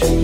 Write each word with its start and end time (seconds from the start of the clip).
Welcome 0.00 0.22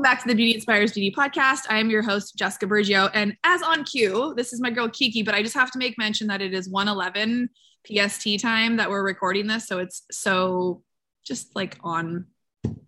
back 0.00 0.22
to 0.22 0.28
the 0.28 0.34
Beauty 0.34 0.54
Inspires 0.54 0.92
Beauty 0.92 1.14
podcast. 1.14 1.66
I 1.68 1.78
am 1.78 1.90
your 1.90 2.00
host, 2.00 2.36
Jessica 2.38 2.66
Burgio. 2.66 3.10
And 3.12 3.36
as 3.44 3.60
on 3.60 3.84
cue, 3.84 4.32
this 4.34 4.54
is 4.54 4.62
my 4.62 4.70
girl 4.70 4.88
Kiki, 4.88 5.22
but 5.22 5.34
I 5.34 5.42
just 5.42 5.52
have 5.54 5.70
to 5.72 5.78
make 5.78 5.98
mention 5.98 6.28
that 6.28 6.40
it 6.40 6.54
is 6.54 6.70
111 6.70 7.50
PST 7.86 8.40
time 8.40 8.78
that 8.78 8.88
we're 8.88 9.04
recording 9.04 9.46
this. 9.46 9.66
So 9.66 9.78
it's 9.78 10.04
so 10.10 10.82
just 11.22 11.54
like 11.54 11.76
on 11.82 12.28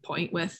point 0.02 0.32
with 0.32 0.56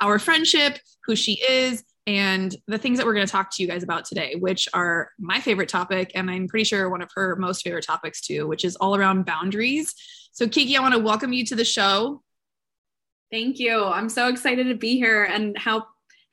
our 0.00 0.18
friendship, 0.18 0.80
who 1.04 1.14
she 1.14 1.34
is, 1.34 1.84
and 2.06 2.54
the 2.68 2.78
things 2.78 2.98
that 2.98 3.06
we're 3.06 3.14
going 3.14 3.26
to 3.26 3.32
talk 3.32 3.50
to 3.52 3.62
you 3.62 3.68
guys 3.68 3.82
about 3.82 4.04
today, 4.04 4.36
which 4.36 4.68
are 4.72 5.10
my 5.18 5.40
favorite 5.40 5.68
topic. 5.68 6.12
And 6.14 6.30
I'm 6.30 6.46
pretty 6.46 6.64
sure 6.64 6.88
one 6.88 7.02
of 7.02 7.10
her 7.14 7.34
most 7.36 7.62
favorite 7.62 7.84
topics 7.84 8.20
too, 8.20 8.46
which 8.46 8.64
is 8.64 8.76
all 8.76 8.94
around 8.94 9.26
boundaries. 9.26 9.94
So, 10.32 10.46
Kiki, 10.46 10.76
I 10.76 10.80
want 10.80 10.94
to 10.94 11.00
welcome 11.00 11.32
you 11.32 11.44
to 11.46 11.56
the 11.56 11.64
show. 11.64 12.22
Thank 13.32 13.58
you. 13.58 13.84
I'm 13.84 14.08
so 14.08 14.28
excited 14.28 14.68
to 14.68 14.76
be 14.76 14.96
here 14.96 15.24
and 15.24 15.58
how 15.58 15.86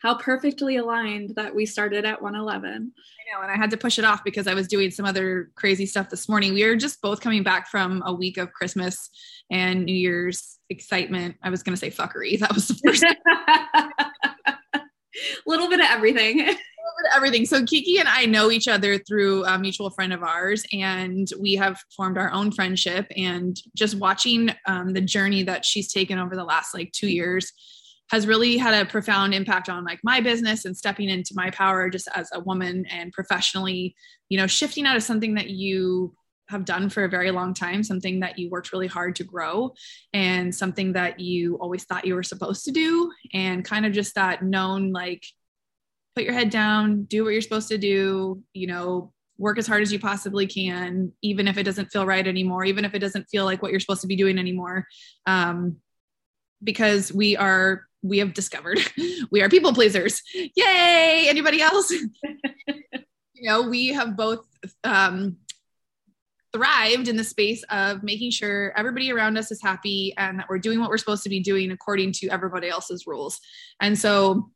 how 0.03 0.17
perfectly 0.17 0.75
aligned 0.75 1.33
that 1.37 1.55
we 1.55 1.65
started 1.65 2.03
at 2.03 2.21
111. 2.21 2.69
I 2.69 2.75
know, 2.75 3.41
and 3.41 3.49
I 3.49 3.55
had 3.55 3.71
to 3.71 3.77
push 3.77 3.97
it 3.97 4.03
off 4.03 4.21
because 4.25 4.47
I 4.47 4.53
was 4.53 4.67
doing 4.67 4.91
some 4.91 5.05
other 5.05 5.49
crazy 5.55 5.85
stuff 5.85 6.09
this 6.09 6.27
morning. 6.27 6.53
We 6.53 6.65
were 6.65 6.75
just 6.75 7.01
both 7.01 7.21
coming 7.21 7.41
back 7.41 7.69
from 7.69 8.03
a 8.05 8.13
week 8.13 8.37
of 8.37 8.51
Christmas 8.51 9.09
and 9.49 9.85
New 9.85 9.95
Year's 9.95 10.59
excitement. 10.69 11.37
I 11.41 11.49
was 11.49 11.63
going 11.63 11.73
to 11.73 11.79
say 11.79 11.89
fuckery. 11.89 12.37
That 12.37 12.53
was 12.53 12.67
the 12.67 12.75
first 12.83 13.05
A 15.15 15.19
little 15.49 15.69
bit 15.69 15.79
of 15.79 15.87
everything. 15.89 16.41
A 16.41 16.43
little 16.45 16.57
bit 16.97 17.11
of 17.11 17.15
everything. 17.15 17.45
So 17.45 17.65
Kiki 17.65 17.99
and 17.99 18.07
I 18.07 18.25
know 18.25 18.51
each 18.51 18.67
other 18.67 18.97
through 18.97 19.45
a 19.45 19.57
mutual 19.57 19.89
friend 19.89 20.13
of 20.13 20.23
ours, 20.23 20.63
and 20.71 21.27
we 21.39 21.55
have 21.55 21.79
formed 21.95 22.17
our 22.17 22.31
own 22.31 22.51
friendship. 22.51 23.07
And 23.15 23.57
just 23.75 23.95
watching 23.95 24.49
um, 24.67 24.93
the 24.93 25.01
journey 25.01 25.43
that 25.43 25.65
she's 25.65 25.91
taken 25.91 26.19
over 26.19 26.35
the 26.35 26.43
last 26.43 26.73
like 26.73 26.91
two 26.91 27.09
years 27.09 27.51
has 28.09 28.27
really 28.27 28.57
had 28.57 28.73
a 28.73 28.89
profound 28.89 29.33
impact 29.33 29.69
on 29.69 29.85
like 29.85 29.99
my 30.03 30.19
business 30.19 30.65
and 30.65 30.77
stepping 30.77 31.09
into 31.09 31.33
my 31.35 31.49
power 31.51 31.89
just 31.89 32.07
as 32.13 32.29
a 32.33 32.39
woman 32.39 32.85
and 32.91 33.11
professionally. 33.11 33.95
You 34.29 34.37
know, 34.37 34.47
shifting 34.47 34.85
out 34.85 34.97
of 34.97 35.03
something 35.03 35.35
that 35.35 35.49
you 35.49 36.13
have 36.49 36.65
done 36.65 36.89
for 36.89 37.03
a 37.03 37.09
very 37.09 37.31
long 37.31 37.53
time, 37.53 37.83
something 37.83 38.19
that 38.19 38.37
you 38.37 38.49
worked 38.49 38.71
really 38.71 38.87
hard 38.87 39.15
to 39.17 39.23
grow, 39.23 39.73
and 40.13 40.53
something 40.53 40.93
that 40.93 41.19
you 41.19 41.55
always 41.55 41.83
thought 41.85 42.05
you 42.05 42.15
were 42.15 42.23
supposed 42.23 42.65
to 42.65 42.71
do, 42.71 43.11
and 43.33 43.65
kind 43.65 43.85
of 43.85 43.93
just 43.93 44.15
that 44.15 44.43
known 44.43 44.91
like 44.91 45.23
put 46.15 46.23
your 46.23 46.33
head 46.33 46.49
down, 46.49 47.03
do 47.03 47.23
what 47.23 47.31
you're 47.31 47.41
supposed 47.41 47.69
to 47.69 47.77
do, 47.77 48.41
you 48.53 48.67
know, 48.67 49.11
work 49.37 49.57
as 49.57 49.67
hard 49.67 49.81
as 49.81 49.91
you 49.91 49.99
possibly 49.99 50.45
can, 50.45 51.11
even 51.21 51.47
if 51.47 51.57
it 51.57 51.63
doesn't 51.63 51.91
feel 51.91 52.05
right 52.05 52.27
anymore, 52.27 52.63
even 52.65 52.85
if 52.85 52.93
it 52.93 52.99
doesn't 52.99 53.25
feel 53.29 53.45
like 53.45 53.61
what 53.61 53.71
you're 53.71 53.79
supposed 53.79 54.01
to 54.01 54.07
be 54.07 54.15
doing 54.15 54.37
anymore. 54.37 54.85
Um, 55.25 55.77
because 56.63 57.11
we 57.11 57.35
are, 57.35 57.83
we 58.03 58.19
have 58.19 58.33
discovered 58.33 58.79
we 59.31 59.41
are 59.41 59.49
people 59.49 59.73
pleasers. 59.73 60.21
Yay! 60.33 61.25
Anybody 61.27 61.61
else? 61.61 61.91
you 63.43 63.49
know, 63.49 63.67
we 63.67 63.87
have 63.87 64.15
both 64.15 64.45
um, 64.83 65.37
thrived 66.53 67.07
in 67.07 67.17
the 67.17 67.23
space 67.23 67.63
of 67.69 68.03
making 68.03 68.31
sure 68.31 68.71
everybody 68.77 69.11
around 69.11 69.37
us 69.37 69.51
is 69.51 69.61
happy 69.61 70.13
and 70.17 70.39
that 70.39 70.45
we're 70.49 70.59
doing 70.59 70.79
what 70.79 70.89
we're 70.89 70.97
supposed 70.97 71.23
to 71.23 71.29
be 71.29 71.39
doing 71.39 71.71
according 71.71 72.11
to 72.11 72.27
everybody 72.29 72.69
else's 72.69 73.07
rules. 73.07 73.39
And 73.81 73.97
so 73.97 74.51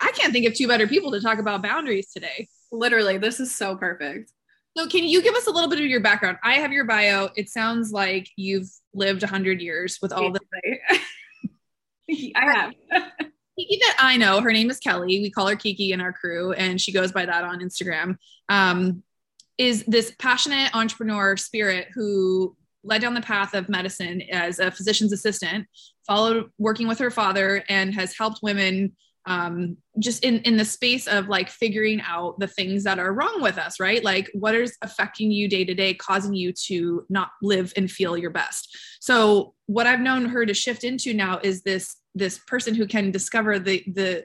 I 0.00 0.10
can't 0.12 0.32
think 0.32 0.46
of 0.46 0.54
two 0.54 0.66
better 0.66 0.86
people 0.86 1.12
to 1.12 1.20
talk 1.20 1.38
about 1.38 1.62
boundaries 1.62 2.10
today. 2.12 2.48
Literally, 2.72 3.18
this 3.18 3.40
is 3.40 3.54
so 3.54 3.76
perfect. 3.76 4.32
So, 4.76 4.88
can 4.88 5.04
you 5.04 5.22
give 5.22 5.36
us 5.36 5.46
a 5.46 5.52
little 5.52 5.70
bit 5.70 5.78
of 5.78 5.84
your 5.84 6.00
background? 6.00 6.38
I 6.42 6.54
have 6.54 6.72
your 6.72 6.84
bio. 6.84 7.28
It 7.36 7.48
sounds 7.48 7.92
like 7.92 8.28
you've 8.36 8.68
lived 8.92 9.22
100 9.22 9.60
years 9.60 9.98
with 10.02 10.12
all 10.12 10.32
the 10.32 10.40
I 12.34 12.40
have. 12.40 12.72
Kiki 13.56 13.78
that 13.82 13.96
I 14.00 14.16
know. 14.16 14.40
Her 14.40 14.52
name 14.52 14.68
is 14.70 14.80
Kelly. 14.80 15.20
We 15.20 15.30
call 15.30 15.46
her 15.46 15.54
Kiki 15.54 15.92
in 15.92 16.00
our 16.00 16.12
crew, 16.12 16.52
and 16.52 16.80
she 16.80 16.90
goes 16.90 17.12
by 17.12 17.24
that 17.24 17.44
on 17.44 17.60
Instagram. 17.60 18.16
Um, 18.48 19.04
is 19.58 19.84
this 19.86 20.12
passionate 20.18 20.74
entrepreneur 20.74 21.36
spirit 21.36 21.88
who 21.94 22.56
led 22.82 23.00
down 23.00 23.14
the 23.14 23.20
path 23.20 23.54
of 23.54 23.68
medicine 23.68 24.22
as 24.30 24.58
a 24.58 24.70
physician's 24.70 25.12
assistant, 25.12 25.66
followed 26.06 26.50
working 26.58 26.86
with 26.86 26.98
her 26.98 27.10
father, 27.10 27.64
and 27.68 27.94
has 27.94 28.16
helped 28.16 28.40
women 28.42 28.92
um, 29.26 29.78
just 29.98 30.22
in 30.22 30.40
in 30.40 30.56
the 30.56 30.64
space 30.64 31.06
of 31.06 31.28
like 31.28 31.48
figuring 31.48 32.02
out 32.06 32.38
the 32.38 32.46
things 32.46 32.84
that 32.84 32.98
are 32.98 33.14
wrong 33.14 33.40
with 33.40 33.56
us 33.56 33.80
right? 33.80 34.04
Like 34.04 34.30
what 34.34 34.54
is 34.54 34.76
affecting 34.82 35.30
you 35.30 35.48
day 35.48 35.64
to 35.64 35.74
day 35.74 35.94
causing 35.94 36.34
you 36.34 36.52
to 36.66 37.06
not 37.08 37.30
live 37.42 37.72
and 37.76 37.90
feel 37.90 38.18
your 38.18 38.30
best? 38.30 38.76
So 39.00 39.54
what 39.66 39.86
i've 39.86 40.00
known 40.00 40.26
her 40.26 40.44
to 40.44 40.52
shift 40.52 40.84
into 40.84 41.14
now 41.14 41.40
is 41.42 41.62
this 41.62 41.96
this 42.14 42.38
person 42.46 42.74
who 42.74 42.86
can 42.86 43.10
discover 43.10 43.58
the 43.58 43.82
the 43.94 44.24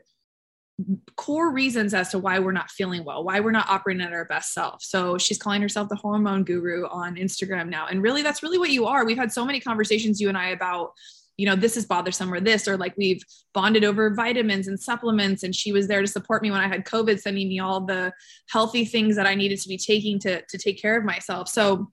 core 1.16 1.52
reasons 1.52 1.94
as 1.94 2.10
to 2.10 2.20
why 2.20 2.40
we're 2.40 2.52
not 2.52 2.72
feeling 2.72 3.04
well, 3.04 3.24
why 3.24 3.40
we're 3.40 3.52
not 3.52 3.70
operating 3.70 4.02
at 4.02 4.14
our 4.14 4.26
best 4.26 4.54
self. 4.54 4.82
So 4.82 5.18
she's 5.18 5.38
calling 5.38 5.62
herself 5.62 5.90
the 5.90 5.96
hormone 5.96 6.44
guru 6.44 6.88
on 6.88 7.16
Instagram 7.16 7.70
now. 7.70 7.88
And 7.88 8.02
really, 8.02 8.22
that's 8.22 8.44
really 8.44 8.58
what 8.58 8.70
you 8.70 8.86
are. 8.86 9.06
We've 9.06 9.18
had 9.18 9.32
so 9.32 9.46
many 9.46 9.60
conversations, 9.60 10.22
you 10.22 10.30
and 10.30 10.38
I, 10.38 10.50
about, 10.50 10.94
you 11.38 11.46
know, 11.46 11.56
this 11.56 11.76
is 11.76 11.86
bothersome 11.86 12.34
or 12.34 12.40
this, 12.40 12.68
or 12.68 12.78
like 12.78 12.94
we've 12.98 13.24
bonded 13.54 13.84
over 13.84 14.14
vitamins 14.14 14.68
and 14.68 14.80
supplements. 14.80 15.44
And 15.44 15.54
she 15.54 15.72
was 15.72 15.88
there 15.88 16.02
to 16.02 16.08
support 16.08 16.42
me 16.42 16.52
when 16.52 16.62
I 16.62 16.68
had 16.68 16.86
COVID, 16.86 17.20
sending 17.20 17.50
me 17.50 17.60
all 17.60 17.82
the 17.82 18.14
healthy 18.50 18.86
things 18.86 19.16
that 19.16 19.28
I 19.28 19.36
needed 19.36 19.60
to 19.62 19.68
be 19.68 19.78
taking 19.78 20.20
to, 20.20 20.42
to 20.42 20.58
take 20.58 20.82
care 20.82 20.98
of 20.98 21.04
myself. 21.04 21.50
So 21.50 21.92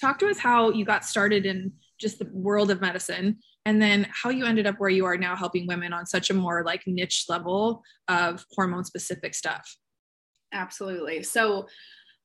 talk 0.00 0.18
to 0.18 0.28
us 0.28 0.38
how 0.38 0.70
you 0.70 0.84
got 0.84 1.04
started 1.04 1.46
in 1.46 1.72
just 1.98 2.18
the 2.18 2.28
world 2.32 2.70
of 2.70 2.80
medicine 2.80 3.38
and 3.66 3.80
then 3.80 4.06
how 4.10 4.30
you 4.30 4.44
ended 4.44 4.66
up 4.66 4.76
where 4.78 4.90
you 4.90 5.04
are 5.04 5.16
now 5.16 5.34
helping 5.34 5.66
women 5.66 5.92
on 5.92 6.06
such 6.06 6.30
a 6.30 6.34
more 6.34 6.62
like 6.64 6.82
niche 6.86 7.24
level 7.28 7.82
of 8.08 8.44
hormone 8.54 8.84
specific 8.84 9.34
stuff 9.34 9.76
Absolutely. 10.54 11.22
So 11.22 11.66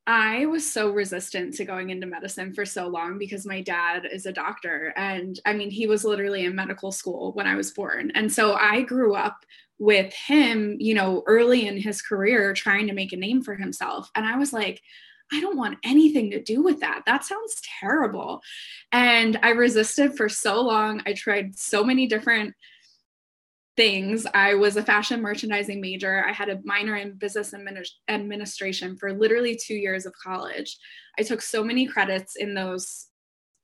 I 0.08 0.46
was 0.46 0.72
so 0.72 0.90
resistant 0.92 1.56
to 1.56 1.66
going 1.66 1.90
into 1.90 2.08
medicine 2.08 2.54
for 2.54 2.66
so 2.66 2.88
long 2.88 3.18
because 3.18 3.46
my 3.46 3.62
dad 3.62 4.08
is 4.12 4.26
a 4.26 4.32
doctor. 4.32 4.94
And 4.96 5.40
I 5.46 5.54
mean, 5.54 5.70
he 5.70 5.88
was 5.88 6.06
literally 6.06 6.46
in 6.46 6.56
medical 6.56 6.92
school 6.92 7.34
when 7.34 7.48
I 7.48 7.56
was 7.56 7.72
born. 7.72 8.12
And 8.16 8.32
so 8.32 8.54
I 8.54 8.82
grew 8.82 9.16
up 9.16 9.46
with 9.78 10.14
him, 10.14 10.78
you 10.80 10.94
know, 10.94 11.24
early 11.28 11.68
in 11.68 11.78
his 11.78 12.02
career 12.02 12.54
trying 12.54 12.88
to 12.88 12.94
make 12.94 13.14
a 13.14 13.18
name 13.18 13.44
for 13.44 13.56
himself. 13.56 14.10
And 14.16 14.26
I 14.26 14.38
was 14.38 14.52
like, 14.52 14.82
I 15.32 15.40
don't 15.42 15.58
want 15.58 15.78
anything 15.84 16.32
to 16.32 16.42
do 16.42 16.62
with 16.64 16.80
that. 16.80 17.04
That 17.06 17.24
sounds 17.24 17.62
terrible. 17.80 18.42
And 18.92 19.40
I 19.44 19.50
resisted 19.50 20.18
for 20.18 20.28
so 20.30 20.62
long. 20.62 21.02
I 21.06 21.14
tried 21.14 21.58
so 21.58 21.84
many 21.84 22.08
different 22.08 22.56
things. 23.78 24.26
I 24.34 24.56
was 24.56 24.76
a 24.76 24.84
fashion 24.84 25.22
merchandising 25.22 25.80
major. 25.80 26.26
I 26.26 26.34
had 26.34 26.50
a 26.50 26.60
minor 26.64 26.96
in 26.96 27.14
business 27.14 27.52
adminis- 27.54 27.92
administration 28.08 28.98
for 28.98 29.14
literally 29.14 29.56
two 29.56 29.76
years 29.76 30.06
of 30.06 30.14
college. 30.22 30.78
I 31.18 31.24
took 31.24 31.42
so 31.42 31.64
many 31.64 31.86
credits 31.86 32.36
in 32.36 32.54
those 32.54 33.10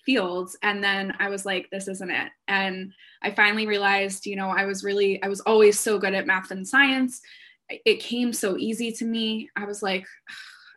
fields 0.05 0.55
and 0.61 0.83
then 0.83 1.11
i 1.19 1.29
was 1.29 1.45
like 1.45 1.67
this 1.71 1.87
isn't 1.87 2.11
it 2.11 2.31
and 2.47 2.93
i 3.23 3.31
finally 3.31 3.65
realized 3.65 4.25
you 4.25 4.35
know 4.35 4.49
i 4.49 4.63
was 4.63 4.83
really 4.83 5.21
i 5.23 5.27
was 5.27 5.41
always 5.41 5.79
so 5.79 5.97
good 5.97 6.13
at 6.13 6.27
math 6.27 6.51
and 6.51 6.67
science 6.67 7.21
it 7.69 7.99
came 7.99 8.31
so 8.31 8.55
easy 8.55 8.91
to 8.91 9.03
me 9.03 9.49
i 9.55 9.65
was 9.65 9.81
like 9.81 10.05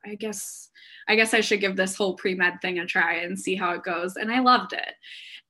i 0.06 0.15
guess 0.15 0.68
i 1.09 1.17
guess 1.17 1.35
i 1.35 1.41
should 1.41 1.61
give 1.61 1.77
this 1.77 1.97
whole 1.97 2.15
pre-med 2.15 2.61
thing 2.61 2.79
a 2.79 2.87
try 2.87 3.15
and 3.17 3.39
see 3.39 3.55
how 3.55 3.73
it 3.73 3.83
goes 3.83 4.17
and 4.17 4.31
i 4.31 4.41
loved 4.41 4.73
it 4.73 4.95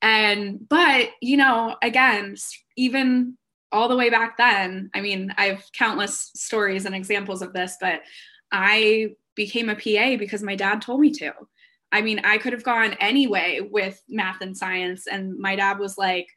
and 0.01 0.67
but 0.69 1.09
you 1.21 1.37
know 1.37 1.75
again 1.81 2.35
even 2.77 3.37
all 3.71 3.87
the 3.87 3.95
way 3.95 4.09
back 4.09 4.37
then, 4.37 4.89
I 4.93 5.01
mean, 5.01 5.33
I 5.37 5.45
have 5.47 5.63
countless 5.73 6.31
stories 6.35 6.85
and 6.85 6.95
examples 6.95 7.41
of 7.41 7.53
this, 7.53 7.77
but 7.79 8.01
I 8.51 9.15
became 9.35 9.69
a 9.69 9.75
PA 9.75 10.17
because 10.17 10.41
my 10.41 10.55
dad 10.55 10.81
told 10.81 11.01
me 11.01 11.11
to. 11.13 11.33
I 11.91 12.01
mean, 12.01 12.19
I 12.23 12.37
could 12.37 12.53
have 12.53 12.63
gone 12.63 12.95
anyway 12.99 13.59
with 13.61 14.01
math 14.09 14.41
and 14.41 14.55
science, 14.55 15.07
and 15.07 15.37
my 15.37 15.55
dad 15.55 15.79
was 15.79 15.97
like, 15.97 16.27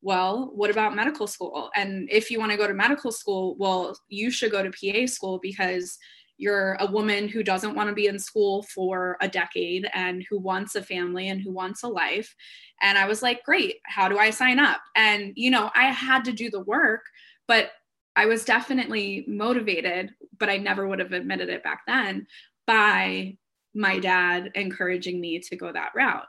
well, 0.00 0.50
what 0.54 0.70
about 0.70 0.94
medical 0.94 1.26
school? 1.26 1.70
And 1.74 2.08
if 2.10 2.30
you 2.30 2.38
want 2.38 2.52
to 2.52 2.58
go 2.58 2.68
to 2.68 2.74
medical 2.74 3.10
school, 3.10 3.56
well, 3.58 3.98
you 4.08 4.30
should 4.30 4.52
go 4.52 4.62
to 4.62 4.70
PA 4.70 5.06
school 5.06 5.38
because 5.42 5.98
you're 6.38 6.74
a 6.80 6.86
woman 6.86 7.28
who 7.28 7.42
doesn't 7.42 7.74
want 7.74 7.88
to 7.88 7.94
be 7.94 8.06
in 8.06 8.18
school 8.18 8.62
for 8.62 9.16
a 9.20 9.28
decade 9.28 9.88
and 9.92 10.24
who 10.30 10.38
wants 10.38 10.76
a 10.76 10.82
family 10.82 11.28
and 11.28 11.42
who 11.42 11.52
wants 11.52 11.82
a 11.82 11.88
life. 11.88 12.34
And 12.80 12.96
I 12.96 13.06
was 13.06 13.22
like, 13.22 13.44
great, 13.44 13.76
how 13.84 14.08
do 14.08 14.18
I 14.18 14.30
sign 14.30 14.58
up? 14.58 14.80
And, 14.94 15.32
you 15.34 15.50
know, 15.50 15.70
I 15.74 15.86
had 15.86 16.24
to 16.26 16.32
do 16.32 16.48
the 16.48 16.60
work, 16.60 17.02
but 17.46 17.72
I 18.16 18.26
was 18.26 18.44
definitely 18.44 19.24
motivated, 19.28 20.10
but 20.38 20.48
I 20.48 20.56
never 20.56 20.88
would 20.88 21.00
have 21.00 21.12
admitted 21.12 21.48
it 21.48 21.62
back 21.62 21.82
then 21.86 22.26
by 22.66 23.36
my 23.74 23.98
dad 23.98 24.50
encouraging 24.54 25.20
me 25.20 25.40
to 25.40 25.56
go 25.56 25.72
that 25.72 25.92
route. 25.94 26.26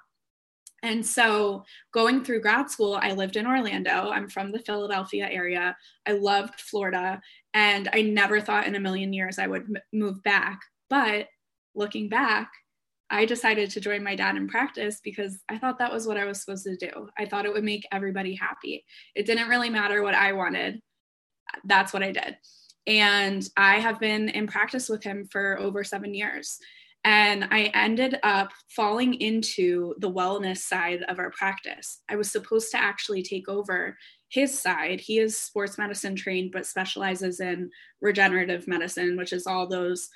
And 0.83 1.05
so, 1.05 1.65
going 1.93 2.23
through 2.23 2.41
grad 2.41 2.69
school, 2.71 2.97
I 3.01 3.11
lived 3.11 3.35
in 3.35 3.45
Orlando. 3.45 4.09
I'm 4.11 4.29
from 4.29 4.51
the 4.51 4.59
Philadelphia 4.59 5.27
area. 5.29 5.75
I 6.07 6.13
loved 6.13 6.59
Florida, 6.59 7.21
and 7.53 7.89
I 7.93 8.01
never 8.01 8.39
thought 8.39 8.67
in 8.67 8.75
a 8.75 8.79
million 8.79 9.11
years 9.11 9.39
I 9.39 9.47
would 9.47 9.63
m- 9.63 9.81
move 9.91 10.23
back. 10.23 10.59
But 10.89 11.27
looking 11.75 12.09
back, 12.09 12.49
I 13.09 13.25
decided 13.25 13.71
to 13.71 13.81
join 13.81 14.03
my 14.03 14.15
dad 14.15 14.35
in 14.35 14.47
practice 14.47 15.01
because 15.03 15.39
I 15.49 15.57
thought 15.57 15.79
that 15.79 15.91
was 15.91 16.05
what 16.07 16.17
I 16.17 16.25
was 16.25 16.41
supposed 16.41 16.65
to 16.65 16.75
do. 16.75 17.09
I 17.17 17.25
thought 17.25 17.45
it 17.45 17.53
would 17.53 17.63
make 17.63 17.87
everybody 17.91 18.35
happy. 18.35 18.85
It 19.15 19.25
didn't 19.25 19.49
really 19.49 19.69
matter 19.69 20.03
what 20.03 20.13
I 20.13 20.33
wanted. 20.33 20.79
That's 21.65 21.91
what 21.91 22.03
I 22.03 22.11
did. 22.11 22.37
And 22.85 23.47
I 23.57 23.79
have 23.79 23.99
been 23.99 24.29
in 24.29 24.47
practice 24.47 24.89
with 24.89 25.03
him 25.03 25.27
for 25.31 25.59
over 25.59 25.83
seven 25.83 26.13
years. 26.13 26.59
And 27.05 27.47
I 27.49 27.71
ended 27.73 28.19
up 28.23 28.51
falling 28.75 29.13
into 29.15 29.95
the 29.99 30.11
wellness 30.11 30.57
side 30.57 31.03
of 31.07 31.17
our 31.17 31.31
practice. 31.31 32.01
I 32.09 32.15
was 32.15 32.31
supposed 32.31 32.71
to 32.71 32.81
actually 32.81 33.23
take 33.23 33.47
over 33.47 33.97
his 34.29 34.59
side. 34.59 34.99
He 34.99 35.19
is 35.19 35.39
sports 35.39 35.77
medicine 35.77 36.15
trained, 36.15 36.51
but 36.51 36.65
specializes 36.65 37.39
in 37.39 37.69
regenerative 38.01 38.67
medicine, 38.67 39.17
which 39.17 39.33
is 39.33 39.47
all 39.47 39.67
those 39.67 40.09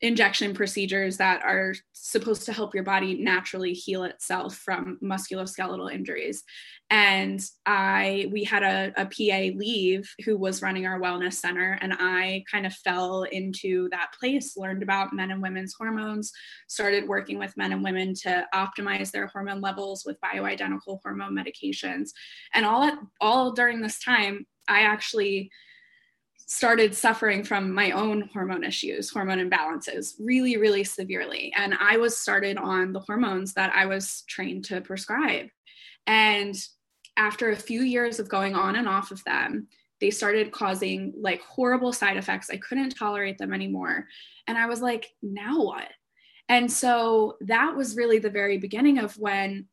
injection 0.00 0.54
procedures 0.54 1.16
that 1.16 1.42
are 1.42 1.74
supposed 1.92 2.44
to 2.44 2.52
help 2.52 2.74
your 2.74 2.84
body 2.84 3.22
naturally 3.22 3.72
heal 3.72 4.04
itself 4.04 4.56
from 4.56 4.98
musculoskeletal 5.02 5.92
injuries. 5.92 6.42
And 6.90 7.40
i 7.64 8.28
we 8.30 8.44
had 8.44 8.62
a, 8.62 8.92
a 8.96 9.06
pa 9.06 9.56
leave 9.56 10.08
who 10.24 10.36
was 10.36 10.60
running 10.60 10.86
our 10.86 11.00
wellness 11.00 11.34
center 11.34 11.78
and 11.80 11.94
i 11.98 12.44
kind 12.50 12.66
of 12.66 12.74
fell 12.74 13.22
into 13.22 13.88
that 13.90 14.12
place 14.18 14.56
learned 14.56 14.82
about 14.82 15.14
men 15.14 15.30
and 15.30 15.40
women's 15.40 15.74
hormones 15.78 16.30
started 16.68 17.08
working 17.08 17.38
with 17.38 17.56
men 17.56 17.72
and 17.72 17.82
women 17.82 18.12
to 18.14 18.46
optimize 18.54 19.10
their 19.10 19.28
hormone 19.28 19.62
levels 19.62 20.04
with 20.04 20.20
bioidentical 20.20 20.98
hormone 21.02 21.34
medications. 21.34 22.10
And 22.52 22.66
all 22.66 22.84
at, 22.84 22.98
all 23.20 23.52
during 23.52 23.80
this 23.80 23.98
time 23.98 24.46
i 24.68 24.80
actually 24.80 25.50
started 26.46 26.94
suffering 26.94 27.42
from 27.42 27.72
my 27.72 27.90
own 27.92 28.28
hormone 28.32 28.64
issues, 28.64 29.10
hormone 29.10 29.38
imbalances, 29.38 30.14
really, 30.18 30.56
really 30.56 30.84
severely. 30.84 31.52
And 31.56 31.74
I 31.80 31.96
was 31.96 32.18
started 32.18 32.58
on 32.58 32.92
the 32.92 33.00
hormones 33.00 33.54
that 33.54 33.72
I 33.74 33.86
was 33.86 34.24
trained 34.28 34.64
to 34.66 34.80
prescribe. 34.80 35.48
And 36.06 36.54
after 37.16 37.50
a 37.50 37.56
few 37.56 37.82
years 37.82 38.20
of 38.20 38.28
going 38.28 38.54
on 38.54 38.76
and 38.76 38.88
off 38.88 39.10
of 39.10 39.24
them, 39.24 39.68
they 40.00 40.10
started 40.10 40.52
causing 40.52 41.14
like 41.16 41.40
horrible 41.42 41.92
side 41.92 42.16
effects. 42.16 42.50
I 42.50 42.56
couldn't 42.58 42.90
tolerate 42.90 43.38
them 43.38 43.54
anymore. 43.54 44.06
And 44.46 44.58
I 44.58 44.66
was 44.66 44.82
like, 44.82 45.06
now 45.22 45.62
what? 45.62 45.88
And 46.48 46.70
so 46.70 47.36
that 47.40 47.74
was 47.74 47.96
really 47.96 48.18
the 48.18 48.28
very 48.28 48.58
beginning 48.58 48.98
of 48.98 49.16
when 49.16 49.66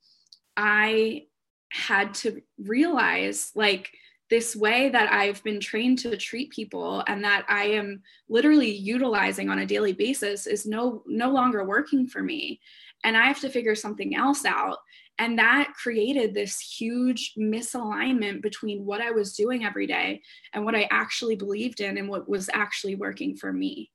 I 0.55 1.23
had 1.69 2.13
to 2.15 2.41
realize 2.57 3.51
like, 3.55 3.91
this 4.31 4.55
way 4.55 4.89
that 4.89 5.11
I've 5.11 5.43
been 5.43 5.59
trained 5.59 5.99
to 5.99 6.15
treat 6.15 6.51
people 6.51 7.03
and 7.05 7.23
that 7.25 7.45
I 7.49 7.65
am 7.65 8.01
literally 8.29 8.71
utilizing 8.71 9.49
on 9.49 9.59
a 9.59 9.65
daily 9.65 9.91
basis 9.91 10.47
is 10.47 10.65
no 10.65 11.03
no 11.05 11.29
longer 11.29 11.65
working 11.65 12.07
for 12.07 12.23
me 12.23 12.61
and 13.03 13.17
I 13.17 13.25
have 13.27 13.41
to 13.41 13.49
figure 13.49 13.75
something 13.75 14.15
else 14.15 14.45
out 14.45 14.77
and 15.19 15.37
that 15.37 15.73
created 15.75 16.33
this 16.33 16.59
huge 16.59 17.33
misalignment 17.37 18.41
between 18.41 18.85
what 18.85 19.01
I 19.01 19.11
was 19.11 19.35
doing 19.35 19.65
every 19.65 19.85
day 19.85 20.21
and 20.53 20.63
what 20.63 20.75
I 20.75 20.87
actually 20.89 21.35
believed 21.35 21.81
in 21.81 21.97
and 21.97 22.07
what 22.07 22.29
was 22.29 22.49
actually 22.53 22.95
working 22.95 23.35
for 23.35 23.51
me. 23.51 23.91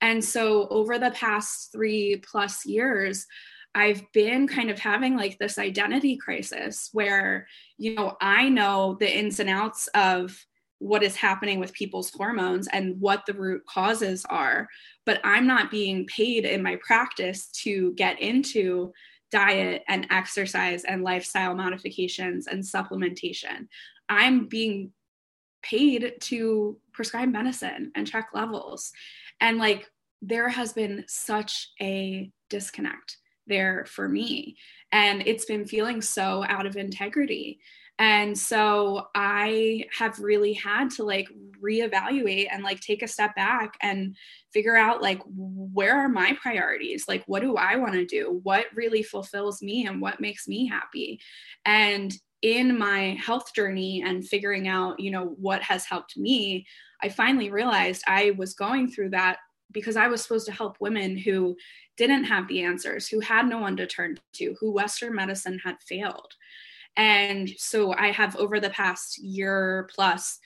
And 0.00 0.24
so 0.24 0.68
over 0.68 0.98
the 0.98 1.10
past 1.10 1.72
3 1.72 2.22
plus 2.24 2.64
years 2.64 3.26
I've 3.74 4.02
been 4.12 4.48
kind 4.48 4.70
of 4.70 4.78
having 4.78 5.16
like 5.16 5.38
this 5.38 5.58
identity 5.58 6.16
crisis 6.16 6.90
where, 6.92 7.46
you 7.78 7.94
know, 7.94 8.16
I 8.20 8.48
know 8.48 8.96
the 8.98 9.18
ins 9.18 9.38
and 9.38 9.48
outs 9.48 9.88
of 9.94 10.44
what 10.80 11.02
is 11.02 11.14
happening 11.14 11.60
with 11.60 11.72
people's 11.72 12.10
hormones 12.10 12.66
and 12.72 12.98
what 13.00 13.26
the 13.26 13.34
root 13.34 13.62
causes 13.66 14.24
are, 14.28 14.66
but 15.04 15.20
I'm 15.24 15.46
not 15.46 15.70
being 15.70 16.06
paid 16.06 16.44
in 16.46 16.62
my 16.62 16.78
practice 16.84 17.48
to 17.62 17.92
get 17.94 18.20
into 18.20 18.92
diet 19.30 19.82
and 19.88 20.06
exercise 20.10 20.84
and 20.84 21.02
lifestyle 21.02 21.54
modifications 21.54 22.46
and 22.46 22.64
supplementation. 22.64 23.68
I'm 24.08 24.46
being 24.46 24.92
paid 25.62 26.14
to 26.20 26.78
prescribe 26.92 27.28
medicine 27.28 27.92
and 27.94 28.06
check 28.06 28.30
levels. 28.34 28.90
And 29.40 29.58
like, 29.58 29.88
there 30.22 30.48
has 30.48 30.72
been 30.72 31.04
such 31.06 31.70
a 31.80 32.30
disconnect 32.50 33.18
there 33.50 33.84
for 33.86 34.08
me. 34.08 34.56
And 34.90 35.22
it's 35.26 35.44
been 35.44 35.66
feeling 35.66 36.00
so 36.00 36.42
out 36.48 36.64
of 36.64 36.76
integrity. 36.76 37.60
And 37.98 38.36
so 38.36 39.08
I 39.14 39.84
have 39.98 40.18
really 40.18 40.54
had 40.54 40.90
to 40.92 41.04
like 41.04 41.28
reevaluate 41.62 42.46
and 42.50 42.64
like 42.64 42.80
take 42.80 43.02
a 43.02 43.08
step 43.08 43.34
back 43.36 43.74
and 43.82 44.16
figure 44.54 44.74
out 44.74 45.02
like 45.02 45.20
where 45.26 45.98
are 45.98 46.08
my 46.08 46.34
priorities? 46.40 47.04
Like 47.06 47.22
what 47.26 47.42
do 47.42 47.56
I 47.56 47.76
want 47.76 47.92
to 47.92 48.06
do? 48.06 48.40
What 48.42 48.66
really 48.74 49.02
fulfills 49.02 49.60
me 49.60 49.86
and 49.86 50.00
what 50.00 50.18
makes 50.18 50.48
me 50.48 50.66
happy? 50.66 51.20
And 51.66 52.10
in 52.40 52.78
my 52.78 53.18
health 53.22 53.52
journey 53.54 54.02
and 54.02 54.26
figuring 54.26 54.66
out, 54.66 54.98
you 54.98 55.10
know, 55.10 55.36
what 55.38 55.62
has 55.62 55.84
helped 55.84 56.16
me, 56.16 56.66
I 57.02 57.10
finally 57.10 57.50
realized 57.50 58.02
I 58.06 58.32
was 58.38 58.54
going 58.54 58.90
through 58.90 59.10
that 59.10 59.40
because 59.72 59.96
I 59.96 60.08
was 60.08 60.22
supposed 60.22 60.46
to 60.46 60.52
help 60.52 60.76
women 60.80 61.16
who 61.16 61.56
didn't 61.96 62.24
have 62.24 62.48
the 62.48 62.62
answers, 62.62 63.08
who 63.08 63.20
had 63.20 63.46
no 63.46 63.58
one 63.58 63.76
to 63.76 63.86
turn 63.86 64.18
to, 64.34 64.54
who 64.58 64.72
Western 64.72 65.14
medicine 65.14 65.60
had 65.64 65.76
failed. 65.80 66.32
And 66.96 67.48
so 67.56 67.92
I 67.92 68.10
have 68.10 68.36
over 68.36 68.58
the 68.58 68.70
past 68.70 69.18
year 69.18 69.88
plus 69.94 70.38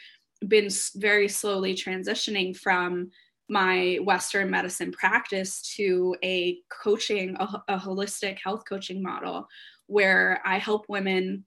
been 0.46 0.68
very 0.96 1.28
slowly 1.28 1.74
transitioning 1.74 2.56
from 2.56 3.10
my 3.48 3.98
Western 4.02 4.50
medicine 4.50 4.92
practice 4.92 5.62
to 5.76 6.16
a 6.22 6.58
coaching, 6.70 7.36
a, 7.38 7.62
a 7.68 7.78
holistic 7.78 8.38
health 8.42 8.64
coaching 8.68 9.02
model 9.02 9.46
where 9.86 10.40
I 10.44 10.58
help 10.58 10.86
women 10.88 11.44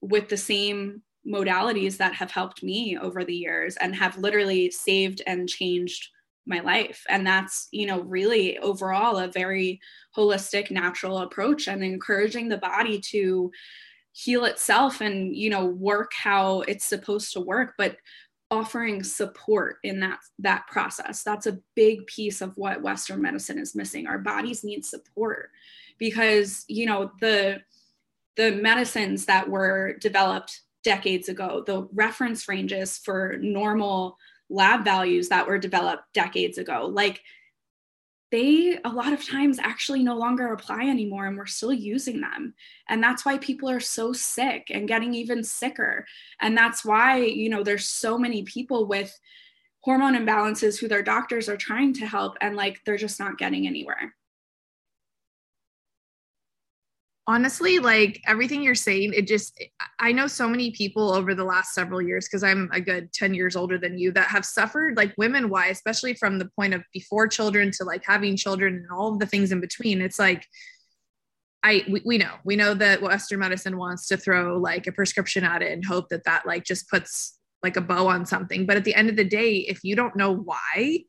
with 0.00 0.28
the 0.28 0.36
same 0.36 1.02
modalities 1.26 1.98
that 1.98 2.14
have 2.14 2.30
helped 2.30 2.62
me 2.62 2.98
over 2.98 3.24
the 3.24 3.34
years 3.34 3.76
and 3.76 3.94
have 3.94 4.18
literally 4.18 4.70
saved 4.70 5.22
and 5.26 5.48
changed 5.48 6.08
my 6.50 6.60
life. 6.60 7.04
And 7.08 7.26
that's 7.26 7.68
you 7.70 7.86
know 7.86 8.00
really 8.00 8.58
overall 8.58 9.16
a 9.16 9.28
very 9.28 9.80
holistic 10.14 10.70
natural 10.70 11.18
approach 11.18 11.68
and 11.68 11.82
encouraging 11.82 12.48
the 12.48 12.58
body 12.58 13.00
to 13.12 13.50
heal 14.12 14.44
itself 14.44 15.00
and 15.00 15.34
you 15.34 15.48
know 15.48 15.64
work 15.64 16.12
how 16.12 16.62
it's 16.62 16.84
supposed 16.84 17.32
to 17.32 17.40
work 17.40 17.74
but 17.78 17.96
offering 18.50 19.02
support 19.04 19.76
in 19.84 20.00
that 20.00 20.18
that 20.40 20.66
process. 20.66 21.22
That's 21.22 21.46
a 21.46 21.58
big 21.76 22.06
piece 22.06 22.40
of 22.40 22.56
what 22.56 22.82
western 22.82 23.22
medicine 23.22 23.58
is 23.58 23.76
missing. 23.76 24.06
Our 24.06 24.18
bodies 24.18 24.64
need 24.64 24.84
support 24.84 25.50
because 25.98 26.64
you 26.68 26.86
know 26.86 27.12
the 27.20 27.62
the 28.36 28.52
medicines 28.52 29.26
that 29.26 29.48
were 29.48 29.96
developed 30.00 30.62
decades 30.82 31.28
ago 31.28 31.62
the 31.66 31.86
reference 31.92 32.48
ranges 32.48 32.98
for 32.98 33.36
normal 33.40 34.16
lab 34.50 34.84
values 34.84 35.28
that 35.28 35.46
were 35.46 35.58
developed 35.58 36.02
decades 36.12 36.58
ago. 36.58 36.90
Like 36.92 37.22
they 38.30 38.78
a 38.84 38.88
lot 38.88 39.12
of 39.12 39.26
times 39.26 39.58
actually 39.58 40.02
no 40.02 40.16
longer 40.16 40.52
apply 40.52 40.82
anymore 40.82 41.26
and 41.26 41.36
we're 41.36 41.46
still 41.46 41.72
using 41.72 42.20
them. 42.20 42.54
And 42.88 43.02
that's 43.02 43.24
why 43.24 43.38
people 43.38 43.70
are 43.70 43.80
so 43.80 44.12
sick 44.12 44.68
and 44.70 44.88
getting 44.88 45.14
even 45.14 45.42
sicker. 45.42 46.06
And 46.40 46.56
that's 46.56 46.84
why 46.84 47.18
you 47.18 47.48
know 47.48 47.62
there's 47.62 47.86
so 47.86 48.18
many 48.18 48.42
people 48.42 48.86
with 48.86 49.18
hormone 49.80 50.14
imbalances 50.14 50.78
who 50.78 50.88
their 50.88 51.02
doctors 51.02 51.48
are 51.48 51.56
trying 51.56 51.94
to 51.94 52.06
help 52.06 52.36
and 52.40 52.54
like 52.54 52.80
they're 52.84 52.98
just 52.98 53.18
not 53.18 53.38
getting 53.38 53.66
anywhere 53.66 54.14
honestly 57.30 57.78
like 57.78 58.20
everything 58.26 58.62
you're 58.62 58.74
saying 58.74 59.12
it 59.14 59.26
just 59.26 59.62
i 60.00 60.10
know 60.10 60.26
so 60.26 60.48
many 60.48 60.70
people 60.72 61.12
over 61.12 61.34
the 61.34 61.44
last 61.44 61.74
several 61.74 62.02
years 62.02 62.26
because 62.26 62.42
i'm 62.42 62.68
a 62.72 62.80
good 62.80 63.12
10 63.12 63.34
years 63.34 63.54
older 63.54 63.78
than 63.78 63.96
you 63.96 64.10
that 64.10 64.26
have 64.26 64.44
suffered 64.44 64.96
like 64.96 65.14
women 65.16 65.48
why 65.48 65.68
especially 65.68 66.14
from 66.14 66.38
the 66.38 66.48
point 66.56 66.74
of 66.74 66.82
before 66.92 67.28
children 67.28 67.70
to 67.70 67.84
like 67.84 68.02
having 68.04 68.36
children 68.36 68.74
and 68.74 68.86
all 68.90 69.12
of 69.12 69.18
the 69.18 69.26
things 69.26 69.52
in 69.52 69.60
between. 69.60 70.00
It's 70.00 70.18
like 70.18 70.46
i 71.62 71.84
we, 71.90 72.02
we 72.04 72.18
know 72.18 72.34
we 72.44 72.56
know 72.56 72.72
that 72.74 73.02
western 73.02 73.40
medicine 73.40 73.76
wants 73.76 74.06
to 74.08 74.16
throw 74.16 74.56
like 74.58 74.86
a 74.86 74.92
prescription 74.92 75.44
at 75.44 75.62
it 75.62 75.72
and 75.72 75.84
hope 75.84 76.08
that 76.08 76.24
that 76.24 76.46
like 76.46 76.64
just 76.64 76.88
puts 76.88 77.38
like 77.62 77.76
a 77.76 77.82
bow 77.82 78.06
on 78.06 78.24
something. 78.24 78.64
But 78.64 78.78
at 78.78 78.84
the 78.84 78.94
end 78.94 79.10
of 79.10 79.16
the 79.16 79.24
day 79.24 79.56
if 79.56 79.80
you 79.84 79.94
don't 79.94 80.16
know 80.16 80.32
why 80.32 81.04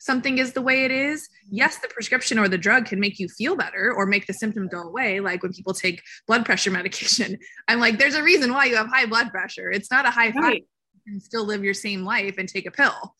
something 0.00 0.38
is 0.38 0.52
the 0.52 0.62
way 0.62 0.84
it 0.84 0.90
is, 0.90 1.22
mm-hmm. 1.22 1.56
yes, 1.56 1.78
the 1.78 1.88
prescription 1.88 2.38
or 2.38 2.48
the 2.48 2.58
drug 2.58 2.86
can 2.86 2.98
make 2.98 3.20
you 3.20 3.28
feel 3.28 3.54
better 3.54 3.92
or 3.94 4.06
make 4.06 4.26
the 4.26 4.32
symptom 4.32 4.66
go 4.66 4.80
away. 4.80 5.20
Like 5.20 5.42
when 5.42 5.52
people 5.52 5.74
take 5.74 6.02
blood 6.26 6.44
pressure 6.44 6.70
medication, 6.72 7.38
I'm 7.68 7.78
like, 7.78 7.98
there's 7.98 8.16
a 8.16 8.22
reason 8.22 8.52
why 8.52 8.64
you 8.64 8.76
have 8.76 8.88
high 8.88 9.06
blood 9.06 9.30
pressure. 9.30 9.70
It's 9.70 9.90
not 9.90 10.06
a 10.06 10.10
high 10.10 10.30
right. 10.30 10.64
You 10.94 11.12
can 11.12 11.20
still 11.20 11.44
live 11.44 11.62
your 11.62 11.74
same 11.74 12.02
life 12.02 12.36
and 12.38 12.48
take 12.48 12.66
a 12.66 12.70
pill. 12.70 13.14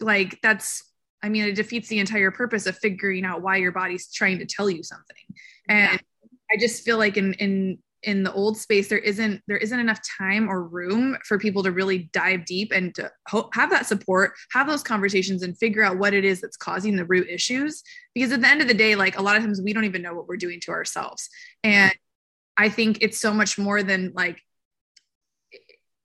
Like 0.00 0.38
that's, 0.42 0.82
I 1.22 1.28
mean, 1.28 1.44
it 1.44 1.54
defeats 1.54 1.88
the 1.88 1.98
entire 1.98 2.30
purpose 2.30 2.66
of 2.66 2.76
figuring 2.76 3.24
out 3.24 3.40
why 3.40 3.56
your 3.56 3.72
body's 3.72 4.12
trying 4.12 4.38
to 4.40 4.46
tell 4.46 4.68
you 4.68 4.82
something. 4.82 5.16
And 5.68 5.92
yeah. 5.92 5.98
I 6.52 6.56
just 6.58 6.84
feel 6.84 6.98
like 6.98 7.16
in 7.16 7.32
in 7.34 7.78
in 8.02 8.22
the 8.22 8.32
old 8.32 8.56
space 8.56 8.88
there 8.88 8.98
isn't 8.98 9.40
there 9.46 9.56
isn't 9.56 9.80
enough 9.80 10.00
time 10.18 10.48
or 10.48 10.62
room 10.62 11.16
for 11.24 11.38
people 11.38 11.62
to 11.62 11.72
really 11.72 12.10
dive 12.12 12.44
deep 12.44 12.72
and 12.72 12.94
to 12.94 13.10
ho- 13.28 13.48
have 13.52 13.70
that 13.70 13.86
support 13.86 14.32
have 14.52 14.66
those 14.66 14.82
conversations 14.82 15.42
and 15.42 15.58
figure 15.58 15.82
out 15.82 15.98
what 15.98 16.14
it 16.14 16.24
is 16.24 16.40
that's 16.40 16.56
causing 16.56 16.96
the 16.96 17.04
root 17.06 17.28
issues. 17.28 17.82
Because 18.14 18.32
at 18.32 18.40
the 18.40 18.48
end 18.48 18.60
of 18.60 18.68
the 18.68 18.74
day 18.74 18.94
like 18.94 19.18
a 19.18 19.22
lot 19.22 19.36
of 19.36 19.42
times 19.42 19.60
we 19.62 19.72
don't 19.72 19.84
even 19.84 20.02
know 20.02 20.14
what 20.14 20.28
we're 20.28 20.36
doing 20.36 20.60
to 20.60 20.70
ourselves. 20.70 21.28
And 21.64 21.92
i 22.58 22.68
think 22.68 22.98
it's 23.02 23.18
so 23.18 23.34
much 23.34 23.58
more 23.58 23.82
than 23.82 24.12
like 24.14 24.40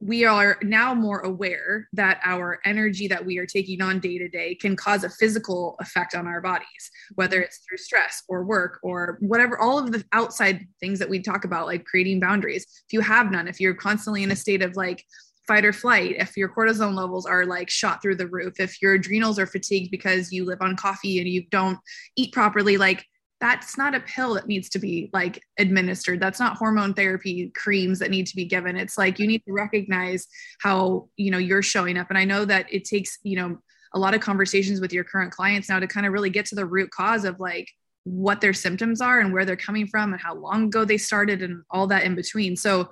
we 0.01 0.25
are 0.25 0.57
now 0.63 0.95
more 0.95 1.19
aware 1.19 1.87
that 1.93 2.19
our 2.25 2.59
energy 2.65 3.07
that 3.07 3.23
we 3.23 3.37
are 3.37 3.45
taking 3.45 3.81
on 3.81 3.99
day 3.99 4.17
to 4.17 4.27
day 4.27 4.55
can 4.55 4.75
cause 4.75 5.03
a 5.03 5.09
physical 5.09 5.75
effect 5.79 6.15
on 6.15 6.25
our 6.25 6.41
bodies, 6.41 6.89
whether 7.13 7.39
it's 7.39 7.59
through 7.59 7.77
stress 7.77 8.23
or 8.27 8.43
work 8.43 8.79
or 8.81 9.19
whatever, 9.21 9.59
all 9.59 9.77
of 9.77 9.91
the 9.91 10.03
outside 10.11 10.65
things 10.79 10.97
that 10.97 11.09
we 11.09 11.21
talk 11.21 11.45
about, 11.45 11.67
like 11.67 11.85
creating 11.85 12.19
boundaries. 12.19 12.65
If 12.87 12.93
you 12.93 13.01
have 13.01 13.31
none, 13.31 13.47
if 13.47 13.59
you're 13.59 13.75
constantly 13.75 14.23
in 14.23 14.31
a 14.31 14.35
state 14.35 14.63
of 14.63 14.75
like 14.75 15.05
fight 15.47 15.65
or 15.65 15.73
flight, 15.73 16.15
if 16.17 16.35
your 16.35 16.49
cortisone 16.49 16.95
levels 16.95 17.27
are 17.27 17.45
like 17.45 17.69
shot 17.69 18.01
through 18.01 18.15
the 18.15 18.27
roof, 18.27 18.59
if 18.59 18.81
your 18.81 18.95
adrenals 18.95 19.37
are 19.37 19.45
fatigued 19.45 19.91
because 19.91 20.31
you 20.31 20.45
live 20.45 20.61
on 20.61 20.75
coffee 20.75 21.19
and 21.19 21.27
you 21.27 21.45
don't 21.51 21.77
eat 22.15 22.33
properly, 22.33 22.75
like 22.75 23.05
that's 23.41 23.75
not 23.75 23.95
a 23.95 23.99
pill 23.99 24.35
that 24.35 24.47
needs 24.47 24.69
to 24.69 24.79
be 24.79 25.09
like 25.11 25.43
administered. 25.57 26.19
That's 26.19 26.39
not 26.39 26.57
hormone 26.57 26.93
therapy 26.93 27.51
creams 27.55 27.97
that 27.99 28.11
need 28.11 28.27
to 28.27 28.35
be 28.35 28.45
given. 28.45 28.77
It's 28.77 28.99
like 28.99 29.17
you 29.17 29.25
need 29.25 29.43
to 29.47 29.51
recognize 29.51 30.27
how 30.59 31.09
you 31.17 31.31
know 31.31 31.39
you're 31.39 31.63
showing 31.63 31.97
up. 31.97 32.07
And 32.09 32.17
i 32.17 32.23
know 32.23 32.45
that 32.45 32.71
it 32.71 32.85
takes 32.85 33.17
you 33.23 33.35
know 33.35 33.57
a 33.93 33.99
lot 33.99 34.13
of 34.13 34.21
conversations 34.21 34.79
with 34.79 34.93
your 34.93 35.03
current 35.03 35.33
clients 35.33 35.67
now 35.67 35.79
to 35.79 35.87
kind 35.87 36.05
of 36.05 36.13
really 36.13 36.29
get 36.29 36.45
to 36.45 36.55
the 36.55 36.65
root 36.65 36.91
cause 36.91 37.25
of 37.25 37.39
like 37.39 37.67
what 38.03 38.39
their 38.39 38.53
symptoms 38.53 39.01
are 39.01 39.19
and 39.19 39.33
where 39.33 39.43
they're 39.43 39.57
coming 39.57 39.87
from 39.87 40.13
and 40.13 40.21
how 40.21 40.35
long 40.35 40.65
ago 40.65 40.85
they 40.85 40.97
started 40.97 41.41
and 41.41 41.63
all 41.71 41.87
that 41.87 42.03
in 42.03 42.15
between. 42.15 42.55
So 42.55 42.91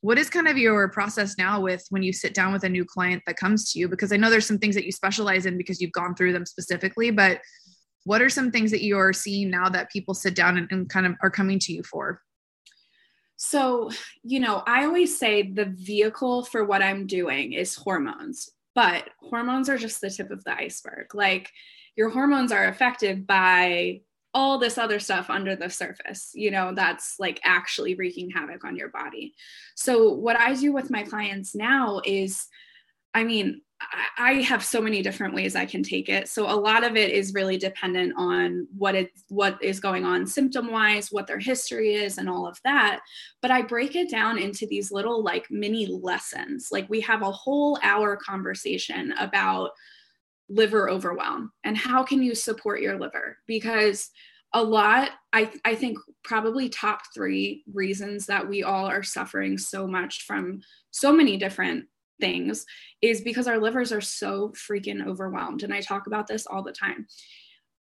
what 0.00 0.18
is 0.18 0.28
kind 0.28 0.48
of 0.48 0.58
your 0.58 0.88
process 0.88 1.38
now 1.38 1.60
with 1.60 1.82
when 1.88 2.02
you 2.02 2.12
sit 2.12 2.34
down 2.34 2.52
with 2.52 2.62
a 2.64 2.68
new 2.68 2.84
client 2.84 3.22
that 3.26 3.36
comes 3.36 3.72
to 3.72 3.78
you? 3.78 3.88
Because 3.88 4.12
i 4.12 4.16
know 4.16 4.28
there's 4.28 4.46
some 4.46 4.58
things 4.58 4.74
that 4.74 4.84
you 4.84 4.92
specialize 4.92 5.46
in 5.46 5.56
because 5.56 5.80
you've 5.80 5.92
gone 5.92 6.16
through 6.16 6.32
them 6.32 6.44
specifically 6.44 7.10
but 7.10 7.40
what 8.04 8.22
are 8.22 8.28
some 8.28 8.50
things 8.50 8.70
that 8.70 8.84
you're 8.84 9.12
seeing 9.12 9.50
now 9.50 9.68
that 9.68 9.90
people 9.90 10.14
sit 10.14 10.34
down 10.34 10.56
and, 10.56 10.68
and 10.70 10.88
kind 10.88 11.06
of 11.06 11.14
are 11.22 11.30
coming 11.30 11.58
to 11.58 11.72
you 11.72 11.82
for 11.82 12.20
so 13.36 13.90
you 14.22 14.40
know 14.40 14.62
i 14.66 14.84
always 14.84 15.18
say 15.18 15.42
the 15.42 15.66
vehicle 15.66 16.44
for 16.44 16.64
what 16.64 16.82
i'm 16.82 17.06
doing 17.06 17.52
is 17.52 17.74
hormones 17.74 18.50
but 18.74 19.10
hormones 19.20 19.68
are 19.68 19.78
just 19.78 20.00
the 20.00 20.10
tip 20.10 20.30
of 20.30 20.42
the 20.44 20.56
iceberg 20.56 21.14
like 21.14 21.50
your 21.96 22.10
hormones 22.10 22.52
are 22.52 22.66
affected 22.66 23.26
by 23.26 24.00
all 24.34 24.58
this 24.58 24.76
other 24.76 24.98
stuff 24.98 25.30
under 25.30 25.54
the 25.54 25.70
surface, 25.70 26.32
you 26.34 26.50
know, 26.50 26.72
that's 26.74 27.14
like 27.20 27.40
actually 27.44 27.94
wreaking 27.94 28.30
havoc 28.30 28.64
on 28.64 28.76
your 28.76 28.88
body. 28.88 29.32
So, 29.76 30.12
what 30.12 30.38
I 30.38 30.54
do 30.54 30.72
with 30.72 30.90
my 30.90 31.04
clients 31.04 31.54
now 31.54 32.00
is, 32.04 32.46
I 33.14 33.22
mean, 33.22 33.62
I 34.16 34.34
have 34.42 34.64
so 34.64 34.80
many 34.80 35.02
different 35.02 35.34
ways 35.34 35.56
I 35.56 35.66
can 35.66 35.82
take 35.82 36.08
it. 36.08 36.28
So 36.28 36.48
a 36.48 36.54
lot 36.54 36.84
of 36.84 36.96
it 36.96 37.10
is 37.10 37.34
really 37.34 37.58
dependent 37.58 38.14
on 38.16 38.66
what 38.76 38.94
it 38.94 39.10
what 39.28 39.62
is 39.62 39.80
going 39.80 40.04
on 40.04 40.26
symptom 40.26 40.70
wise, 40.70 41.08
what 41.10 41.26
their 41.26 41.38
history 41.38 41.94
is, 41.94 42.18
and 42.18 42.28
all 42.28 42.46
of 42.46 42.58
that. 42.64 43.00
But 43.42 43.50
I 43.50 43.62
break 43.62 43.96
it 43.96 44.10
down 44.10 44.38
into 44.38 44.66
these 44.66 44.92
little 44.92 45.22
like 45.22 45.50
mini 45.50 45.86
lessons. 45.86 46.68
Like 46.70 46.88
we 46.88 47.00
have 47.02 47.22
a 47.22 47.32
whole 47.32 47.78
hour 47.82 48.16
conversation 48.16 49.12
about 49.18 49.70
liver 50.48 50.88
overwhelm 50.88 51.50
and 51.64 51.76
how 51.76 52.02
can 52.02 52.22
you 52.22 52.34
support 52.34 52.80
your 52.82 52.98
liver 52.98 53.38
because 53.46 54.10
a 54.52 54.62
lot 54.62 55.10
I, 55.32 55.50
I 55.64 55.74
think 55.74 55.98
probably 56.22 56.68
top 56.68 57.00
three 57.14 57.64
reasons 57.72 58.26
that 58.26 58.46
we 58.46 58.62
all 58.62 58.86
are 58.86 59.02
suffering 59.02 59.56
so 59.56 59.86
much 59.86 60.22
from 60.26 60.60
so 60.90 61.12
many 61.12 61.38
different 61.38 61.86
things 62.20 62.66
is 63.02 63.20
because 63.20 63.46
our 63.46 63.58
livers 63.58 63.92
are 63.92 64.00
so 64.00 64.50
freaking 64.50 65.06
overwhelmed. 65.06 65.62
And 65.62 65.72
I 65.72 65.80
talk 65.80 66.06
about 66.06 66.26
this 66.26 66.46
all 66.46 66.62
the 66.62 66.72
time. 66.72 67.06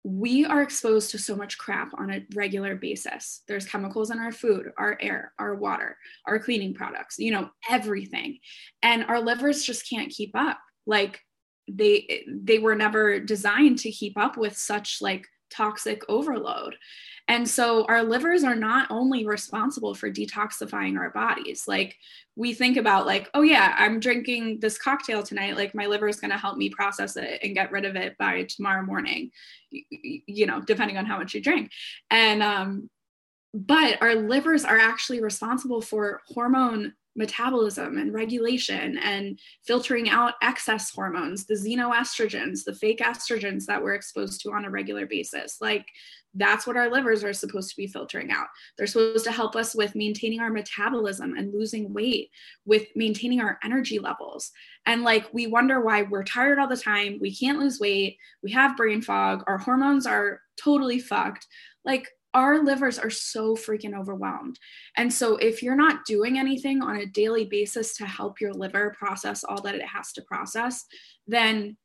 We 0.02 0.44
are 0.44 0.62
exposed 0.62 1.10
to 1.12 1.18
so 1.18 1.34
much 1.34 1.56
crap 1.56 1.92
on 1.98 2.10
a 2.10 2.26
regular 2.34 2.76
basis. 2.76 3.42
There's 3.48 3.66
chemicals 3.66 4.10
in 4.10 4.18
our 4.18 4.32
food, 4.32 4.70
our 4.76 4.98
air, 5.00 5.32
our 5.38 5.54
water, 5.54 5.96
our 6.26 6.38
cleaning 6.38 6.74
products, 6.74 7.18
you 7.18 7.32
know, 7.32 7.48
everything. 7.70 8.38
And 8.82 9.04
our 9.06 9.20
livers 9.20 9.64
just 9.64 9.88
can't 9.88 10.10
keep 10.10 10.32
up. 10.34 10.58
Like 10.86 11.20
they 11.70 12.24
they 12.28 12.58
were 12.58 12.74
never 12.74 13.18
designed 13.18 13.78
to 13.78 13.90
keep 13.90 14.18
up 14.18 14.36
with 14.36 14.56
such 14.56 14.98
like 15.00 15.26
toxic 15.54 16.02
overload. 16.08 16.76
And 17.26 17.48
so 17.48 17.84
our 17.86 18.02
livers 18.02 18.44
are 18.44 18.54
not 18.54 18.90
only 18.90 19.24
responsible 19.24 19.94
for 19.94 20.10
detoxifying 20.10 20.98
our 20.98 21.10
bodies. 21.10 21.66
Like 21.66 21.96
we 22.36 22.52
think 22.52 22.76
about 22.76 23.06
like, 23.06 23.30
oh 23.32 23.42
yeah, 23.42 23.74
I'm 23.78 23.98
drinking 23.98 24.60
this 24.60 24.76
cocktail 24.76 25.22
tonight, 25.22 25.56
like 25.56 25.74
my 25.74 25.86
liver 25.86 26.08
is 26.08 26.20
going 26.20 26.32
to 26.32 26.36
help 26.36 26.58
me 26.58 26.68
process 26.68 27.16
it 27.16 27.40
and 27.42 27.54
get 27.54 27.72
rid 27.72 27.86
of 27.86 27.96
it 27.96 28.18
by 28.18 28.42
tomorrow 28.44 28.82
morning. 28.82 29.30
You 29.70 30.46
know, 30.46 30.60
depending 30.60 30.98
on 30.98 31.06
how 31.06 31.18
much 31.18 31.34
you 31.34 31.40
drink. 31.40 31.70
And 32.10 32.42
um 32.42 32.90
but 33.54 34.02
our 34.02 34.16
livers 34.16 34.64
are 34.64 34.78
actually 34.78 35.22
responsible 35.22 35.80
for 35.80 36.22
hormone 36.26 36.92
metabolism 37.16 37.98
and 37.98 38.12
regulation 38.12 38.98
and 38.98 39.38
filtering 39.66 40.08
out 40.08 40.34
excess 40.42 40.90
hormones, 40.90 41.46
the 41.46 41.54
xenoestrogens, 41.54 42.64
the 42.64 42.74
fake 42.74 43.00
estrogens 43.00 43.66
that 43.66 43.82
we're 43.82 43.94
exposed 43.94 44.40
to 44.40 44.52
on 44.52 44.64
a 44.64 44.70
regular 44.70 45.06
basis. 45.06 45.58
Like 45.60 45.86
that's 46.34 46.66
what 46.66 46.76
our 46.76 46.90
livers 46.90 47.22
are 47.22 47.32
supposed 47.32 47.70
to 47.70 47.76
be 47.76 47.86
filtering 47.86 48.32
out. 48.32 48.48
They're 48.76 48.88
supposed 48.88 49.24
to 49.24 49.32
help 49.32 49.54
us 49.54 49.74
with 49.74 49.94
maintaining 49.94 50.40
our 50.40 50.50
metabolism 50.50 51.34
and 51.36 51.54
losing 51.54 51.94
weight, 51.94 52.30
with 52.66 52.86
maintaining 52.96 53.40
our 53.40 53.58
energy 53.62 53.98
levels. 54.00 54.50
And 54.86 55.02
like 55.02 55.32
we 55.32 55.46
wonder 55.46 55.80
why 55.80 56.02
we're 56.02 56.24
tired 56.24 56.58
all 56.58 56.68
the 56.68 56.76
time, 56.76 57.18
we 57.20 57.34
can't 57.34 57.60
lose 57.60 57.78
weight, 57.78 58.18
we 58.42 58.50
have 58.52 58.76
brain 58.76 59.00
fog, 59.00 59.44
our 59.46 59.58
hormones 59.58 60.06
are 60.06 60.40
totally 60.60 60.98
fucked. 60.98 61.46
Like 61.84 62.08
our 62.34 62.62
livers 62.62 62.98
are 62.98 63.10
so 63.10 63.54
freaking 63.54 63.98
overwhelmed. 63.98 64.58
And 64.96 65.12
so, 65.12 65.36
if 65.36 65.62
you're 65.62 65.76
not 65.76 66.04
doing 66.04 66.38
anything 66.38 66.82
on 66.82 66.96
a 66.96 67.06
daily 67.06 67.44
basis 67.44 67.96
to 67.96 68.06
help 68.06 68.40
your 68.40 68.52
liver 68.52 68.94
process 68.98 69.44
all 69.44 69.62
that 69.62 69.76
it 69.76 69.86
has 69.86 70.12
to 70.12 70.22
process, 70.22 70.84
then 71.26 71.76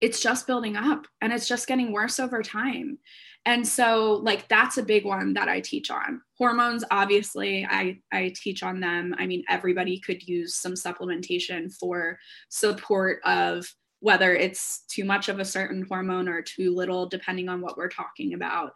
it's 0.00 0.20
just 0.20 0.46
building 0.46 0.76
up 0.76 1.06
and 1.20 1.32
it's 1.32 1.48
just 1.48 1.66
getting 1.66 1.92
worse 1.92 2.20
over 2.20 2.42
time. 2.42 2.98
And 3.46 3.66
so, 3.66 4.20
like, 4.22 4.46
that's 4.48 4.78
a 4.78 4.82
big 4.82 5.04
one 5.04 5.32
that 5.34 5.48
I 5.48 5.60
teach 5.60 5.90
on. 5.90 6.20
Hormones, 6.36 6.84
obviously, 6.90 7.66
I, 7.68 7.98
I 8.12 8.34
teach 8.36 8.62
on 8.62 8.80
them. 8.80 9.14
I 9.16 9.26
mean, 9.26 9.42
everybody 9.48 9.98
could 10.00 10.26
use 10.26 10.56
some 10.56 10.74
supplementation 10.74 11.72
for 11.72 12.18
support 12.50 13.20
of 13.24 13.66
whether 14.00 14.34
it's 14.34 14.82
too 14.88 15.04
much 15.04 15.28
of 15.28 15.38
a 15.38 15.44
certain 15.44 15.84
hormone 15.88 16.28
or 16.28 16.42
too 16.42 16.74
little, 16.74 17.06
depending 17.06 17.48
on 17.48 17.60
what 17.60 17.76
we're 17.76 17.88
talking 17.88 18.34
about. 18.34 18.72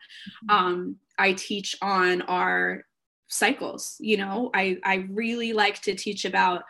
Mm-hmm. 0.51 0.51
Um, 0.51 0.97
I 1.19 1.33
teach 1.33 1.77
on 1.81 2.23
our 2.23 2.85
cycles. 3.29 3.97
You 4.01 4.19
know, 4.19 4.51
I, 4.55 4.79
I 4.85 5.07
really 5.11 5.53
like 5.53 5.81
to 5.83 5.95
teach 5.95 6.25
about 6.25 6.63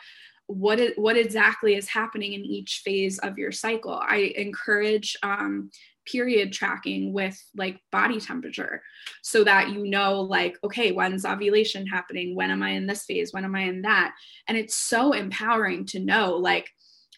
what 0.46 0.78
it, 0.80 0.98
what 0.98 1.16
exactly 1.16 1.74
is 1.74 1.88
happening 1.88 2.34
in 2.34 2.44
each 2.44 2.82
phase 2.84 3.18
of 3.18 3.38
your 3.38 3.52
cycle. 3.52 3.94
I 3.94 4.32
encourage 4.36 5.16
um, 5.22 5.70
period 6.04 6.52
tracking 6.52 7.12
with 7.12 7.40
like 7.56 7.78
body 7.90 8.20
temperature 8.20 8.82
so 9.22 9.44
that 9.44 9.70
you 9.70 9.86
know 9.86 10.20
like 10.20 10.58
okay 10.64 10.90
when's 10.90 11.24
ovulation 11.24 11.86
happening 11.86 12.34
when 12.34 12.50
am 12.50 12.62
i 12.62 12.70
in 12.70 12.86
this 12.86 13.04
phase 13.04 13.32
when 13.32 13.44
am 13.44 13.54
i 13.54 13.62
in 13.62 13.82
that 13.82 14.12
and 14.48 14.58
it's 14.58 14.74
so 14.74 15.12
empowering 15.12 15.86
to 15.86 16.00
know 16.00 16.34
like 16.34 16.68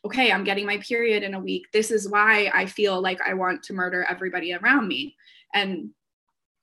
okay, 0.05 0.31
I'm 0.31 0.45
getting 0.45 0.67
my 0.67 0.79
period 0.79 1.23
in 1.23 1.35
a 1.35 1.41
week. 1.41 1.67
This 1.73 1.91
is 1.91 2.09
why 2.09 2.51
I 2.55 2.67
feel 2.67 3.01
like 3.01 3.21
I 3.27 3.35
want 3.35 3.63
to 3.65 3.73
murder 3.73 4.05
everybody 4.05 4.53
around 4.53 4.89
me. 4.89 5.17
And 5.55 5.91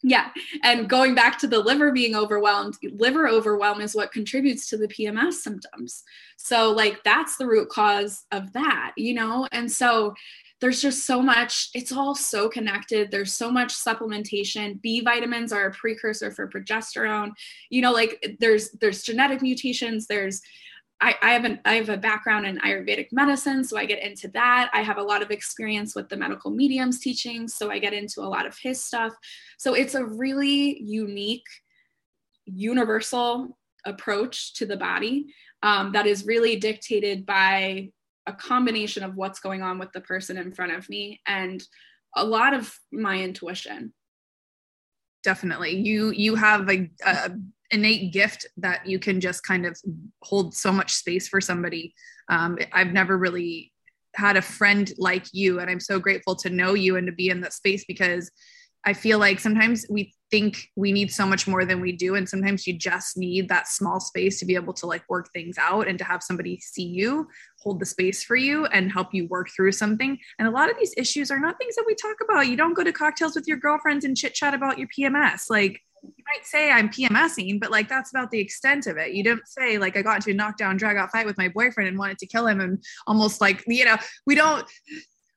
yeah, 0.03 0.29
and 0.63 0.89
going 0.89 1.13
back 1.13 1.37
to 1.39 1.47
the 1.47 1.59
liver 1.59 1.91
being 1.91 2.15
overwhelmed, 2.15 2.75
liver 2.93 3.27
overwhelm 3.27 3.81
is 3.81 3.95
what 3.95 4.11
contributes 4.11 4.67
to 4.69 4.77
the 4.77 4.87
PMS 4.87 5.33
symptoms. 5.33 6.03
So, 6.37 6.71
like, 6.71 7.03
that's 7.03 7.37
the 7.37 7.45
root 7.45 7.69
cause 7.69 8.25
of 8.31 8.51
that, 8.53 8.93
you 8.97 9.13
know? 9.13 9.47
And 9.51 9.71
so, 9.71 10.15
there's 10.59 10.81
just 10.81 11.07
so 11.07 11.21
much, 11.21 11.69
it's 11.73 11.91
all 11.91 12.13
so 12.13 12.47
connected. 12.47 13.09
There's 13.09 13.33
so 13.33 13.51
much 13.51 13.73
supplementation. 13.73 14.79
B 14.81 15.01
vitamins 15.01 15.51
are 15.51 15.65
a 15.65 15.73
precursor 15.73 16.31
for 16.31 16.47
progesterone. 16.47 17.31
You 17.71 17.81
know, 17.81 17.91
like 17.91 18.37
there's 18.39 18.69
there's 18.79 19.01
genetic 19.01 19.41
mutations, 19.41 20.05
there's 20.05 20.39
I, 21.01 21.15
I 21.21 21.31
have 21.31 21.45
an 21.45 21.59
I 21.65 21.73
have 21.73 21.89
a 21.89 21.97
background 21.97 22.45
in 22.45 22.59
Ayurvedic 22.59 23.07
medicine, 23.11 23.63
so 23.63 23.75
I 23.75 23.85
get 23.85 24.03
into 24.03 24.27
that. 24.29 24.69
I 24.71 24.83
have 24.83 24.97
a 24.97 25.03
lot 25.03 25.23
of 25.23 25.31
experience 25.31 25.95
with 25.95 26.09
the 26.09 26.17
medical 26.17 26.51
mediums 26.51 26.99
teaching, 26.99 27.47
so 27.47 27.71
I 27.71 27.79
get 27.79 27.93
into 27.93 28.21
a 28.21 28.29
lot 28.29 28.45
of 28.45 28.55
his 28.57 28.83
stuff. 28.83 29.13
So 29.57 29.73
it's 29.73 29.95
a 29.95 30.05
really 30.05 30.81
unique, 30.81 31.47
universal 32.45 33.57
approach 33.85 34.53
to 34.53 34.65
the 34.67 34.77
body 34.77 35.33
um, 35.63 35.91
that 35.93 36.05
is 36.05 36.25
really 36.25 36.57
dictated 36.57 37.25
by 37.25 37.89
a 38.27 38.33
combination 38.33 39.03
of 39.03 39.15
what's 39.15 39.39
going 39.39 39.63
on 39.63 39.79
with 39.79 39.91
the 39.93 40.01
person 40.01 40.37
in 40.37 40.53
front 40.53 40.71
of 40.71 40.87
me 40.87 41.19
and 41.25 41.63
a 42.15 42.23
lot 42.23 42.53
of 42.53 42.77
my 42.91 43.19
intuition 43.19 43.91
definitely 45.23 45.75
you 45.75 46.11
you 46.11 46.35
have 46.35 46.69
a, 46.69 46.89
a 47.03 47.31
innate 47.71 48.13
gift 48.13 48.45
that 48.57 48.85
you 48.85 48.99
can 48.99 49.19
just 49.19 49.43
kind 49.43 49.65
of 49.65 49.79
hold 50.21 50.53
so 50.53 50.71
much 50.71 50.93
space 50.93 51.27
for 51.27 51.41
somebody. 51.41 51.93
Um, 52.29 52.57
I've 52.71 52.93
never 52.93 53.17
really 53.17 53.71
had 54.15 54.37
a 54.37 54.41
friend 54.41 54.91
like 54.97 55.25
you, 55.31 55.59
and 55.59 55.69
I'm 55.69 55.79
so 55.79 55.99
grateful 55.99 56.35
to 56.37 56.49
know 56.49 56.73
you 56.73 56.97
and 56.97 57.07
to 57.07 57.13
be 57.13 57.29
in 57.29 57.41
that 57.41 57.53
space 57.53 57.85
because 57.85 58.29
I 58.83 58.93
feel 58.93 59.19
like 59.19 59.39
sometimes 59.39 59.85
we 59.89 60.13
think 60.31 60.69
we 60.75 60.91
need 60.91 61.11
so 61.11 61.25
much 61.25 61.47
more 61.47 61.65
than 61.65 61.81
we 61.81 61.91
do. 61.91 62.15
And 62.15 62.27
sometimes 62.27 62.65
you 62.65 62.73
just 62.73 63.15
need 63.17 63.47
that 63.49 63.67
small 63.67 63.99
space 63.99 64.39
to 64.39 64.45
be 64.45 64.55
able 64.55 64.73
to 64.75 64.87
like 64.87 65.03
work 65.07 65.29
things 65.33 65.57
out 65.59 65.87
and 65.87 65.99
to 65.99 66.05
have 66.05 66.23
somebody 66.23 66.59
see 66.59 66.85
you, 66.85 67.27
hold 67.59 67.79
the 67.79 67.85
space 67.85 68.23
for 68.23 68.35
you, 68.35 68.65
and 68.67 68.91
help 68.91 69.13
you 69.13 69.27
work 69.27 69.49
through 69.55 69.73
something. 69.73 70.17
And 70.39 70.47
a 70.47 70.51
lot 70.51 70.71
of 70.71 70.77
these 70.79 70.93
issues 70.97 71.29
are 71.29 71.39
not 71.39 71.57
things 71.59 71.75
that 71.75 71.85
we 71.85 71.93
talk 71.93 72.17
about. 72.23 72.47
You 72.47 72.57
don't 72.57 72.73
go 72.73 72.83
to 72.83 72.91
cocktails 72.91 73.35
with 73.35 73.47
your 73.47 73.57
girlfriends 73.57 74.05
and 74.05 74.17
chit 74.17 74.33
chat 74.33 74.53
about 74.53 74.79
your 74.79 74.87
PMS. 74.87 75.49
Like, 75.49 75.79
you 76.03 76.23
might 76.35 76.45
say 76.45 76.71
I'm 76.71 76.89
PMSing, 76.89 77.59
but 77.59 77.71
like 77.71 77.89
that's 77.89 78.11
about 78.11 78.31
the 78.31 78.39
extent 78.39 78.87
of 78.87 78.97
it. 78.97 79.13
You 79.13 79.23
don't 79.23 79.47
say 79.47 79.77
like 79.77 79.97
I 79.97 80.01
got 80.01 80.17
into 80.17 80.31
a 80.31 80.33
knockdown 80.33 80.77
drag 80.77 80.97
out 80.97 81.11
fight 81.11 81.25
with 81.25 81.37
my 81.37 81.49
boyfriend 81.49 81.87
and 81.87 81.97
wanted 81.97 82.17
to 82.19 82.27
kill 82.27 82.47
him 82.47 82.59
and 82.59 82.83
almost 83.07 83.41
like 83.41 83.63
you 83.67 83.85
know 83.85 83.97
we 84.25 84.35
don't 84.35 84.65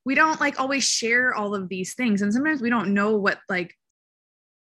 we 0.05 0.15
don't 0.15 0.41
like 0.41 0.61
always 0.61 0.85
share 0.85 1.35
all 1.35 1.55
of 1.55 1.69
these 1.69 1.95
things. 1.95 2.23
And 2.23 2.33
sometimes 2.33 2.63
we 2.63 2.71
don't 2.71 2.95
know 2.95 3.17
what 3.17 3.39
like 3.49 3.75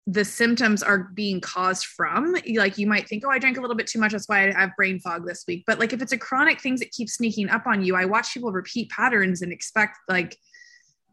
the 0.07 0.25
symptoms 0.25 0.81
are 0.81 1.09
being 1.13 1.39
caused 1.41 1.85
from. 1.85 2.35
Like 2.55 2.77
you 2.77 2.87
might 2.87 3.07
think 3.07 3.23
oh 3.25 3.29
i 3.29 3.39
drank 3.39 3.57
a 3.57 3.61
little 3.61 3.75
bit 3.75 3.87
too 3.87 3.99
much. 3.99 4.11
That's 4.13 4.27
why 4.27 4.47
i 4.47 4.59
have 4.59 4.75
brain 4.75 4.99
fog 4.99 5.25
this 5.25 5.43
week. 5.47 5.63
But 5.67 5.79
like 5.79 5.93
if 5.93 6.01
it's 6.01 6.11
a 6.11 6.17
chronic 6.17 6.59
things 6.59 6.79
that 6.79 6.91
keep 6.91 7.09
sneaking 7.09 7.49
up 7.49 7.67
on 7.67 7.83
you 7.83 7.95
i 7.95 8.05
watch 8.05 8.33
people 8.33 8.51
repeat 8.51 8.89
patterns 8.89 9.41
and 9.41 9.51
expect 9.51 9.97
like 10.09 10.37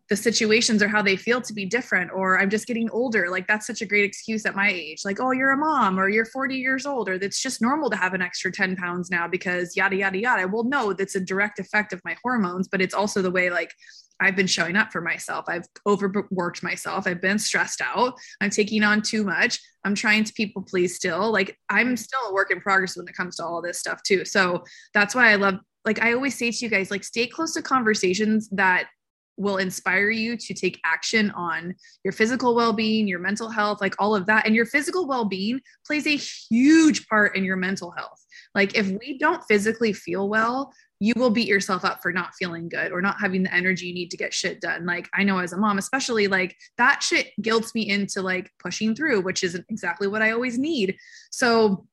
the 0.09 0.17
situations 0.17 0.83
or 0.83 0.89
how 0.89 1.03
they 1.03 1.17
feel 1.17 1.41
to 1.41 1.53
be 1.53 1.65
different 1.65 2.11
or 2.13 2.39
i'm 2.39 2.51
just 2.51 2.67
getting 2.67 2.89
older 2.91 3.29
like 3.31 3.47
that's 3.47 3.67
such 3.67 3.83
a 3.83 3.87
great 3.87 4.05
excuse 4.05 4.47
at 4.47 4.57
my 4.57 4.71
age 4.71 5.03
like 5.05 5.21
oh 5.21 5.31
you're 5.31 5.53
a 5.53 5.57
mom 5.57 5.99
or 5.99 6.09
you're 6.09 6.25
40 6.25 6.57
years 6.57 6.87
old 6.87 7.09
or 7.09 7.15
it's 7.15 7.41
just 7.41 7.61
normal 7.63 7.91
to 7.91 7.97
have 7.97 8.15
an 8.15 8.23
extra 8.23 8.51
10 8.51 8.77
pounds 8.77 9.11
now 9.11 9.29
because 9.29 9.77
yada 9.77 9.97
yada 9.97 10.19
yada 10.19 10.49
well 10.49 10.65
no 10.65 10.93
that's 10.93 11.15
a 11.15 11.21
direct 11.21 11.59
effect 11.59 11.93
of 11.93 12.01
my 12.05 12.17
hormones 12.23 12.69
but 12.69 12.81
it's 12.81 12.95
also 12.95 13.23
the 13.23 13.31
way 13.31 13.51
like 13.51 13.73
I've 14.21 14.37
been 14.37 14.47
showing 14.47 14.77
up 14.77 14.91
for 14.91 15.01
myself. 15.01 15.45
I've 15.49 15.67
overworked 15.87 16.63
myself. 16.63 17.07
I've 17.07 17.21
been 17.21 17.39
stressed 17.39 17.81
out. 17.81 18.15
I'm 18.41 18.51
taking 18.51 18.83
on 18.83 19.03
too 19.03 19.25
much. 19.25 19.61
I'm 19.85 19.95
trying 19.95 20.25
to 20.25 20.33
people 20.33 20.63
please 20.63 20.97
still. 20.97 21.31
Like 21.31 21.57
I'm 21.69 21.89
mm-hmm. 21.89 21.95
still 21.97 22.21
a 22.29 22.35
work 22.35 22.51
in 22.51 22.61
progress 22.61 22.97
when 22.97 23.07
it 23.07 23.15
comes 23.15 23.37
to 23.37 23.45
all 23.45 23.63
this 23.63 23.79
stuff 23.79 24.03
too. 24.03 24.25
So 24.25 24.65
that's 24.93 25.15
why 25.15 25.31
I 25.31 25.37
love 25.37 25.57
like 25.85 26.03
I 26.03 26.13
always 26.13 26.37
say 26.37 26.51
to 26.51 26.59
you 26.59 26.69
guys 26.69 26.91
like 26.91 27.05
stay 27.05 27.27
close 27.27 27.55
to 27.55 27.63
conversations 27.63 28.49
that 28.51 28.89
will 29.39 29.57
inspire 29.57 30.11
you 30.11 30.37
to 30.37 30.53
take 30.53 30.81
action 30.85 31.31
on 31.31 31.75
your 32.05 32.13
physical 32.13 32.55
well-being, 32.55 33.09
your 33.09 33.21
mental 33.21 33.49
health, 33.49 33.81
like 33.81 33.95
all 33.99 34.15
of 34.15 34.27
that. 34.27 34.45
And 34.45 34.55
your 34.55 34.67
physical 34.67 35.07
well-being 35.07 35.61
plays 35.87 36.07
a 36.07 36.17
huge 36.17 37.07
part 37.09 37.37
in 37.37 37.45
your 37.45 37.57
mental 37.57 37.93
health. 37.93 38.23
Like 38.55 38.77
if 38.77 38.89
we 38.89 39.17
don't 39.19 39.43
physically 39.45 39.93
feel 39.93 40.29
well, 40.29 40.73
you 41.01 41.15
will 41.17 41.31
beat 41.31 41.47
yourself 41.47 41.85
up 41.85 42.03
for 42.03 42.13
not 42.13 42.35
feeling 42.37 42.69
good 42.69 42.91
or 42.91 43.01
not 43.01 43.21
having 43.21 43.45
the 43.45 43.55
energy 43.55 43.87
you 43.87 43.95
need 43.95 44.11
to 44.11 44.17
get 44.17 44.35
shit 44.35 44.61
done. 44.61 44.85
Like 44.85 45.09
I 45.15 45.23
know 45.23 45.39
as 45.39 45.53
a 45.53 45.57
mom, 45.57 45.79
especially 45.79 46.27
like 46.27 46.57
that 46.77 47.03
shit 47.03 47.29
guilts 47.41 47.75
me 47.75 47.89
into 47.89 48.21
like 48.21 48.51
pushing 48.59 48.97
through, 48.97 49.21
which 49.21 49.45
isn't 49.45 49.65
exactly 49.69 50.09
what 50.09 50.23
I 50.23 50.33
always 50.33 50.59
need. 50.59 50.97
So 51.31 51.87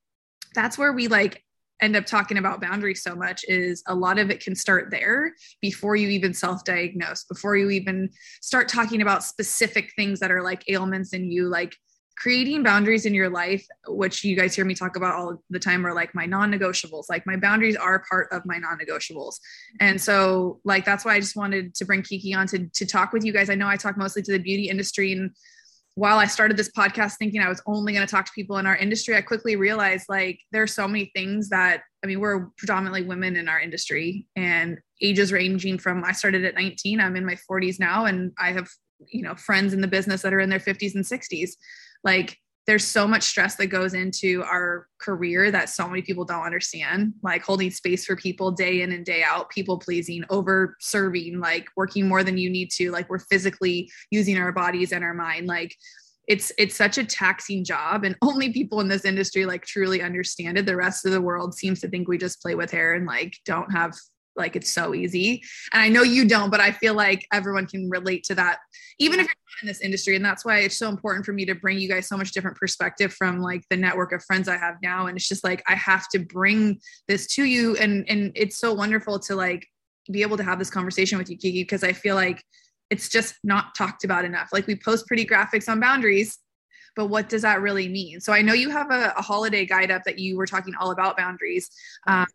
that's 0.56 0.78
where 0.78 0.94
we 0.94 1.08
like 1.08 1.45
end 1.82 1.96
up 1.96 2.06
talking 2.06 2.38
about 2.38 2.62
boundaries 2.62 3.04
so 3.04 3.16
much 3.16 3.44
is 3.48 3.84
a 3.88 3.96
lot 3.96 4.18
of 4.18 4.30
it 4.30 4.40
can 4.40 4.56
start 4.56 4.90
there 4.92 5.34
before 5.62 5.96
you 5.96 6.10
even 6.10 6.34
self-diagnose 6.34 7.26
before 7.26 7.58
you 7.58 7.70
even 7.70 8.10
start 8.42 8.70
talking 8.70 9.02
about 9.02 9.24
specific 9.24 9.92
things 9.96 10.20
that 10.20 10.32
are 10.32 10.42
like 10.42 10.64
ailments 10.70 11.14
in 11.14 11.30
you 11.32 11.48
like 11.48 11.76
creating 12.18 12.64
boundaries 12.64 13.06
in 13.06 13.14
your 13.14 13.30
life 13.30 13.66
which 13.88 14.24
you 14.24 14.36
guys 14.36 14.56
hear 14.56 14.64
me 14.64 14.74
talk 14.74 14.96
about 14.96 15.16
all 15.16 15.44
the 15.50 15.60
time 15.60 15.86
are 15.86 15.94
like 15.94 16.16
my 16.16 16.26
non-negotiables 16.26 17.06
like 17.10 17.26
my 17.28 17.36
boundaries 17.36 17.76
are 17.76 18.04
part 18.10 18.28
of 18.32 18.46
my 18.46 18.58
non-negotiables. 18.58 19.36
And 19.82 20.02
so 20.02 20.60
like 20.64 20.86
that's 20.86 21.04
why 21.04 21.16
i 21.16 21.20
just 21.20 21.36
wanted 21.36 21.76
to 21.76 21.86
bring 21.86 22.02
kiki 22.02 22.34
on 22.34 22.48
to, 22.48 22.68
to 22.68 22.86
talk 22.86 23.12
with 23.12 23.26
you 23.26 23.34
guys. 23.34 23.50
I 23.50 23.56
know 23.56 23.68
i 23.68 23.76
talk 23.76 23.98
mostly 23.98 24.22
to 24.24 24.32
the 24.32 24.40
beauty 24.40 24.70
industry 24.70 25.12
and 25.12 25.32
while 25.96 26.20
I 26.20 26.26
started 26.26 26.58
this 26.58 26.72
podcast 26.72 27.16
thinking 27.18 27.42
I 27.42 27.50
was 27.50 27.62
only 27.66 27.94
going 27.94 28.06
to 28.06 28.12
talk 28.12 28.26
to 28.26 28.32
people 28.34 28.58
in 28.58 28.68
our 28.68 28.76
industry, 28.76 29.16
I 29.16 29.22
quickly 29.22 29.56
realized 29.56 30.06
like 30.10 30.40
there 30.52 30.62
are 30.62 30.68
so 30.68 30.88
many 30.88 31.12
things 31.16 31.50
that 31.50 31.82
I 32.04 32.08
mean, 32.08 32.20
we're 32.20 32.50
predominantly 32.58 33.02
women 33.02 33.36
in 33.36 33.50
our 33.50 33.60
industry 33.60 34.28
and 34.36 34.78
ages 35.02 35.32
ranging 35.32 35.80
from 35.80 36.04
I 36.04 36.12
started 36.12 36.46
at 36.46 36.54
19, 36.54 37.02
I'm 37.02 37.16
in 37.16 37.26
my 37.26 37.36
40s 37.50 37.80
now, 37.80 38.06
and 38.06 38.32
I 38.38 38.52
have, 38.52 38.70
you 39.08 39.24
know, 39.24 39.34
friends 39.36 39.74
in 39.74 39.82
the 39.82 39.88
business 39.88 40.22
that 40.22 40.34
are 40.34 40.40
in 40.40 40.50
their 40.50 40.60
50s 40.60 40.94
and 40.94 41.04
60s. 41.04 41.52
Like 42.04 42.38
there's 42.68 42.86
so 42.86 43.08
much 43.08 43.24
stress 43.24 43.56
that 43.56 43.68
goes 43.68 43.94
into 43.94 44.44
our 44.44 44.88
career 45.00 45.52
that 45.52 45.70
so 45.70 45.88
many 45.88 46.02
people 46.02 46.26
don't 46.26 46.46
understand 46.46 47.14
like 47.22 47.44
holding 47.44 47.70
space 47.70 48.06
for 48.06 48.16
people 48.16 48.52
day 48.52 48.82
in 48.82 48.92
and 48.92 49.06
day 49.06 49.24
out 49.24 49.50
people 49.50 49.78
pleasing 49.78 50.24
over 50.30 50.76
serving 50.80 51.40
like 51.40 51.68
working 51.76 52.08
more 52.08 52.24
than 52.24 52.38
you 52.38 52.50
need 52.50 52.72
to 52.72 52.92
like 52.92 53.10
we're 53.10 53.20
physically 53.20 53.90
using 54.10 54.38
our 54.38 54.52
bodies 54.52 54.92
and 54.92 55.04
our 55.04 55.14
mind. 55.14 55.48
Like 55.48 55.76
it's 56.28 56.52
it's 56.58 56.76
such 56.76 56.98
a 56.98 57.06
taxing 57.06 57.64
job 57.64 58.04
and 58.04 58.16
only 58.22 58.52
people 58.52 58.80
in 58.80 58.88
this 58.88 59.06
industry 59.06 59.46
like 59.46 59.66
truly 59.66 60.02
understand 60.02 60.58
it. 60.58 60.66
The 60.66 60.76
rest 60.76 61.06
of 61.06 61.12
the 61.12 61.22
world 61.22 61.54
seems 61.54 61.80
to 61.82 61.88
think 61.88 62.08
we 62.08 62.18
just 62.18 62.42
play 62.42 62.56
with 62.56 62.72
hair 62.72 62.94
and 62.94 63.06
like 63.06 63.36
don't 63.46 63.72
have 63.72 63.94
like 64.36 64.56
it's 64.56 64.72
so 64.72 64.94
easy. 64.94 65.44
And 65.74 65.82
i 65.82 65.90
know 65.90 66.04
you 66.04 66.28
don't 66.28 66.50
but 66.50 66.60
i 66.60 66.72
feel 66.72 66.94
like 66.94 67.26
everyone 67.32 67.68
can 67.68 67.90
relate 67.90 68.24
to 68.26 68.36
that 68.36 68.60
even 69.00 69.20
if 69.20 69.26
you're 69.26 69.36
not 69.36 69.64
in 69.64 69.68
this 69.68 69.82
industry. 69.82 70.16
And 70.16 70.24
that's 70.24 70.46
why 70.46 70.60
it's 70.60 70.78
so 70.78 70.90
important 70.90 71.26
for 71.26 71.34
me 71.34 71.46
to 71.46 71.56
bring 71.56 71.78
you 71.78 71.90
guys 71.90 72.08
so 72.08 72.18
much 72.18 72.32
different 72.32 72.58
perspective 72.58 73.14
from 73.14 73.40
like 73.40 73.64
the 73.70 73.78
network 73.78 74.12
of 74.12 74.24
friends 74.24 74.48
i 74.48 74.58
have 74.58 74.76
now. 74.82 75.08
And 75.08 75.18
it's 75.18 75.28
just 75.28 75.44
like 75.44 75.64
i 75.68 75.76
have 75.76 76.08
to 76.10 76.20
bring 76.20 76.80
this 77.08 77.28
to 77.36 77.44
you. 77.44 77.76
And 77.78 78.06
and 78.10 78.32
it's 78.36 78.58
so 78.58 78.74
wonderful 78.74 79.20
to 79.20 79.36
like 79.36 79.68
be 80.12 80.22
able 80.22 80.38
to 80.38 80.44
have 80.44 80.60
this 80.60 80.70
conversation 80.70 81.18
with 81.18 81.30
you 81.30 81.38
kiki 81.38 81.64
because 81.64 81.84
i 81.84 81.92
feel 81.92 82.16
like 82.16 82.44
it's 82.92 83.10
just 83.10 83.36
not 83.44 83.74
talked 83.76 84.04
about 84.04 84.26
enough. 84.26 84.50
Like 84.54 84.68
we 84.68 84.76
post 84.76 85.08
pretty 85.08 85.26
graphics 85.26 85.68
on 85.68 85.80
boundaries 85.80 86.38
but 86.96 87.08
what 87.08 87.28
does 87.28 87.42
that 87.42 87.62
really 87.62 87.90
mean? 87.90 88.22
So 88.22 88.32
i 88.32 88.42
know 88.42 88.54
you 88.54 88.70
have 88.70 88.90
a, 88.92 89.14
a 89.18 89.22
holiday 89.22 89.66
guide 89.66 89.92
up 89.92 90.04
that 90.06 90.20
you 90.20 90.38
were 90.38 90.46
talking 90.46 90.74
all 90.80 90.92
about 90.92 91.18
boundaries. 91.18 91.70
Um, 92.08 92.28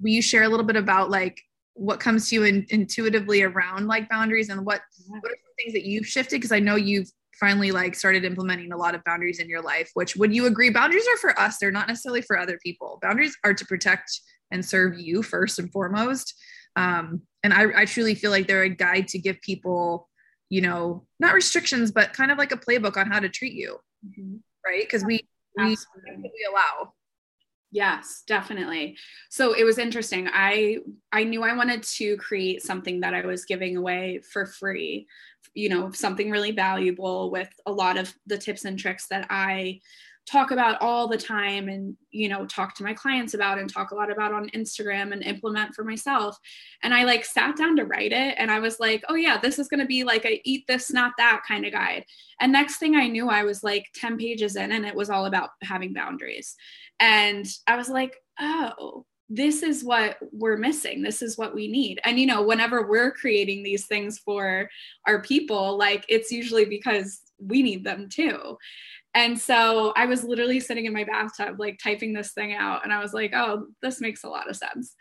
will 0.00 0.10
you 0.10 0.22
share 0.22 0.44
a 0.44 0.48
little 0.48 0.66
bit 0.66 0.76
about 0.76 1.10
like 1.10 1.40
what 1.74 2.00
comes 2.00 2.28
to 2.28 2.34
you 2.34 2.44
in, 2.44 2.66
intuitively 2.70 3.42
around 3.42 3.86
like 3.86 4.08
boundaries 4.08 4.48
and 4.48 4.64
what 4.64 4.80
what 5.08 5.18
are 5.18 5.36
some 5.36 5.54
things 5.58 5.72
that 5.72 5.84
you've 5.84 6.06
shifted? 6.06 6.36
Because 6.36 6.52
i 6.52 6.58
know 6.58 6.76
you've 6.76 7.08
finally 7.38 7.70
like 7.70 7.94
started 7.94 8.24
implementing 8.24 8.72
a 8.72 8.76
lot 8.76 8.94
of 8.94 9.02
boundaries 9.04 9.38
in 9.38 9.48
your 9.48 9.62
life 9.62 9.90
which 9.94 10.14
would 10.14 10.34
you 10.34 10.46
agree 10.46 10.68
boundaries 10.68 11.06
are 11.10 11.16
for 11.16 11.38
us 11.40 11.56
they're 11.58 11.70
not 11.70 11.88
necessarily 11.88 12.20
for 12.22 12.38
other 12.38 12.58
people. 12.62 12.98
Boundaries 13.00 13.36
are 13.44 13.54
to 13.54 13.64
protect 13.64 14.20
and 14.50 14.64
serve 14.64 14.98
you 14.98 15.22
first 15.22 15.58
and 15.58 15.70
foremost. 15.72 16.34
Um, 16.76 17.22
and 17.42 17.54
I, 17.54 17.66
I 17.74 17.84
truly 17.84 18.14
feel 18.14 18.30
like 18.30 18.46
they're 18.46 18.64
a 18.64 18.68
guide 18.68 19.08
to 19.08 19.18
give 19.18 19.40
people 19.40 20.08
you 20.50 20.60
know 20.60 21.06
not 21.20 21.32
restrictions 21.32 21.92
but 21.92 22.12
kind 22.12 22.30
of 22.30 22.38
like 22.38 22.52
a 22.52 22.56
playbook 22.56 22.96
on 22.96 23.06
how 23.06 23.20
to 23.20 23.28
treat 23.28 23.52
you 23.52 23.78
mm-hmm. 24.04 24.36
right? 24.66 24.82
Because 24.82 25.04
we 25.04 25.26
we, 25.56 25.76
we 26.06 26.48
allow 26.50 26.92
Yes, 27.72 28.22
definitely. 28.26 28.96
So 29.28 29.52
it 29.52 29.62
was 29.64 29.78
interesting. 29.78 30.28
I 30.32 30.78
I 31.12 31.22
knew 31.22 31.42
I 31.44 31.54
wanted 31.56 31.84
to 31.84 32.16
create 32.16 32.62
something 32.62 33.00
that 33.00 33.14
I 33.14 33.24
was 33.24 33.44
giving 33.44 33.76
away 33.76 34.20
for 34.32 34.44
free, 34.46 35.06
you 35.54 35.68
know, 35.68 35.92
something 35.92 36.30
really 36.30 36.50
valuable 36.50 37.30
with 37.30 37.48
a 37.66 37.72
lot 37.72 37.96
of 37.96 38.12
the 38.26 38.38
tips 38.38 38.64
and 38.64 38.76
tricks 38.78 39.06
that 39.08 39.26
I 39.30 39.80
talk 40.26 40.50
about 40.50 40.80
all 40.80 41.08
the 41.08 41.16
time 41.16 41.68
and 41.68 41.96
you 42.10 42.28
know 42.28 42.46
talk 42.46 42.74
to 42.74 42.84
my 42.84 42.94
clients 42.94 43.34
about 43.34 43.58
and 43.58 43.72
talk 43.72 43.90
a 43.90 43.94
lot 43.94 44.10
about 44.10 44.32
on 44.32 44.48
Instagram 44.50 45.12
and 45.12 45.22
implement 45.22 45.74
for 45.74 45.84
myself. 45.84 46.38
And 46.82 46.94
I 46.94 47.04
like 47.04 47.24
sat 47.24 47.56
down 47.56 47.76
to 47.76 47.84
write 47.84 48.12
it 48.12 48.34
and 48.38 48.50
I 48.50 48.58
was 48.58 48.78
like 48.78 49.02
oh 49.08 49.14
yeah 49.14 49.38
this 49.38 49.58
is 49.58 49.68
going 49.68 49.80
to 49.80 49.86
be 49.86 50.04
like 50.04 50.24
a 50.24 50.40
eat 50.44 50.66
this 50.66 50.92
not 50.92 51.12
that 51.18 51.42
kind 51.46 51.64
of 51.64 51.72
guide. 51.72 52.04
And 52.40 52.52
next 52.52 52.78
thing 52.78 52.96
I 52.96 53.08
knew 53.08 53.28
I 53.28 53.44
was 53.44 53.64
like 53.64 53.86
10 53.94 54.18
pages 54.18 54.56
in 54.56 54.72
and 54.72 54.84
it 54.84 54.94
was 54.94 55.10
all 55.10 55.26
about 55.26 55.50
having 55.62 55.92
boundaries. 55.92 56.56
And 57.00 57.46
I 57.66 57.76
was 57.76 57.88
like 57.88 58.16
oh 58.38 59.06
this 59.32 59.62
is 59.62 59.84
what 59.84 60.18
we're 60.32 60.56
missing. 60.56 61.02
This 61.02 61.22
is 61.22 61.38
what 61.38 61.54
we 61.54 61.68
need. 61.68 62.00
And 62.04 62.18
you 62.18 62.26
know 62.26 62.42
whenever 62.42 62.86
we're 62.86 63.12
creating 63.12 63.62
these 63.62 63.86
things 63.86 64.18
for 64.18 64.68
our 65.06 65.22
people 65.22 65.78
like 65.78 66.04
it's 66.08 66.30
usually 66.30 66.66
because 66.66 67.20
we 67.38 67.62
need 67.62 67.84
them 67.84 68.08
too 68.08 68.58
and 69.14 69.38
so 69.38 69.92
I 69.96 70.06
was 70.06 70.22
literally 70.22 70.60
sitting 70.60 70.86
in 70.86 70.92
my 70.92 71.04
bathtub, 71.04 71.58
like 71.58 71.80
typing 71.82 72.12
this 72.12 72.32
thing 72.32 72.54
out. 72.54 72.84
And 72.84 72.92
I 72.92 73.00
was 73.00 73.12
like, 73.12 73.32
oh, 73.34 73.66
this 73.82 74.00
makes 74.00 74.22
a 74.22 74.28
lot 74.28 74.48
of 74.48 74.56
sense. 74.56 74.94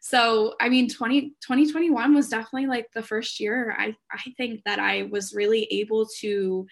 So, 0.00 0.54
I 0.60 0.68
mean, 0.68 0.88
20, 0.88 1.30
2021 1.40 2.14
was 2.14 2.28
definitely 2.28 2.68
like 2.68 2.86
the 2.94 3.02
first 3.02 3.40
year 3.40 3.74
I, 3.76 3.96
I 4.12 4.32
think 4.36 4.62
that 4.66 4.78
I 4.78 5.08
was 5.10 5.34
really 5.34 5.64
able 5.64 6.06
to 6.20 6.66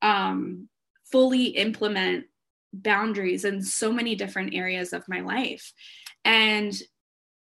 um, 0.00 0.68
fully 1.12 1.48
implement 1.48 2.24
boundaries 2.72 3.44
in 3.44 3.62
so 3.62 3.92
many 3.92 4.14
different 4.14 4.54
areas 4.54 4.94
of 4.94 5.04
my 5.06 5.20
life. 5.20 5.72
And 6.24 6.72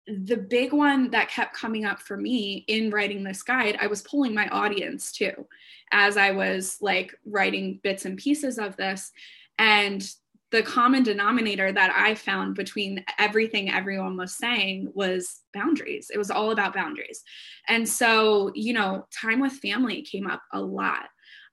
the 0.08 0.36
big 0.36 0.72
one 0.72 1.10
that 1.10 1.28
kept 1.28 1.54
coming 1.54 1.84
up 1.84 2.00
for 2.00 2.16
me 2.16 2.64
in 2.66 2.90
writing 2.90 3.22
this 3.22 3.42
guide, 3.42 3.76
I 3.80 3.86
was 3.88 4.02
pulling 4.02 4.34
my 4.34 4.48
audience 4.48 5.12
too 5.12 5.46
as 5.92 6.16
I 6.16 6.32
was 6.32 6.78
like 6.80 7.14
writing 7.26 7.80
bits 7.82 8.04
and 8.04 8.16
pieces 8.16 8.58
of 8.58 8.76
this. 8.76 9.12
And 9.58 10.08
the 10.50 10.62
common 10.62 11.02
denominator 11.02 11.72
that 11.72 11.92
I 11.94 12.14
found 12.14 12.54
between 12.54 13.04
everything 13.18 13.70
everyone 13.70 14.16
was 14.16 14.34
saying 14.34 14.90
was 14.94 15.40
boundaries. 15.52 16.10
It 16.12 16.16
was 16.16 16.30
all 16.30 16.52
about 16.52 16.74
boundaries. 16.74 17.22
And 17.68 17.86
so, 17.86 18.50
you 18.54 18.72
know, 18.72 19.06
time 19.12 19.40
with 19.40 19.52
family 19.52 20.02
came 20.02 20.26
up 20.26 20.42
a 20.52 20.60
lot. 20.60 21.08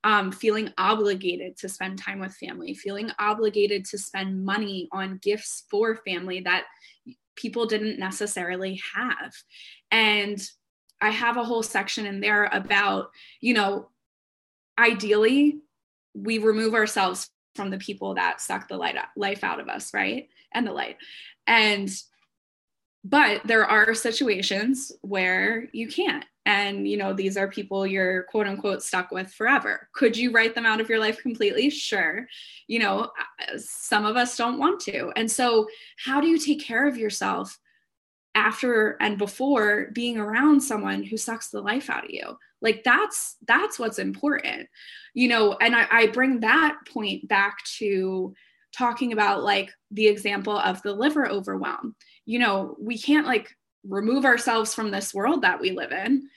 Um, 0.05 0.31
feeling 0.31 0.71
obligated 0.77 1.57
to 1.57 1.67
spend 1.67 1.97
time 1.97 2.19
with 2.19 2.35
family, 2.35 2.75
feeling 2.75 3.09
obligated 3.17 3.85
to 3.85 3.97
spend 3.97 4.45
money 4.45 4.87
on 4.91 5.17
gifts 5.17 5.63
for 5.71 5.95
family 6.05 6.41
that 6.41 6.65
people 7.35 7.65
didn't 7.65 7.99
necessarily 7.99 8.81
have. 8.93 9.33
And 9.91 10.41
I 11.01 11.09
have 11.09 11.37
a 11.37 11.43
whole 11.43 11.63
section 11.63 12.05
in 12.05 12.21
there 12.21 12.45
about, 12.45 13.11
you 13.41 13.53
know, 13.53 13.89
ideally, 14.77 15.59
we 16.13 16.37
remove 16.37 16.73
ourselves 16.73 17.29
from 17.55 17.69
the 17.69 17.77
people 17.77 18.15
that 18.15 18.41
suck 18.41 18.67
the 18.67 18.77
light 18.77 18.95
life 19.15 19.43
out 19.43 19.59
of 19.59 19.67
us, 19.67 19.93
right? 19.93 20.29
And 20.53 20.65
the 20.65 20.71
light. 20.71 20.97
And 21.47 21.89
but 23.03 23.41
there 23.45 23.65
are 23.65 23.93
situations 23.93 24.91
where 25.01 25.69
you 25.71 25.87
can't. 25.87 26.25
And 26.45 26.87
you 26.87 26.97
know, 26.97 27.13
these 27.13 27.37
are 27.37 27.47
people 27.47 27.87
you're 27.87 28.23
quote 28.23 28.47
unquote 28.47 28.83
stuck 28.83 29.11
with 29.11 29.33
forever. 29.33 29.89
Could 29.93 30.15
you 30.15 30.31
write 30.31 30.55
them 30.55 30.65
out 30.65 30.79
of 30.79 30.89
your 30.89 30.99
life 30.99 31.19
completely? 31.19 31.69
Sure. 31.69 32.27
You 32.67 32.79
know, 32.79 32.99
uh, 33.01 33.57
some 33.57 34.05
of 34.05 34.15
us 34.15 34.37
don't 34.37 34.59
want 34.59 34.79
to. 34.81 35.11
And 35.15 35.29
so, 35.29 35.67
how 35.97 36.21
do 36.21 36.27
you 36.27 36.37
take 36.37 36.63
care 36.63 36.87
of 36.87 36.97
yourself 36.97 37.57
after 38.35 38.97
and 38.99 39.17
before 39.17 39.89
being 39.93 40.17
around 40.17 40.61
someone 40.61 41.03
who 41.03 41.17
sucks 41.17 41.49
the 41.49 41.61
life 41.61 41.89
out 41.89 42.05
of 42.05 42.11
you? 42.11 42.37
like 42.65 42.83
that's 42.83 43.37
that's 43.47 43.77
what's 43.77 43.99
important 43.99 44.67
you 45.13 45.27
know 45.27 45.53
and 45.61 45.75
I, 45.75 45.87
I 45.89 46.07
bring 46.07 46.41
that 46.41 46.77
point 46.91 47.27
back 47.27 47.63
to 47.77 48.33
talking 48.75 49.13
about 49.13 49.43
like 49.43 49.71
the 49.91 50.07
example 50.07 50.57
of 50.57 50.81
the 50.81 50.91
liver 50.91 51.27
overwhelm 51.27 51.95
you 52.25 52.39
know 52.39 52.75
we 52.79 52.97
can't 52.97 53.27
like 53.27 53.55
remove 53.87 54.25
ourselves 54.25 54.73
from 54.73 54.91
this 54.91 55.13
world 55.13 55.41
that 55.41 55.59
we 55.59 55.71
live 55.71 55.91
in 55.91 56.27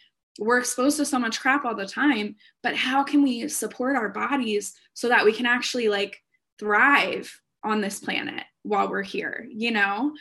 we're 0.41 0.59
exposed 0.59 0.99
to 0.99 1.05
so 1.05 1.19
much 1.19 1.41
crap 1.41 1.65
all 1.65 1.75
the 1.75 1.87
time 1.87 2.37
but 2.63 2.77
how 2.77 3.03
can 3.03 3.23
we 3.23 3.49
support 3.49 3.97
our 3.97 4.09
bodies 4.09 4.75
so 4.95 5.09
that 5.09 5.25
we 5.25 5.33
can 5.33 5.47
actually 5.47 5.89
like 5.89 6.23
thrive 6.59 7.41
on 7.65 7.81
this 7.81 7.99
planet 7.99 8.45
while 8.63 8.89
we're 8.89 9.03
here 9.03 9.49
you 9.51 9.71
know 9.71 10.13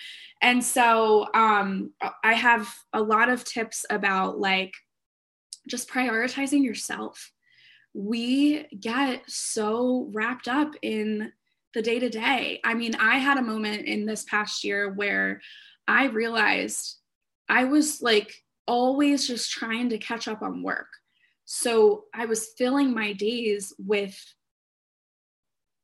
and 0.41 0.63
so 0.63 1.27
um 1.33 1.91
i 2.23 2.33
have 2.33 2.73
a 2.93 3.01
lot 3.01 3.29
of 3.29 3.43
tips 3.43 3.85
about 3.89 4.39
like 4.39 4.73
just 5.67 5.89
prioritizing 5.89 6.63
yourself. 6.63 7.31
We 7.93 8.65
get 8.79 9.23
so 9.27 10.09
wrapped 10.11 10.47
up 10.47 10.73
in 10.81 11.31
the 11.73 11.81
day 11.81 11.99
to 11.99 12.09
day. 12.09 12.59
I 12.63 12.73
mean, 12.73 12.95
I 12.95 13.17
had 13.17 13.37
a 13.37 13.43
moment 13.43 13.85
in 13.85 14.05
this 14.05 14.23
past 14.23 14.63
year 14.63 14.91
where 14.91 15.41
I 15.87 16.05
realized 16.05 16.96
I 17.49 17.65
was 17.65 18.01
like 18.01 18.43
always 18.67 19.27
just 19.27 19.51
trying 19.51 19.89
to 19.89 19.97
catch 19.97 20.27
up 20.27 20.41
on 20.41 20.63
work. 20.63 20.88
So 21.45 22.05
I 22.13 22.25
was 22.25 22.49
filling 22.57 22.93
my 22.93 23.13
days 23.13 23.73
with 23.79 24.17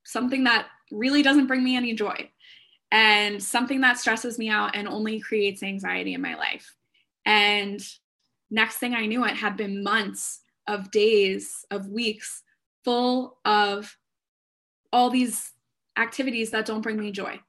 something 0.04 0.44
that 0.44 0.68
really 0.92 1.24
doesn't 1.24 1.48
bring 1.48 1.64
me 1.64 1.78
any 1.78 1.94
joy 1.94 2.30
and 2.92 3.42
something 3.42 3.82
that 3.82 3.98
stresses 3.98 4.38
me 4.38 4.50
out 4.50 4.76
and 4.76 4.88
only 4.88 5.20
creates 5.20 5.64
anxiety 5.64 6.14
in 6.14 6.22
my 6.22 6.36
life. 6.36 6.76
And 7.26 7.82
next 8.52 8.78
thing 8.78 8.94
I 8.94 9.06
knew, 9.06 9.26
it 9.26 9.36
had 9.36 9.58
been 9.58 9.84
months 9.84 10.42
of 10.68 10.92
days, 10.92 11.66
of 11.72 11.88
weeks 11.88 12.44
full 12.84 13.38
of 13.46 13.98
all 14.92 15.10
these 15.10 15.52
activities 15.98 16.52
that 16.52 16.66
don't 16.66 16.82
bring 16.82 17.00
me 17.00 17.12
joy. 17.12 17.40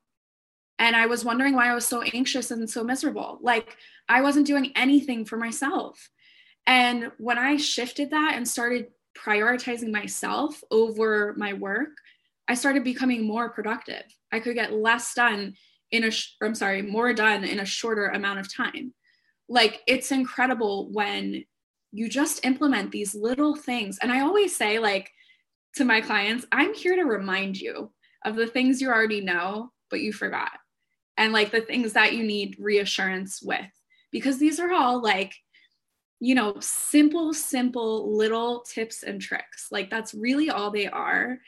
And 0.79 0.97
I 0.97 1.07
was 1.07 1.25
wondering 1.25 1.55
why 1.55 1.69
I 1.69 1.75
was 1.75 1.87
so 1.87 2.03
anxious 2.03 2.51
and 2.51 2.69
so 2.69 2.83
miserable. 2.83 3.39
Like 3.43 3.77
I 4.09 4.23
wasn't 4.23 4.47
doing 4.47 4.73
anything 4.77 5.25
for 5.25 5.37
myself. 5.37 6.11
And 6.67 7.13
when 7.19 7.39
I 7.39 7.57
shifted 7.57 8.11
that 8.11 8.35
and 8.35 8.47
started 8.49 8.87
prioritizing 9.17 9.93
myself 9.93 10.61
over 10.71 11.35
my 11.37 11.53
work, 11.53 11.91
I 12.49 12.55
started 12.55 12.85
becoming 12.85 13.27
more 13.27 13.51
productive. 13.51 14.05
I 14.33 14.41
could 14.41 14.55
get 14.55 14.73
less 14.73 15.15
done 15.15 15.55
in 15.91 16.05
a, 16.05 16.11
sh- 16.11 16.35
I'm 16.43 16.55
sorry, 16.55 16.83
more 16.83 17.13
done 17.13 17.45
in 17.45 17.61
a 17.61 17.65
shorter 17.65 18.09
amount 18.09 18.41
of 18.41 18.53
time 18.53 18.93
like 19.49 19.83
it's 19.87 20.11
incredible 20.11 20.91
when 20.93 21.45
you 21.93 22.09
just 22.09 22.45
implement 22.45 22.91
these 22.91 23.15
little 23.15 23.55
things 23.55 23.99
and 24.03 24.11
i 24.11 24.21
always 24.21 24.57
say 24.57 24.79
like 24.79 25.11
to 25.75 25.85
my 25.85 26.01
clients 26.01 26.47
i'm 26.53 26.75
here 26.75 26.97
to 26.97 27.05
remind 27.05 27.57
you 27.57 27.91
of 28.25 28.37
the 28.37 28.47
things 28.47 28.81
you 28.81 28.89
already 28.89 29.21
know 29.21 29.71
but 29.91 30.01
you 30.01 30.13
forgot 30.13 30.51
and 31.17 31.33
like 31.33 31.51
the 31.51 31.61
things 31.61 31.93
that 31.93 32.15
you 32.15 32.25
need 32.25 32.57
reassurance 32.59 33.43
with. 33.43 33.61
Because 34.11 34.39
these 34.39 34.61
are 34.61 34.73
all 34.73 35.03
like 35.03 35.35
you 36.21 36.35
know 36.35 36.55
simple 36.61 37.35
simple 37.35 38.17
little 38.17 38.61
tips 38.61 39.03
and 39.03 39.21
tricks. 39.21 39.69
Like 39.71 39.91
that's 39.91 40.15
really 40.15 40.51
all 40.51 40.71
they 40.71 40.87
are. 40.87 41.39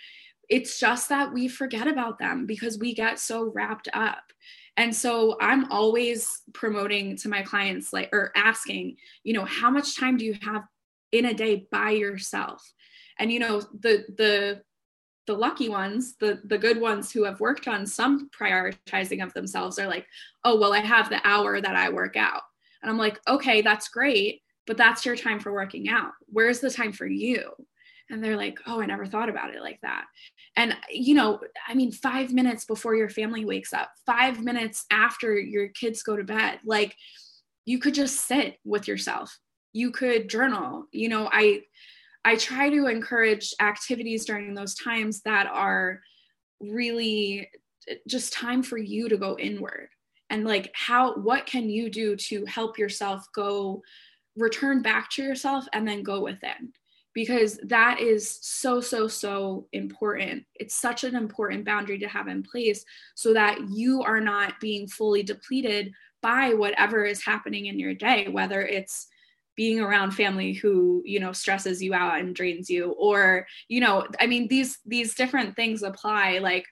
It's 0.48 0.78
just 0.78 1.08
that 1.08 1.32
we 1.32 1.48
forget 1.48 1.86
about 1.86 2.18
them 2.18 2.46
because 2.46 2.78
we 2.78 2.94
get 2.94 3.18
so 3.18 3.50
wrapped 3.54 3.88
up. 3.92 4.22
And 4.76 4.94
so 4.94 5.36
I'm 5.40 5.70
always 5.72 6.42
promoting 6.52 7.16
to 7.18 7.28
my 7.28 7.42
clients, 7.42 7.92
like, 7.92 8.10
or 8.12 8.30
asking, 8.36 8.96
you 9.24 9.32
know, 9.32 9.44
how 9.44 9.70
much 9.70 9.96
time 9.96 10.18
do 10.18 10.24
you 10.24 10.36
have 10.42 10.64
in 11.12 11.24
a 11.24 11.34
day 11.34 11.66
by 11.70 11.90
yourself? 11.90 12.62
And, 13.18 13.32
you 13.32 13.38
know, 13.38 13.60
the, 13.60 14.04
the, 14.16 14.62
the 15.26 15.34
lucky 15.34 15.68
ones, 15.68 16.16
the 16.16 16.40
the 16.44 16.58
good 16.58 16.80
ones 16.80 17.10
who 17.10 17.24
have 17.24 17.40
worked 17.40 17.68
on 17.68 17.86
some 17.86 18.30
prioritizing 18.38 19.22
of 19.22 19.32
themselves 19.34 19.78
are 19.78 19.88
like, 19.88 20.06
oh 20.44 20.58
well, 20.58 20.72
I 20.72 20.80
have 20.80 21.08
the 21.08 21.20
hour 21.24 21.60
that 21.60 21.76
I 21.76 21.88
work 21.88 22.16
out, 22.16 22.42
and 22.82 22.90
I'm 22.90 22.98
like, 22.98 23.20
okay, 23.28 23.62
that's 23.62 23.88
great, 23.88 24.42
but 24.66 24.76
that's 24.76 25.04
your 25.04 25.16
time 25.16 25.40
for 25.40 25.52
working 25.52 25.88
out. 25.88 26.12
Where's 26.26 26.60
the 26.60 26.70
time 26.70 26.92
for 26.92 27.06
you? 27.06 27.50
And 28.08 28.22
they're 28.22 28.36
like, 28.36 28.60
oh, 28.68 28.80
I 28.80 28.86
never 28.86 29.04
thought 29.04 29.28
about 29.28 29.52
it 29.52 29.60
like 29.60 29.80
that 29.82 30.04
and 30.56 30.76
you 30.90 31.14
know 31.14 31.40
i 31.68 31.74
mean 31.74 31.92
5 31.92 32.32
minutes 32.32 32.64
before 32.64 32.94
your 32.94 33.08
family 33.08 33.44
wakes 33.44 33.72
up 33.72 33.90
5 34.06 34.42
minutes 34.42 34.84
after 34.90 35.38
your 35.38 35.68
kids 35.68 36.02
go 36.02 36.16
to 36.16 36.24
bed 36.24 36.58
like 36.64 36.96
you 37.64 37.78
could 37.78 37.94
just 37.94 38.26
sit 38.26 38.58
with 38.64 38.88
yourself 38.88 39.38
you 39.72 39.90
could 39.90 40.28
journal 40.28 40.86
you 40.90 41.08
know 41.08 41.28
i 41.32 41.62
i 42.26 42.36
try 42.36 42.68
to 42.68 42.86
encourage 42.86 43.54
activities 43.60 44.26
during 44.26 44.52
those 44.52 44.74
times 44.74 45.22
that 45.22 45.46
are 45.46 46.00
really 46.60 47.48
just 48.06 48.32
time 48.32 48.62
for 48.62 48.78
you 48.78 49.08
to 49.08 49.16
go 49.16 49.36
inward. 49.38 49.88
And 50.30 50.44
like 50.44 50.72
how 50.74 51.14
what 51.14 51.46
can 51.46 51.70
you 51.70 51.90
do 51.90 52.16
to 52.16 52.44
help 52.46 52.78
yourself 52.78 53.26
go 53.34 53.82
return 54.36 54.82
back 54.82 55.10
to 55.10 55.22
yourself 55.22 55.66
and 55.72 55.86
then 55.86 56.02
go 56.02 56.22
within? 56.22 56.72
Because 57.14 57.58
that 57.64 58.00
is 58.00 58.38
so 58.42 58.80
so 58.80 59.08
so 59.08 59.68
important. 59.72 60.44
It's 60.56 60.74
such 60.74 61.04
an 61.04 61.14
important 61.14 61.64
boundary 61.64 61.98
to 62.00 62.08
have 62.08 62.28
in 62.28 62.42
place 62.42 62.84
so 63.14 63.32
that 63.34 63.58
you 63.70 64.02
are 64.02 64.20
not 64.20 64.58
being 64.60 64.88
fully 64.88 65.22
depleted 65.22 65.92
by 66.22 66.54
whatever 66.54 67.04
is 67.04 67.24
happening 67.24 67.66
in 67.66 67.78
your 67.78 67.94
day 67.94 68.26
whether 68.28 68.62
it's 68.62 69.06
being 69.56 69.80
around 69.80 70.12
family 70.12 70.52
who 70.52 71.02
you 71.04 71.18
know 71.18 71.32
stresses 71.32 71.82
you 71.82 71.94
out 71.94 72.20
and 72.20 72.34
drains 72.34 72.68
you. 72.70 72.92
Or 72.92 73.46
you 73.68 73.80
know 73.80 74.06
i 74.20 74.26
mean 74.26 74.48
these 74.48 74.78
these 74.86 75.14
different 75.14 75.56
things 75.56 75.82
apply 75.82 76.38
like 76.38 76.66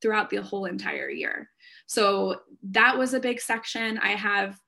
throughout 0.00 0.30
the 0.30 0.42
whole 0.42 0.66
entire 0.66 1.08
year. 1.08 1.50
So 1.86 2.40
that 2.70 2.96
was 2.96 3.14
a 3.14 3.20
big 3.20 3.40
section. 3.40 3.98
I 3.98 4.10
have 4.10 4.58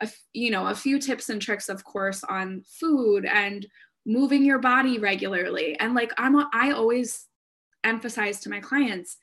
a, 0.00 0.08
you 0.32 0.50
know 0.50 0.66
a 0.68 0.74
few 0.74 0.98
tips 0.98 1.28
and 1.28 1.42
tricks 1.42 1.68
of 1.68 1.84
course 1.84 2.24
on 2.24 2.62
food 2.66 3.26
and 3.26 3.66
moving 4.06 4.44
your 4.44 4.58
body 4.58 4.98
regularly. 4.98 5.78
And 5.78 5.94
like 5.94 6.12
i'm 6.16 6.36
a, 6.36 6.48
i 6.52 6.72
always 6.72 7.26
emphasize 7.84 8.40
to 8.40 8.50
my 8.50 8.60
clients 8.60 9.16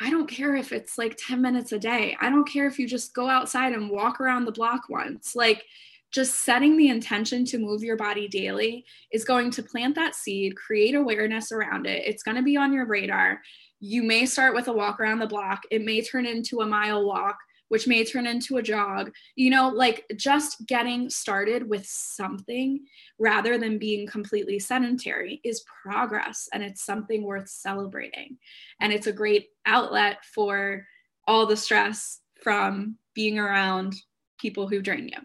i 0.00 0.10
don't 0.10 0.28
care 0.28 0.54
if 0.54 0.72
it's 0.72 0.98
like 0.98 1.16
10 1.18 1.42
minutes 1.42 1.72
a 1.72 1.78
day. 1.78 2.16
I 2.20 2.30
don't 2.30 2.48
care 2.48 2.66
if 2.66 2.78
you 2.78 2.86
just 2.86 3.14
go 3.14 3.28
outside 3.28 3.72
and 3.72 3.90
walk 3.90 4.20
around 4.20 4.44
the 4.44 4.52
block 4.52 4.82
once. 4.88 5.34
Like 5.34 5.64
just 6.10 6.40
setting 6.40 6.76
the 6.76 6.88
intention 6.88 7.44
to 7.44 7.58
move 7.58 7.82
your 7.82 7.96
body 7.96 8.28
daily 8.28 8.84
is 9.12 9.24
going 9.24 9.50
to 9.50 9.62
plant 9.62 9.94
that 9.94 10.14
seed 10.14 10.56
create 10.56 10.94
awareness 10.94 11.52
around 11.52 11.86
it 11.86 12.02
it's 12.06 12.22
going 12.22 12.36
to 12.36 12.42
be 12.42 12.56
on 12.56 12.72
your 12.72 12.86
radar 12.86 13.40
you 13.80 14.02
may 14.02 14.26
start 14.26 14.54
with 14.54 14.68
a 14.68 14.72
walk 14.72 15.00
around 15.00 15.18
the 15.18 15.26
block 15.26 15.62
it 15.70 15.84
may 15.84 16.00
turn 16.02 16.26
into 16.26 16.60
a 16.60 16.66
mile 16.66 17.04
walk 17.04 17.36
which 17.68 17.86
may 17.86 18.04
turn 18.04 18.26
into 18.26 18.56
a 18.56 18.62
jog. 18.62 19.12
You 19.36 19.50
know, 19.50 19.68
like 19.68 20.04
just 20.16 20.66
getting 20.66 21.08
started 21.08 21.68
with 21.68 21.86
something 21.86 22.80
rather 23.18 23.58
than 23.58 23.78
being 23.78 24.06
completely 24.06 24.58
sedentary 24.58 25.40
is 25.44 25.64
progress 25.82 26.48
and 26.52 26.62
it's 26.62 26.84
something 26.84 27.22
worth 27.22 27.48
celebrating. 27.48 28.38
And 28.80 28.92
it's 28.92 29.06
a 29.06 29.12
great 29.12 29.48
outlet 29.66 30.24
for 30.34 30.86
all 31.26 31.46
the 31.46 31.56
stress 31.56 32.20
from 32.42 32.96
being 33.14 33.38
around 33.38 33.94
people 34.38 34.68
who 34.68 34.80
drain 34.80 35.08
you. 35.08 35.18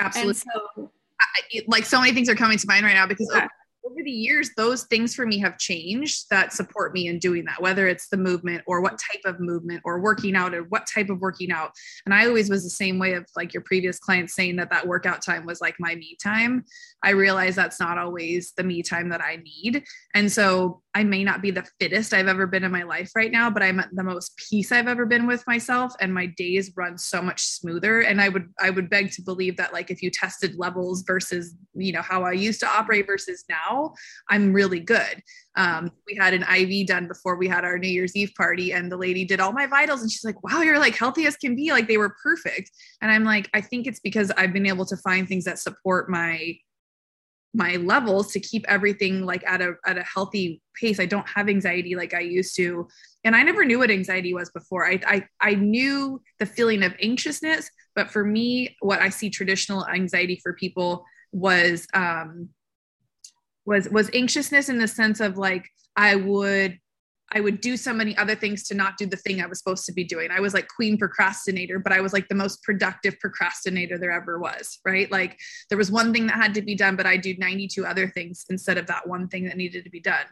Absolutely. 0.00 0.34
So, 0.34 0.90
I, 1.20 1.62
like 1.66 1.84
so 1.84 2.00
many 2.00 2.12
things 2.12 2.28
are 2.28 2.34
coming 2.34 2.58
to 2.58 2.66
mind 2.66 2.84
right 2.84 2.94
now 2.94 3.06
because 3.06 3.30
oh, 3.32 3.38
yeah. 3.38 3.48
Over 3.90 4.02
the 4.04 4.10
years, 4.10 4.50
those 4.56 4.84
things 4.84 5.14
for 5.14 5.26
me 5.26 5.38
have 5.38 5.58
changed 5.58 6.26
that 6.30 6.52
support 6.52 6.92
me 6.92 7.08
in 7.08 7.18
doing 7.18 7.44
that, 7.46 7.60
whether 7.60 7.88
it's 7.88 8.08
the 8.08 8.16
movement 8.16 8.62
or 8.66 8.80
what 8.80 8.98
type 8.98 9.22
of 9.24 9.40
movement 9.40 9.80
or 9.84 10.00
working 10.00 10.36
out 10.36 10.54
or 10.54 10.64
what 10.64 10.86
type 10.92 11.08
of 11.08 11.20
working 11.20 11.50
out. 11.50 11.72
And 12.04 12.14
I 12.14 12.26
always 12.26 12.50
was 12.50 12.64
the 12.64 12.70
same 12.70 12.98
way 12.98 13.14
of 13.14 13.26
like 13.36 13.54
your 13.54 13.62
previous 13.62 13.98
clients 13.98 14.34
saying 14.34 14.56
that 14.56 14.70
that 14.70 14.86
workout 14.86 15.24
time 15.24 15.46
was 15.46 15.60
like 15.60 15.76
my 15.78 15.94
me 15.94 16.16
time. 16.22 16.64
I 17.02 17.10
realize 17.10 17.54
that's 17.54 17.80
not 17.80 17.98
always 17.98 18.52
the 18.56 18.64
me 18.64 18.82
time 18.82 19.08
that 19.10 19.22
I 19.22 19.36
need. 19.36 19.84
And 20.14 20.30
so 20.30 20.82
I 20.94 21.04
may 21.04 21.22
not 21.22 21.42
be 21.42 21.52
the 21.52 21.66
fittest 21.78 22.12
I've 22.12 22.26
ever 22.26 22.46
been 22.46 22.64
in 22.64 22.72
my 22.72 22.82
life 22.82 23.12
right 23.14 23.30
now, 23.30 23.50
but 23.50 23.62
I'm 23.62 23.78
at 23.78 23.88
the 23.92 24.02
most 24.02 24.36
peace 24.36 24.72
I've 24.72 24.88
ever 24.88 25.06
been 25.06 25.28
with 25.28 25.46
myself 25.46 25.94
and 26.00 26.12
my 26.12 26.26
days 26.26 26.72
run 26.76 26.98
so 26.98 27.22
much 27.22 27.46
smoother. 27.46 28.00
And 28.00 28.20
I 28.20 28.28
would 28.28 28.48
I 28.60 28.70
would 28.70 28.90
beg 28.90 29.12
to 29.12 29.22
believe 29.22 29.56
that 29.58 29.72
like 29.72 29.92
if 29.92 30.02
you 30.02 30.10
tested 30.10 30.56
levels 30.58 31.02
versus, 31.02 31.54
you 31.74 31.92
know, 31.92 32.02
how 32.02 32.24
I 32.24 32.32
used 32.32 32.58
to 32.60 32.68
operate 32.68 33.06
versus 33.06 33.44
now, 33.48 33.77
I'm 34.28 34.52
really 34.52 34.80
good. 34.80 35.22
Um, 35.56 35.90
we 36.06 36.16
had 36.16 36.34
an 36.34 36.44
IV 36.44 36.86
done 36.86 37.08
before 37.08 37.36
we 37.36 37.48
had 37.48 37.64
our 37.64 37.78
New 37.78 37.88
Year's 37.88 38.14
Eve 38.14 38.32
party, 38.36 38.72
and 38.72 38.90
the 38.90 38.96
lady 38.96 39.24
did 39.24 39.40
all 39.40 39.52
my 39.52 39.66
vitals, 39.66 40.02
and 40.02 40.10
she's 40.10 40.24
like, 40.24 40.42
"Wow, 40.44 40.62
you're 40.62 40.78
like 40.78 40.96
healthy 40.96 41.26
as 41.26 41.36
can 41.36 41.56
be. 41.56 41.72
Like 41.72 41.88
they 41.88 41.98
were 41.98 42.14
perfect." 42.22 42.70
And 43.00 43.10
I'm 43.10 43.24
like, 43.24 43.48
I 43.54 43.60
think 43.60 43.86
it's 43.86 44.00
because 44.00 44.30
I've 44.36 44.52
been 44.52 44.66
able 44.66 44.86
to 44.86 44.96
find 44.96 45.26
things 45.26 45.44
that 45.44 45.58
support 45.58 46.08
my 46.08 46.58
my 47.54 47.76
levels 47.76 48.30
to 48.32 48.40
keep 48.40 48.64
everything 48.68 49.24
like 49.24 49.42
at 49.46 49.60
a 49.60 49.74
at 49.86 49.98
a 49.98 50.02
healthy 50.02 50.60
pace. 50.78 51.00
I 51.00 51.06
don't 51.06 51.28
have 51.28 51.48
anxiety 51.48 51.94
like 51.96 52.14
I 52.14 52.20
used 52.20 52.54
to. 52.56 52.88
And 53.24 53.34
I 53.34 53.42
never 53.42 53.64
knew 53.64 53.78
what 53.78 53.90
anxiety 53.90 54.34
was 54.34 54.50
before. 54.50 54.86
I 54.86 55.00
I, 55.06 55.24
I 55.40 55.54
knew 55.54 56.20
the 56.38 56.46
feeling 56.46 56.82
of 56.82 56.94
anxiousness, 57.02 57.70
but 57.94 58.10
for 58.10 58.24
me, 58.24 58.76
what 58.80 59.00
I 59.00 59.08
see 59.08 59.30
traditional 59.30 59.86
anxiety 59.88 60.38
for 60.42 60.52
people 60.52 61.04
was 61.32 61.86
um 61.94 62.50
was 63.68 63.88
was 63.90 64.10
anxiousness 64.14 64.70
in 64.70 64.78
the 64.78 64.88
sense 64.88 65.20
of 65.20 65.36
like 65.36 65.68
I 65.94 66.16
would 66.16 66.78
I 67.30 67.40
would 67.40 67.60
do 67.60 67.76
so 67.76 67.92
many 67.92 68.16
other 68.16 68.34
things 68.34 68.66
to 68.68 68.74
not 68.74 68.96
do 68.96 69.04
the 69.04 69.16
thing 69.16 69.42
I 69.42 69.46
was 69.46 69.58
supposed 69.58 69.84
to 69.84 69.92
be 69.92 70.02
doing. 70.02 70.30
I 70.30 70.40
was 70.40 70.54
like 70.54 70.66
queen 70.66 70.96
procrastinator, 70.96 71.78
but 71.78 71.92
I 71.92 72.00
was 72.00 72.14
like 72.14 72.26
the 72.28 72.34
most 72.34 72.62
productive 72.62 73.20
procrastinator 73.20 73.98
there 73.98 74.12
ever 74.12 74.38
was, 74.38 74.78
right? 74.86 75.10
Like 75.12 75.38
there 75.68 75.76
was 75.76 75.90
one 75.90 76.14
thing 76.14 76.26
that 76.28 76.36
had 76.36 76.54
to 76.54 76.62
be 76.62 76.74
done, 76.74 76.96
but 76.96 77.04
I 77.04 77.18
do 77.18 77.36
92 77.36 77.84
other 77.84 78.08
things 78.08 78.46
instead 78.48 78.78
of 78.78 78.86
that 78.86 79.06
one 79.06 79.28
thing 79.28 79.44
that 79.44 79.58
needed 79.58 79.84
to 79.84 79.90
be 79.90 80.00
done. 80.00 80.24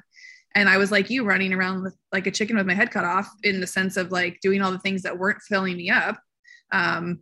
And 0.54 0.70
I 0.70 0.78
was 0.78 0.90
like 0.90 1.10
you 1.10 1.24
running 1.24 1.52
around 1.52 1.82
with 1.82 1.94
like 2.12 2.26
a 2.26 2.30
chicken 2.30 2.56
with 2.56 2.66
my 2.66 2.72
head 2.72 2.90
cut 2.90 3.04
off 3.04 3.28
in 3.42 3.60
the 3.60 3.66
sense 3.66 3.98
of 3.98 4.10
like 4.10 4.40
doing 4.40 4.62
all 4.62 4.72
the 4.72 4.78
things 4.78 5.02
that 5.02 5.18
weren't 5.18 5.42
filling 5.42 5.76
me 5.76 5.90
up. 5.90 6.18
Um, 6.72 7.20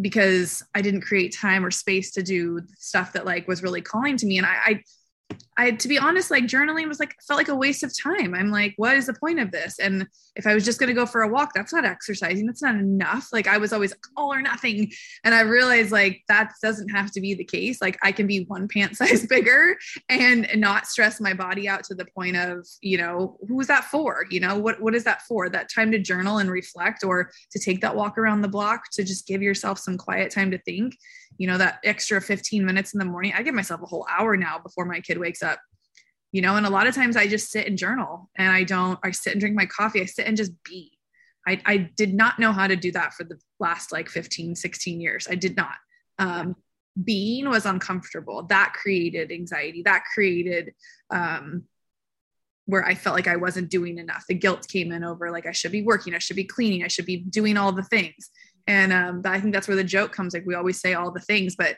because 0.00 0.62
I 0.76 0.80
didn't 0.80 1.00
create 1.00 1.34
time 1.34 1.64
or 1.64 1.72
space 1.72 2.12
to 2.12 2.22
do 2.22 2.60
stuff 2.78 3.12
that 3.14 3.26
like 3.26 3.48
was 3.48 3.64
really 3.64 3.82
calling 3.82 4.16
to 4.18 4.26
me. 4.26 4.38
And 4.38 4.46
I, 4.46 4.56
I 4.64 4.82
I, 5.58 5.72
to 5.72 5.88
be 5.88 5.98
honest, 5.98 6.30
like 6.30 6.44
journaling 6.44 6.86
was 6.86 7.00
like, 7.00 7.16
felt 7.26 7.36
like 7.36 7.48
a 7.48 7.54
waste 7.54 7.82
of 7.82 7.92
time. 8.00 8.32
I'm 8.32 8.50
like, 8.50 8.74
what 8.76 8.96
is 8.96 9.06
the 9.06 9.14
point 9.14 9.40
of 9.40 9.50
this? 9.50 9.80
And 9.80 10.06
if 10.36 10.46
I 10.46 10.54
was 10.54 10.64
just 10.64 10.78
going 10.78 10.88
to 10.88 10.94
go 10.94 11.04
for 11.04 11.22
a 11.22 11.28
walk, 11.28 11.50
that's 11.52 11.72
not 11.72 11.84
exercising. 11.84 12.46
That's 12.46 12.62
not 12.62 12.76
enough. 12.76 13.28
Like 13.32 13.48
I 13.48 13.58
was 13.58 13.72
always 13.72 13.90
like, 13.90 14.04
all 14.16 14.32
or 14.32 14.40
nothing. 14.40 14.92
And 15.24 15.34
I 15.34 15.40
realized 15.40 15.90
like 15.90 16.22
that 16.28 16.52
doesn't 16.62 16.90
have 16.90 17.10
to 17.10 17.20
be 17.20 17.34
the 17.34 17.44
case. 17.44 17.82
Like 17.82 17.98
I 18.04 18.12
can 18.12 18.28
be 18.28 18.44
one 18.44 18.68
pant 18.68 18.96
size 18.96 19.26
bigger 19.26 19.76
and 20.08 20.48
not 20.54 20.86
stress 20.86 21.20
my 21.20 21.34
body 21.34 21.68
out 21.68 21.82
to 21.84 21.94
the 21.94 22.06
point 22.06 22.36
of, 22.36 22.66
you 22.80 22.96
know, 22.96 23.36
who's 23.48 23.66
that 23.66 23.84
for? 23.84 24.26
You 24.30 24.38
know, 24.38 24.56
what, 24.56 24.80
what 24.80 24.94
is 24.94 25.02
that 25.04 25.22
for? 25.22 25.48
That 25.48 25.68
time 25.68 25.90
to 25.90 25.98
journal 25.98 26.38
and 26.38 26.50
reflect 26.50 27.02
or 27.02 27.32
to 27.50 27.58
take 27.58 27.80
that 27.80 27.96
walk 27.96 28.16
around 28.16 28.42
the 28.42 28.48
block 28.48 28.84
to 28.92 29.02
just 29.02 29.26
give 29.26 29.42
yourself 29.42 29.80
some 29.80 29.98
quiet 29.98 30.30
time 30.30 30.52
to 30.52 30.58
think 30.58 30.94
you 31.38 31.46
know 31.46 31.56
that 31.56 31.78
extra 31.84 32.20
15 32.20 32.64
minutes 32.64 32.92
in 32.92 32.98
the 32.98 33.04
morning 33.04 33.32
i 33.34 33.42
give 33.42 33.54
myself 33.54 33.80
a 33.82 33.86
whole 33.86 34.06
hour 34.10 34.36
now 34.36 34.58
before 34.58 34.84
my 34.84 35.00
kid 35.00 35.18
wakes 35.18 35.42
up 35.42 35.58
you 36.32 36.42
know 36.42 36.56
and 36.56 36.66
a 36.66 36.70
lot 36.70 36.86
of 36.86 36.94
times 36.94 37.16
i 37.16 37.26
just 37.26 37.50
sit 37.50 37.66
and 37.66 37.78
journal 37.78 38.30
and 38.36 38.50
i 38.50 38.64
don't 38.64 38.98
i 39.02 39.10
sit 39.10 39.32
and 39.32 39.40
drink 39.40 39.56
my 39.56 39.66
coffee 39.66 40.02
i 40.02 40.04
sit 40.04 40.26
and 40.26 40.36
just 40.36 40.52
be. 40.64 40.92
I, 41.48 41.62
I 41.64 41.76
did 41.78 42.12
not 42.12 42.38
know 42.38 42.52
how 42.52 42.66
to 42.66 42.76
do 42.76 42.92
that 42.92 43.14
for 43.14 43.24
the 43.24 43.38
last 43.58 43.90
like 43.90 44.10
15 44.10 44.54
16 44.54 45.00
years. 45.00 45.26
I 45.30 45.34
did 45.34 45.56
not. 45.56 45.76
Um, 46.18 46.56
being 47.02 47.48
was 47.48 47.64
uncomfortable. 47.64 48.42
That 48.44 48.74
created 48.74 49.32
anxiety. 49.32 49.82
That 49.82 50.04
created 50.12 50.74
um, 51.10 51.64
where 52.66 52.84
I 52.84 52.94
felt 52.94 53.16
like 53.16 53.28
I 53.28 53.36
wasn't 53.36 53.70
doing 53.70 53.96
enough. 53.96 54.24
The 54.28 54.34
guilt 54.34 54.68
came 54.68 54.92
in 54.92 55.04
over 55.04 55.30
like 55.30 55.46
I 55.46 55.52
should 55.52 55.72
be 55.72 55.82
working, 55.82 56.14
I 56.14 56.18
should 56.18 56.36
be 56.36 56.44
cleaning, 56.44 56.84
I 56.84 56.88
should 56.88 57.06
be 57.06 57.16
doing 57.16 57.56
all 57.56 57.72
the 57.72 57.82
things. 57.82 58.30
And 58.68 58.92
um, 58.92 59.22
I 59.24 59.40
think 59.40 59.52
that's 59.52 59.66
where 59.66 59.76
the 59.76 59.82
joke 59.82 60.12
comes. 60.12 60.34
Like 60.34 60.46
we 60.46 60.54
always 60.54 60.80
say 60.80 60.94
all 60.94 61.10
the 61.10 61.20
things, 61.20 61.56
but 61.56 61.76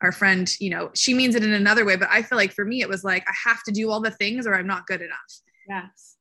our 0.00 0.10
friend, 0.10 0.50
you 0.58 0.70
know, 0.70 0.90
she 0.94 1.12
means 1.12 1.34
it 1.34 1.44
in 1.44 1.52
another 1.52 1.84
way. 1.84 1.96
But 1.96 2.08
I 2.10 2.22
feel 2.22 2.38
like 2.38 2.52
for 2.52 2.64
me, 2.64 2.80
it 2.80 2.88
was 2.88 3.04
like 3.04 3.24
I 3.28 3.34
have 3.48 3.62
to 3.64 3.72
do 3.72 3.90
all 3.90 4.00
the 4.00 4.10
things 4.10 4.46
or 4.46 4.54
I'm 4.54 4.66
not 4.66 4.86
good 4.86 5.02
enough. 5.02 5.18
Yes. 5.68 6.16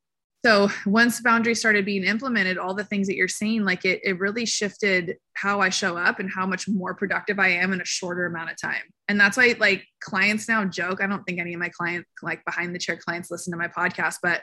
So 0.45 0.69
once 0.86 1.21
boundaries 1.21 1.60
started 1.60 1.86
being 1.86 2.03
implemented, 2.03 2.58
all 2.58 2.73
the 2.73 2.84
things 2.84 3.08
that 3.08 3.15
you're 3.15 3.27
saying, 3.27 3.65
like 3.65 3.84
it, 3.84 3.99
it 4.03 4.19
really 4.19 4.45
shifted 4.45 5.17
how 5.34 5.60
I 5.60 5.69
show 5.69 5.97
up 5.97 6.19
and 6.19 6.29
how 6.29 6.45
much 6.45 6.67
more 6.67 6.93
productive 6.93 7.39
I 7.39 7.49
am 7.49 7.73
in 7.73 7.82
a 7.82 7.86
shorter 7.86 8.25
amount 8.25 8.51
of 8.51 8.62
time. 8.62 8.84
And 9.08 9.19
that's 9.19 9.38
why 9.38 9.55
like 9.60 9.86
clients 10.01 10.47
now 10.47 10.63
joke. 10.65 11.01
I 11.01 11.08
don't 11.08 11.23
think 11.23 11.39
any 11.39 11.53
of 11.53 11.60
my 11.60 11.69
clients, 11.69 12.10
like 12.21 12.43
behind 12.45 12.75
the 12.75 12.79
chair 12.79 12.97
clients, 12.97 13.32
listen 13.32 13.51
to 13.51 13.58
my 13.58 13.67
podcast, 13.67 14.17
but 14.21 14.41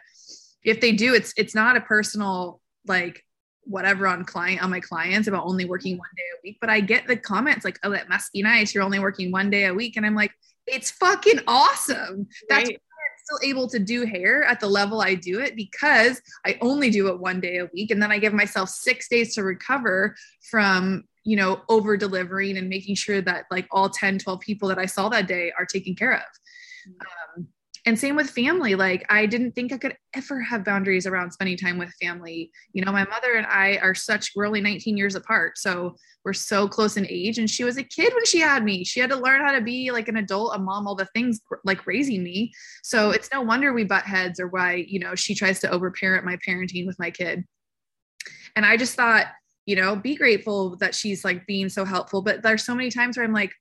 if 0.63 0.81
they 0.81 0.93
do, 0.93 1.15
it's 1.15 1.33
it's 1.37 1.55
not 1.55 1.77
a 1.77 1.81
personal 1.81 2.61
like 2.87 3.23
whatever 3.67 4.07
on 4.07 4.25
client 4.25 4.63
on 4.63 4.71
my 4.71 4.81
clients 4.81 5.29
about 5.29 5.45
only 5.45 5.65
working 5.65 5.99
one 5.99 6.09
day 6.17 6.23
a 6.37 6.41
week 6.45 6.57
but 6.61 6.71
i 6.71 6.81
get 6.81 7.07
the 7.07 7.17
comments 7.17 7.65
like 7.65 7.79
oh 7.83 7.91
that 7.91 8.09
must 8.09 8.33
be 8.33 8.43
nice. 8.43 8.75
You're 8.75 8.85
only 8.85 8.99
working 8.99 9.31
one 9.33 9.51
day 9.51 9.67
a 9.67 9.75
week. 9.75 9.97
And 9.97 10.07
i'm 10.07 10.15
like 10.15 10.33
it's 10.67 10.91
fucking 10.91 11.41
awesome. 11.47 12.27
That's 12.49 12.69
Right. 12.69 12.75
I'm 12.77 13.39
still 13.39 13.49
able 13.49 13.69
to 13.69 13.79
do 13.79 14.05
hair 14.05 14.43
at 14.45 14.61
the 14.61 14.69
level 14.69 15.01
I 15.01 15.15
do 15.15 15.41
it 15.41 15.57
because 15.57 16.21
I 16.45 16.59
only 16.61 16.91
do 16.91 17.09
it 17.09 17.21
one 17.21 17.41
day 17.41 17.59
a 17.59 17.67
week. 17.73 17.91
And 17.91 18.03
then 18.03 18.11
I 18.11 18.19
give 18.19 18.33
myself 18.33 18.69
6 18.71 19.09
days 19.09 19.35
to 19.35 19.43
recover 19.43 20.17
from 20.51 21.05
you 21.25 21.37
know 21.37 21.63
over 21.69 21.97
delivering 21.97 22.57
and 22.57 22.69
making 22.69 22.95
sure 22.95 23.21
that 23.21 23.47
like 23.51 23.67
all 23.71 23.91
10 23.91 24.19
12 24.19 24.41
people 24.41 24.69
that 24.69 24.79
I 24.79 24.87
saw 24.87 25.09
that 25.09 25.27
day 25.27 25.53
are 25.59 25.67
taken 25.67 25.95
care 25.95 26.15
of. 26.15 26.23
Um, 27.37 27.49
and 27.87 27.99
same 27.99 28.17
with 28.17 28.29
family 28.29 28.75
like 28.75 29.07
i 29.09 29.25
didn't 29.25 29.53
think 29.53 29.73
i 29.73 29.79
could 29.79 29.97
ever 30.15 30.41
have 30.41 30.65
boundaries 30.65 31.07
around 31.07 31.31
spending 31.31 31.57
time 31.57 31.79
with 31.79 31.93
family. 32.03 32.51
You 32.73 32.85
know 32.85 32.93
my 32.93 33.05
mother 33.05 33.35
and 33.35 33.47
i 33.47 33.79
are 33.79 33.95
such 33.95 34.33
we're 34.35 34.47
only 34.47 34.61
19 34.61 34.97
years 34.97 35.15
apart 35.15 35.57
so 35.57 35.97
we're 36.27 36.33
so 36.33 36.67
close 36.67 36.97
in 36.97 37.07
age. 37.09 37.39
And 37.39 37.49
she 37.49 37.63
was 37.63 37.79
a 37.79 37.85
kid 37.85 38.13
when 38.13 38.25
she 38.25 38.41
had 38.41 38.65
me. 38.65 38.83
She 38.83 38.99
had 38.99 39.11
to 39.11 39.17
learn 39.17 39.43
how 39.43 39.53
to 39.53 39.61
be 39.61 39.93
like 39.93 40.09
an 40.09 40.17
adult 40.17 40.57
a 40.57 40.59
mom 40.59 40.89
all 40.89 40.97
the 40.97 41.07
things 41.15 41.41
like 41.65 41.87
raising 41.87 42.25
me. 42.25 42.53
So 42.83 43.11
it's 43.11 43.31
no 43.33 43.43
wonder 43.43 43.73
we 43.73 43.85
butt 43.85 44.03
heads 44.03 44.41
or 44.41 44.49
why 44.49 44.85
you 44.89 44.99
know 44.99 45.15
she 45.15 45.37
tries 45.37 45.61
to 45.61 45.71
overparent 45.71 46.25
my 46.25 46.37
parenting 46.47 46.85
with 46.85 46.99
my 46.99 47.13
kid. 47.13 47.45
And 48.57 48.67
i 48.67 48.77
just 48.77 48.97
thought 48.97 49.27
you 49.67 49.77
know 49.77 49.95
be 49.95 50.17
grateful 50.17 50.77
that 50.79 50.97
she's 50.97 51.25
like 51.25 51.47
being 51.47 51.69
so 51.69 51.85
helpful. 51.85 52.23
But 52.23 52.43
there's 52.43 52.65
so 52.65 52.75
many 52.75 52.91
times 52.91 53.17
where 53.17 53.25
i'm 53.25 53.33
like 53.33 53.53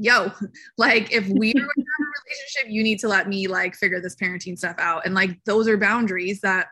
yo 0.00 0.32
like 0.78 1.12
if 1.12 1.28
we 1.28 1.52
were 1.56 1.60
in 1.76 1.84
a 1.84 2.04
relationship 2.24 2.68
you 2.68 2.82
need 2.82 2.98
to 2.98 3.08
let 3.08 3.28
me 3.28 3.46
like 3.46 3.74
figure 3.74 4.00
this 4.00 4.16
parenting 4.16 4.56
stuff 4.58 4.76
out 4.78 5.04
and 5.04 5.14
like 5.14 5.38
those 5.44 5.68
are 5.68 5.76
boundaries 5.76 6.40
that 6.40 6.68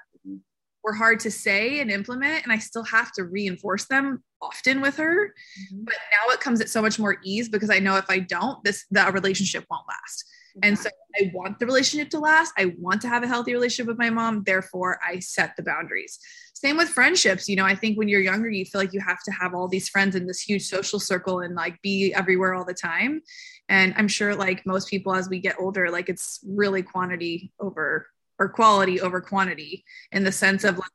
were 0.83 0.95
hard 0.95 1.21
to 1.21 1.31
say 1.31 1.81
and 1.81 1.91
implement 1.91 2.43
and 2.45 2.53
i 2.53 2.59
still 2.59 2.85
have 2.85 3.13
to 3.13 3.25
reinforce 3.25 3.87
them 3.87 4.23
often 4.41 4.81
with 4.81 4.97
her 4.97 5.35
Mhm. 5.73 5.85
but 5.85 5.97
now 6.13 6.33
it 6.33 6.41
comes 6.41 6.61
at 6.61 6.69
so 6.69 6.81
much 6.81 6.99
more 6.99 7.19
ease 7.23 7.49
because 7.49 7.71
i 7.71 7.79
know 7.79 7.97
if 7.97 8.09
i 8.09 8.19
don't 8.19 8.63
this 8.65 8.87
that 8.93 9.13
relationship 9.13 9.65
won't 9.71 9.87
last 9.89 10.25
and 10.63 10.79
so 10.79 10.91
I 11.17 11.31
want 11.35 11.59
the 11.59 11.67
relationship 11.67 12.11
to 12.11 12.19
last. 12.19 12.53
I 12.57 12.75
want 12.79 13.01
to 13.03 13.09
have 13.09 13.23
a 13.23 13.29
healthy 13.29 13.53
relationship 13.53 13.87
with 13.87 13.99
my 13.99 14.11
mom. 14.11 14.43
Therefore, 14.45 14.99
I 15.07 15.21
set 15.21 15.55
the 15.57 15.63
boundaries. 15.63 16.19
Same 16.59 16.77
with 16.77 16.89
friendships. 16.89 17.49
You 17.49 17.55
know, 17.55 17.65
I 17.65 17.77
think 17.77 17.97
when 17.97 18.09
you're 18.09 18.21
younger, 18.21 18.51
you 18.51 18.65
feel 18.65 18.81
like 18.81 18.93
you 18.93 18.99
have 18.99 19.23
to 19.23 19.31
have 19.31 19.55
all 19.55 19.69
these 19.69 19.89
friends 19.89 20.17
in 20.17 20.27
this 20.27 20.41
huge 20.41 20.67
social 20.67 20.99
circle 20.99 21.39
and 21.39 21.55
like 21.55 21.81
be 21.83 22.13
everywhere 22.13 22.53
all 22.53 22.65
the 22.65 22.75
time. 22.75 23.23
And 23.69 23.95
I'm 23.97 24.09
sure, 24.09 24.35
like 24.35 24.67
most 24.67 24.89
people, 24.91 25.15
as 25.15 25.29
we 25.29 25.39
get 25.39 25.55
older, 25.61 25.89
like 25.89 26.09
it's 26.09 26.41
really 26.45 26.83
quantity 26.83 27.53
over 27.61 28.09
or 28.41 28.49
quality 28.49 29.01
over 29.01 29.21
quantity 29.21 29.85
in 30.11 30.25
the 30.25 30.33
sense 30.33 30.65
of 30.65 30.79
like 30.79 30.91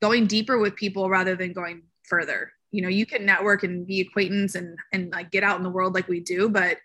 going 0.00 0.28
deeper 0.28 0.58
with 0.58 0.76
people 0.76 1.10
rather 1.10 1.34
than 1.34 1.52
going 1.52 1.82
further. 2.04 2.52
You 2.70 2.82
know, 2.82 2.88
you 2.88 3.04
can 3.04 3.26
network 3.26 3.64
and 3.64 3.84
be 3.84 4.00
acquaintance 4.02 4.54
and 4.54 4.78
and 4.92 5.10
like 5.10 5.32
get 5.32 5.42
out 5.42 5.56
in 5.56 5.64
the 5.64 5.70
world 5.70 5.92
like 5.92 6.06
we 6.06 6.20
do, 6.20 6.48
but 6.48 6.78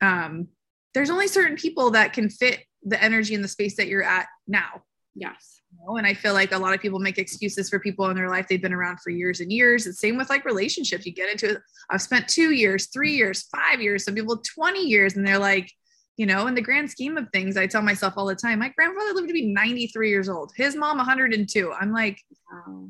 um 0.00 0.48
there's 0.94 1.10
only 1.10 1.28
certain 1.28 1.58
people 1.58 1.90
that 1.90 2.14
can 2.14 2.30
fit 2.30 2.64
the 2.82 3.02
energy 3.04 3.34
in 3.34 3.42
the 3.42 3.48
space 3.48 3.76
that 3.76 3.88
you're 3.88 4.02
at 4.02 4.28
now 4.46 4.82
yes 5.14 5.60
know? 5.78 5.96
and 5.96 6.06
i 6.06 6.14
feel 6.14 6.34
like 6.34 6.52
a 6.52 6.58
lot 6.58 6.74
of 6.74 6.80
people 6.80 6.98
make 6.98 7.18
excuses 7.18 7.68
for 7.68 7.78
people 7.78 8.08
in 8.10 8.16
their 8.16 8.28
life 8.28 8.46
they've 8.48 8.62
been 8.62 8.72
around 8.72 8.98
for 9.00 9.10
years 9.10 9.40
and 9.40 9.52
years 9.52 9.84
the 9.84 9.92
same 9.92 10.16
with 10.16 10.30
like 10.30 10.44
relationships 10.44 11.06
you 11.06 11.12
get 11.12 11.30
into 11.30 11.50
it 11.50 11.58
i've 11.90 12.02
spent 12.02 12.28
two 12.28 12.52
years 12.52 12.86
three 12.86 13.12
years 13.12 13.48
five 13.54 13.80
years 13.80 14.04
some 14.04 14.14
people 14.14 14.40
20 14.54 14.80
years 14.80 15.16
and 15.16 15.26
they're 15.26 15.38
like 15.38 15.70
you 16.16 16.26
know 16.26 16.46
in 16.46 16.54
the 16.54 16.60
grand 16.60 16.90
scheme 16.90 17.16
of 17.16 17.28
things 17.32 17.56
i 17.56 17.66
tell 17.66 17.82
myself 17.82 18.14
all 18.16 18.26
the 18.26 18.34
time 18.34 18.58
my 18.58 18.72
grandfather 18.76 19.12
lived 19.12 19.28
to 19.28 19.34
be 19.34 19.52
93 19.52 20.10
years 20.10 20.28
old 20.28 20.52
his 20.56 20.76
mom 20.76 20.96
102 20.96 21.72
i'm 21.72 21.92
like 21.92 22.20
wow. 22.50 22.88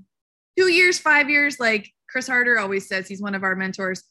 two 0.57 0.69
years, 0.69 0.99
five 0.99 1.31
years. 1.31 1.61
Like 1.61 1.91
Chris 2.09 2.27
Harder 2.27 2.59
always 2.59 2.89
says, 2.89 3.09
he's 3.09 3.23
one 3.23 3.35
of 3.35 3.43
our 3.43 3.55
mentors. 3.55 4.03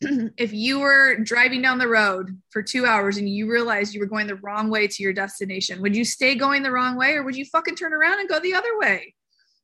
if 0.36 0.52
you 0.52 0.80
were 0.80 1.16
driving 1.18 1.62
down 1.62 1.78
the 1.78 1.88
road 1.88 2.40
for 2.50 2.62
two 2.62 2.86
hours 2.86 3.16
and 3.16 3.28
you 3.28 3.50
realized 3.50 3.94
you 3.94 4.00
were 4.00 4.06
going 4.06 4.26
the 4.26 4.36
wrong 4.36 4.70
way 4.70 4.86
to 4.86 5.02
your 5.02 5.12
destination, 5.12 5.80
would 5.82 5.96
you 5.96 6.04
stay 6.04 6.34
going 6.34 6.62
the 6.62 6.72
wrong 6.72 6.96
way 6.96 7.14
or 7.14 7.22
would 7.22 7.36
you 7.36 7.44
fucking 7.44 7.76
turn 7.76 7.92
around 7.92 8.20
and 8.20 8.28
go 8.28 8.40
the 8.40 8.54
other 8.54 8.78
way? 8.78 9.14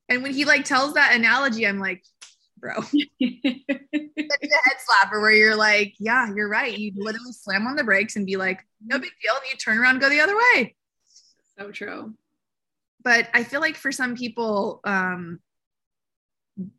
And 0.08 0.22
when 0.22 0.32
he 0.32 0.44
like 0.44 0.64
tells 0.64 0.94
that 0.94 1.14
analogy, 1.14 1.66
I'm 1.66 1.78
like, 1.78 2.04
bro, 2.58 2.74
it's 2.92 3.44
a 3.44 4.68
head 4.68 4.76
slapper 4.88 5.20
where 5.20 5.30
you're 5.30 5.56
like, 5.56 5.94
yeah, 5.98 6.32
you're 6.34 6.48
right. 6.48 6.76
You 6.76 6.92
literally 6.96 7.32
slam 7.32 7.66
on 7.66 7.76
the 7.76 7.84
brakes 7.84 8.16
and 8.16 8.26
be 8.26 8.36
like, 8.36 8.64
no 8.84 8.98
big 8.98 9.10
deal. 9.22 9.34
And 9.34 9.42
you 9.50 9.56
turn 9.56 9.78
around 9.78 9.94
and 9.94 10.00
go 10.00 10.08
the 10.08 10.20
other 10.20 10.36
way. 10.36 10.74
so 11.58 11.70
true. 11.70 12.14
But 13.02 13.28
I 13.32 13.44
feel 13.44 13.60
like 13.60 13.76
for 13.76 13.92
some 13.92 14.14
people, 14.14 14.80
um, 14.84 15.40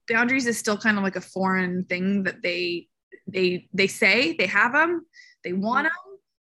boundaries 0.08 0.46
is 0.46 0.58
still 0.58 0.78
kind 0.78 0.98
of 0.98 1.04
like 1.04 1.16
a 1.16 1.22
foreign 1.22 1.86
thing 1.86 2.24
that 2.24 2.42
they 2.42 2.88
they 3.28 3.68
they 3.74 3.88
say 3.88 4.34
they 4.34 4.48
have 4.48 4.74
them, 4.74 5.06
they 5.44 5.54
want 5.54 5.86
them. 5.86 5.94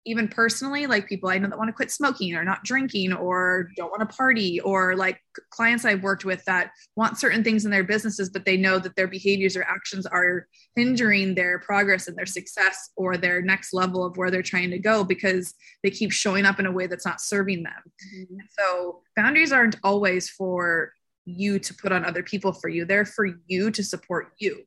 Even 0.03 0.27
personally, 0.27 0.87
like 0.87 1.07
people 1.07 1.29
I 1.29 1.37
know 1.37 1.47
that 1.47 1.59
want 1.59 1.67
to 1.67 1.73
quit 1.73 1.91
smoking 1.91 2.33
or 2.33 2.43
not 2.43 2.63
drinking 2.63 3.13
or 3.13 3.69
don't 3.77 3.91
want 3.91 3.99
to 3.99 4.15
party, 4.17 4.59
or 4.59 4.95
like 4.95 5.19
clients 5.51 5.85
I've 5.85 6.01
worked 6.01 6.25
with 6.25 6.43
that 6.45 6.71
want 6.95 7.19
certain 7.19 7.43
things 7.43 7.65
in 7.65 7.71
their 7.71 7.83
businesses, 7.83 8.31
but 8.31 8.43
they 8.43 8.57
know 8.57 8.79
that 8.79 8.95
their 8.95 9.07
behaviors 9.07 9.55
or 9.55 9.61
actions 9.61 10.07
are 10.07 10.47
hindering 10.75 11.35
their 11.35 11.59
progress 11.59 12.07
and 12.07 12.17
their 12.17 12.25
success 12.25 12.89
or 12.95 13.15
their 13.15 13.43
next 13.43 13.73
level 13.73 14.03
of 14.03 14.17
where 14.17 14.31
they're 14.31 14.41
trying 14.41 14.71
to 14.71 14.79
go 14.79 15.03
because 15.03 15.53
they 15.83 15.91
keep 15.91 16.11
showing 16.11 16.45
up 16.47 16.59
in 16.59 16.65
a 16.65 16.71
way 16.71 16.87
that's 16.87 17.05
not 17.05 17.21
serving 17.21 17.61
them. 17.61 17.83
Mm-hmm. 18.15 18.37
So 18.57 19.01
boundaries 19.15 19.51
aren't 19.51 19.75
always 19.83 20.31
for 20.31 20.93
you 21.25 21.59
to 21.59 21.75
put 21.75 21.91
on 21.91 22.05
other 22.05 22.23
people 22.23 22.53
for 22.53 22.69
you. 22.69 22.85
They're 22.85 23.05
for 23.05 23.27
you 23.45 23.69
to 23.69 23.83
support 23.83 24.31
you. 24.39 24.63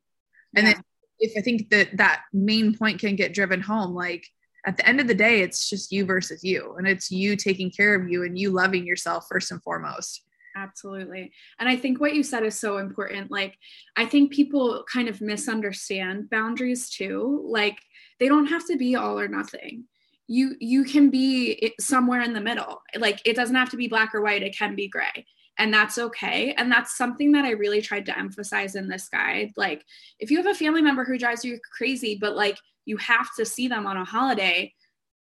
And 0.54 0.68
Yeah. 0.68 0.74
then 0.74 0.84
if 1.18 1.32
I 1.36 1.40
think 1.40 1.70
that 1.70 1.96
that 1.96 2.22
main 2.32 2.76
point 2.76 3.00
can 3.00 3.16
get 3.16 3.34
driven 3.34 3.60
home, 3.60 3.94
like 3.94 4.26
at 4.66 4.76
the 4.76 4.88
end 4.88 5.00
of 5.00 5.08
the 5.08 5.14
day, 5.14 5.40
it's 5.42 5.68
just 5.68 5.92
you 5.92 6.04
versus 6.04 6.42
you, 6.42 6.74
and 6.78 6.86
it's 6.86 7.10
you 7.10 7.36
taking 7.36 7.70
care 7.70 7.94
of 7.94 8.08
you 8.08 8.24
and 8.24 8.38
you 8.38 8.50
loving 8.50 8.86
yourself 8.86 9.26
first 9.28 9.50
and 9.50 9.62
foremost. 9.62 10.22
Absolutely. 10.56 11.32
And 11.58 11.68
I 11.68 11.76
think 11.76 12.00
what 12.00 12.14
you 12.14 12.22
said 12.22 12.44
is 12.44 12.58
so 12.58 12.78
important. 12.78 13.30
Like, 13.30 13.58
I 13.96 14.06
think 14.06 14.32
people 14.32 14.84
kind 14.92 15.08
of 15.08 15.20
misunderstand 15.20 16.30
boundaries 16.30 16.88
too. 16.88 17.44
Like, 17.44 17.78
they 18.20 18.28
don't 18.28 18.46
have 18.46 18.64
to 18.68 18.76
be 18.76 18.94
all 18.94 19.18
or 19.18 19.28
nothing. 19.28 19.84
You 20.26 20.54
you 20.60 20.84
can 20.84 21.10
be 21.10 21.74
somewhere 21.80 22.22
in 22.22 22.32
the 22.32 22.40
middle. 22.40 22.82
Like, 22.96 23.20
it 23.24 23.36
doesn't 23.36 23.56
have 23.56 23.70
to 23.70 23.76
be 23.76 23.88
black 23.88 24.14
or 24.14 24.22
white. 24.22 24.42
It 24.42 24.56
can 24.56 24.74
be 24.74 24.88
gray. 24.88 25.26
And 25.58 25.72
that's 25.72 25.98
okay. 25.98 26.52
And 26.56 26.70
that's 26.70 26.96
something 26.96 27.32
that 27.32 27.44
I 27.44 27.50
really 27.50 27.80
tried 27.80 28.06
to 28.06 28.18
emphasize 28.18 28.74
in 28.74 28.88
this 28.88 29.08
guide. 29.08 29.52
Like, 29.56 29.84
if 30.18 30.30
you 30.30 30.36
have 30.38 30.46
a 30.46 30.54
family 30.54 30.82
member 30.82 31.04
who 31.04 31.18
drives 31.18 31.44
you 31.44 31.58
crazy, 31.76 32.18
but 32.20 32.34
like 32.34 32.58
you 32.86 32.96
have 32.96 33.28
to 33.36 33.44
see 33.44 33.68
them 33.68 33.86
on 33.86 33.96
a 33.96 34.04
holiday, 34.04 34.72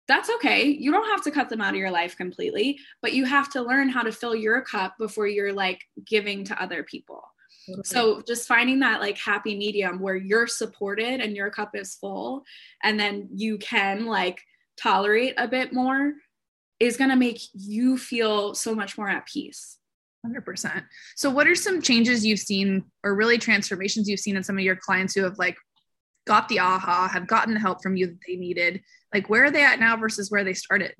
that's 0.08 0.30
okay. 0.30 0.64
You 0.64 0.92
don't 0.92 1.10
have 1.10 1.22
to 1.24 1.30
cut 1.30 1.48
them 1.48 1.60
out 1.60 1.74
of 1.74 1.80
your 1.80 1.90
life 1.90 2.16
completely, 2.16 2.78
but 3.02 3.12
you 3.12 3.24
have 3.24 3.50
to 3.52 3.62
learn 3.62 3.88
how 3.88 4.02
to 4.02 4.12
fill 4.12 4.34
your 4.34 4.60
cup 4.62 4.94
before 4.98 5.26
you're 5.26 5.52
like 5.52 5.82
giving 6.04 6.44
to 6.44 6.62
other 6.62 6.82
people. 6.82 7.22
So 7.82 8.22
just 8.22 8.46
finding 8.46 8.78
that 8.80 9.00
like 9.00 9.18
happy 9.18 9.56
medium 9.56 9.98
where 9.98 10.14
you're 10.14 10.46
supported 10.46 11.20
and 11.20 11.34
your 11.34 11.50
cup 11.50 11.74
is 11.74 11.96
full 11.96 12.44
and 12.84 12.98
then 12.98 13.28
you 13.34 13.58
can 13.58 14.06
like 14.06 14.40
tolerate 14.76 15.34
a 15.36 15.48
bit 15.48 15.72
more 15.72 16.12
is 16.78 16.96
going 16.96 17.10
to 17.10 17.16
make 17.16 17.40
you 17.54 17.98
feel 17.98 18.54
so 18.54 18.74
much 18.74 18.96
more 18.96 19.08
at 19.08 19.26
peace. 19.26 19.78
100%. 20.26 20.84
So, 21.16 21.30
what 21.30 21.46
are 21.46 21.54
some 21.54 21.82
changes 21.82 22.24
you've 22.24 22.38
seen, 22.38 22.84
or 23.04 23.14
really 23.14 23.38
transformations 23.38 24.08
you've 24.08 24.20
seen 24.20 24.36
in 24.36 24.42
some 24.42 24.58
of 24.58 24.64
your 24.64 24.76
clients 24.76 25.14
who 25.14 25.22
have 25.22 25.38
like 25.38 25.56
got 26.26 26.48
the 26.48 26.58
aha, 26.60 27.08
have 27.12 27.26
gotten 27.26 27.54
the 27.54 27.60
help 27.60 27.82
from 27.82 27.96
you 27.96 28.06
that 28.06 28.18
they 28.26 28.36
needed? 28.36 28.80
Like, 29.14 29.30
where 29.30 29.44
are 29.44 29.50
they 29.50 29.64
at 29.64 29.80
now 29.80 29.96
versus 29.96 30.30
where 30.30 30.44
they 30.44 30.54
started? 30.54 30.94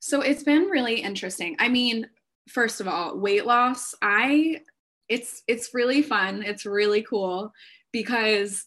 So 0.00 0.20
it's 0.20 0.42
been 0.42 0.64
really 0.64 1.00
interesting. 1.00 1.56
I 1.58 1.68
mean, 1.68 2.06
first 2.48 2.80
of 2.80 2.88
all, 2.88 3.18
weight 3.18 3.46
loss, 3.46 3.94
I 4.02 4.60
it's 5.08 5.42
it's 5.46 5.74
really 5.74 6.02
fun. 6.02 6.42
It's 6.42 6.66
really 6.66 7.02
cool 7.02 7.52
because 7.92 8.64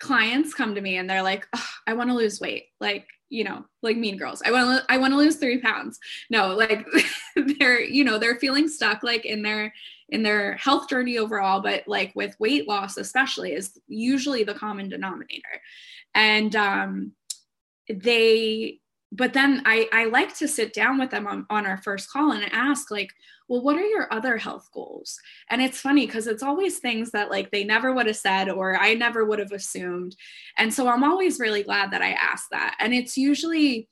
clients 0.00 0.54
come 0.54 0.74
to 0.74 0.80
me 0.80 0.96
and 0.96 1.08
they're 1.08 1.22
like, 1.22 1.46
"Ugh, 1.52 1.68
I 1.86 1.94
want 1.94 2.10
to 2.10 2.16
lose 2.16 2.40
weight. 2.40 2.66
Like, 2.80 3.06
you 3.30 3.44
know, 3.44 3.64
like 3.82 3.96
mean 3.96 4.18
girls. 4.18 4.42
I 4.44 4.50
want 4.50 4.80
to 4.80 4.92
I 4.92 4.98
want 4.98 5.12
to 5.12 5.16
lose 5.16 5.36
3 5.36 5.58
pounds. 5.58 5.98
No, 6.28 6.54
like 6.54 6.86
they're, 7.58 7.80
you 7.80 8.04
know, 8.04 8.18
they're 8.18 8.38
feeling 8.38 8.68
stuck 8.68 9.02
like 9.02 9.24
in 9.24 9.42
their 9.42 9.72
in 10.10 10.22
their 10.22 10.54
health 10.56 10.88
journey 10.88 11.16
overall, 11.16 11.62
but 11.62 11.86
like 11.86 12.12
with 12.14 12.38
weight 12.40 12.68
loss 12.68 12.96
especially 12.96 13.52
is 13.52 13.78
usually 13.86 14.42
the 14.42 14.54
common 14.54 14.88
denominator. 14.88 15.62
And 16.14 16.54
um 16.56 17.12
they 17.88 18.80
but 19.12 19.32
then 19.32 19.62
I, 19.64 19.88
I 19.92 20.04
like 20.04 20.36
to 20.38 20.48
sit 20.48 20.72
down 20.72 20.98
with 20.98 21.10
them 21.10 21.26
on, 21.26 21.46
on 21.50 21.66
our 21.66 21.78
first 21.78 22.10
call 22.10 22.32
and 22.32 22.44
ask 22.52 22.90
like 22.90 23.10
well 23.48 23.62
what 23.62 23.76
are 23.76 23.86
your 23.86 24.12
other 24.12 24.36
health 24.36 24.68
goals? 24.72 25.18
And 25.48 25.60
it's 25.60 25.80
funny 25.80 26.06
because 26.06 26.28
it's 26.28 26.42
always 26.42 26.78
things 26.78 27.10
that 27.10 27.30
like 27.30 27.50
they 27.50 27.64
never 27.64 27.92
would 27.92 28.06
have 28.06 28.16
said 28.16 28.48
or 28.48 28.76
i 28.76 28.94
never 28.94 29.24
would 29.24 29.40
have 29.40 29.52
assumed. 29.52 30.16
And 30.56 30.72
so 30.72 30.88
i'm 30.88 31.04
always 31.04 31.40
really 31.40 31.62
glad 31.62 31.90
that 31.90 32.02
i 32.02 32.12
asked 32.12 32.50
that. 32.52 32.76
And 32.78 32.94
it's 32.94 33.16
usually 33.16 33.88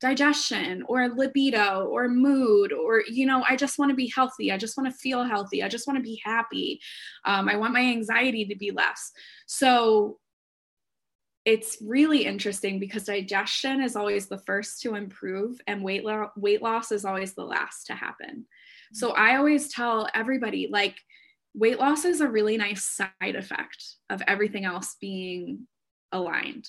digestion 0.00 0.82
or 0.88 1.10
libido 1.10 1.86
or 1.86 2.08
mood 2.08 2.72
or 2.72 3.04
you 3.08 3.24
know 3.24 3.44
i 3.48 3.54
just 3.54 3.78
want 3.78 3.90
to 3.90 3.94
be 3.94 4.10
healthy. 4.14 4.50
I 4.50 4.56
just 4.56 4.76
want 4.76 4.90
to 4.90 4.98
feel 4.98 5.24
healthy. 5.24 5.62
I 5.62 5.68
just 5.68 5.86
want 5.86 5.98
to 5.98 6.02
be 6.02 6.20
happy. 6.24 6.80
Um, 7.24 7.48
i 7.48 7.56
want 7.56 7.74
my 7.74 7.82
anxiety 7.82 8.46
to 8.46 8.56
be 8.56 8.70
less. 8.70 9.12
So 9.46 10.18
it's 11.44 11.78
really 11.80 12.24
interesting 12.24 12.78
because 12.78 13.04
digestion 13.04 13.82
is 13.82 13.96
always 13.96 14.28
the 14.28 14.38
first 14.38 14.80
to 14.82 14.94
improve 14.94 15.60
and 15.66 15.82
weight 15.82 16.04
lo- 16.04 16.30
weight 16.36 16.62
loss 16.62 16.92
is 16.92 17.04
always 17.04 17.34
the 17.34 17.44
last 17.44 17.86
to 17.86 17.94
happen. 17.94 18.46
So 18.92 19.10
mm-hmm. 19.10 19.20
I 19.20 19.36
always 19.36 19.72
tell 19.72 20.08
everybody 20.14 20.68
like 20.70 20.96
weight 21.54 21.80
loss 21.80 22.04
is 22.04 22.20
a 22.20 22.28
really 22.28 22.56
nice 22.56 22.84
side 22.84 23.36
effect 23.36 23.84
of 24.08 24.22
everything 24.26 24.64
else 24.64 24.96
being 25.00 25.66
aligned. 26.12 26.68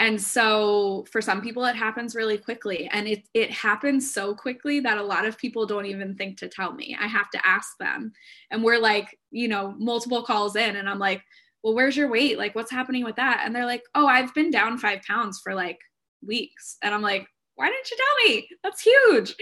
And 0.00 0.20
so 0.20 1.06
for 1.12 1.20
some 1.20 1.42
people 1.42 1.64
it 1.66 1.76
happens 1.76 2.16
really 2.16 2.38
quickly 2.38 2.88
and 2.92 3.06
it 3.06 3.28
it 3.32 3.50
happens 3.50 4.12
so 4.12 4.34
quickly 4.34 4.80
that 4.80 4.98
a 4.98 5.02
lot 5.02 5.26
of 5.26 5.38
people 5.38 5.66
don't 5.66 5.86
even 5.86 6.16
think 6.16 6.38
to 6.38 6.48
tell 6.48 6.72
me. 6.72 6.96
I 6.98 7.06
have 7.06 7.30
to 7.30 7.46
ask 7.46 7.76
them. 7.78 8.12
And 8.50 8.64
we're 8.64 8.80
like, 8.80 9.18
you 9.30 9.46
know, 9.46 9.74
multiple 9.78 10.24
calls 10.24 10.56
in 10.56 10.76
and 10.76 10.88
I'm 10.88 10.98
like, 10.98 11.22
well, 11.62 11.74
where's 11.74 11.96
your 11.96 12.08
weight? 12.08 12.38
Like, 12.38 12.54
what's 12.54 12.70
happening 12.70 13.04
with 13.04 13.16
that? 13.16 13.42
And 13.44 13.54
they're 13.54 13.66
like, 13.66 13.82
oh, 13.94 14.06
I've 14.06 14.34
been 14.34 14.50
down 14.50 14.78
five 14.78 15.02
pounds 15.02 15.40
for 15.40 15.54
like 15.54 15.78
weeks. 16.26 16.76
And 16.82 16.94
I'm 16.94 17.02
like, 17.02 17.26
why 17.56 17.68
didn't 17.68 17.90
you 17.90 17.96
tell 17.96 18.28
me? 18.28 18.48
That's 18.62 18.82
huge. 18.82 19.34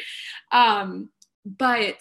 Um, 0.51 1.11
but 1.45 1.97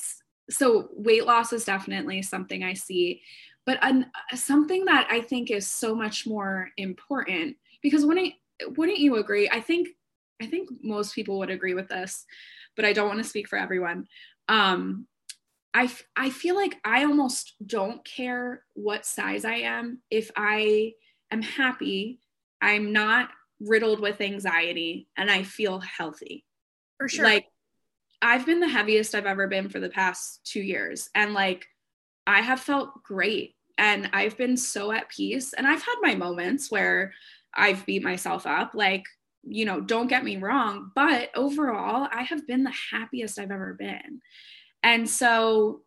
so 0.49 0.89
weight 0.93 1.25
loss 1.25 1.53
is 1.53 1.65
definitely 1.65 2.21
something 2.21 2.63
I 2.63 2.73
see. 2.73 3.21
But 3.65 3.80
an, 3.82 4.08
something 4.34 4.86
that 4.86 5.08
I 5.12 5.21
think 5.21 5.51
is 5.51 5.67
so 5.67 5.93
much 5.93 6.25
more 6.25 6.69
important 6.77 7.58
because 7.82 8.06
wouldn't 8.06 8.34
wouldn't 8.77 8.97
you 8.97 9.17
agree? 9.17 9.49
I 9.51 9.60
think 9.60 9.89
I 10.41 10.45
think 10.45 10.69
most 10.82 11.13
people 11.13 11.38
would 11.39 11.49
agree 11.49 11.73
with 11.73 11.89
this, 11.89 12.25
but 12.75 12.86
I 12.86 12.93
don't 12.93 13.08
want 13.08 13.19
to 13.19 13.30
speak 13.30 13.47
for 13.47 13.58
everyone. 13.58 14.08
Um, 14.47 15.06
I, 15.78 15.92
I 16.16 16.32
feel 16.32 16.56
like 16.56 16.80
I 16.84 17.04
almost 17.04 17.54
don't 17.63 18.04
care 18.04 18.63
what 18.74 19.06
size 19.06 19.46
I 19.46 19.58
am 19.58 20.02
if 20.10 20.32
I 20.36 20.94
am 21.30 21.44
happy, 21.44 22.20
I'm 22.60 22.94
not 22.94 23.30
riddled 23.60 24.00
with 24.00 24.20
anxiety, 24.20 25.08
and 25.16 25.30
I 25.30 25.44
feel 25.44 25.80
healthy. 25.80 26.46
For 26.98 27.08
sure. 27.08 27.26
Like, 27.26 27.46
I've 28.24 28.44
been 28.44 28.60
the 28.60 28.68
heaviest 28.68 29.13
I've 29.13 29.28
ever 29.28 29.48
been 29.48 29.70
for 29.70 29.80
the 29.80 29.90
past 29.90 30.40
two 30.46 30.62
years, 30.62 31.12
and 31.13 31.36
like, 31.36 31.68
I 32.26 32.42
have 32.42 32.60
felt 32.60 33.04
great, 33.04 33.54
and 33.78 34.10
I've 34.13 34.36
been 34.36 34.58
so 34.58 34.92
at 34.92 35.10
peace. 35.10 35.54
And 35.54 35.68
I've 35.68 35.84
had 35.84 35.96
my 36.02 36.16
moments 36.16 36.72
where 36.72 37.13
I've 37.54 37.86
beat 37.86 38.02
myself 38.02 38.48
up, 38.48 38.72
like, 38.74 39.04
you 39.44 39.66
know, 39.66 39.80
don't 39.80 40.08
get 40.08 40.24
me 40.24 40.38
wrong, 40.38 40.92
but 40.96 41.30
overall, 41.36 42.08
I 42.12 42.24
have 42.24 42.48
been 42.48 42.63
the 42.63 42.74
happiest 42.92 43.38
I've 43.38 43.52
ever 43.52 43.76
been. 43.78 44.22
And 44.88 45.10
so 45.10 45.82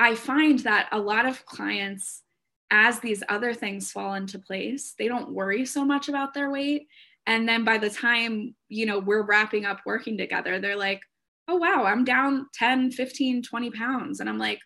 I 0.00 0.16
find 0.16 0.58
that 0.60 0.88
a 0.90 0.98
lot 0.98 1.26
of 1.26 1.46
clients, 1.46 2.22
as 2.68 2.98
these 2.98 3.22
other 3.28 3.54
things 3.54 3.92
fall 3.92 4.14
into 4.14 4.36
place, 4.36 4.94
they 4.98 5.06
don't 5.06 5.32
worry 5.32 5.64
so 5.64 5.84
much 5.84 6.08
about 6.08 6.34
their 6.34 6.50
weight. 6.50 6.88
And 7.28 7.48
then 7.48 7.62
by 7.62 7.78
the 7.78 7.88
time, 7.88 8.56
you 8.68 8.84
know, 8.84 8.98
we're 8.98 9.22
wrapping 9.22 9.64
up 9.64 9.82
working 9.86 10.18
together, 10.18 10.58
they're 10.58 10.74
like, 10.74 11.02
oh, 11.46 11.54
wow, 11.54 11.84
I'm 11.84 12.04
down 12.04 12.48
10, 12.54 12.90
15, 12.90 13.44
20 13.44 13.70
pounds. 13.70 14.18
And 14.18 14.28
I'm 14.28 14.38
like, 14.38 14.58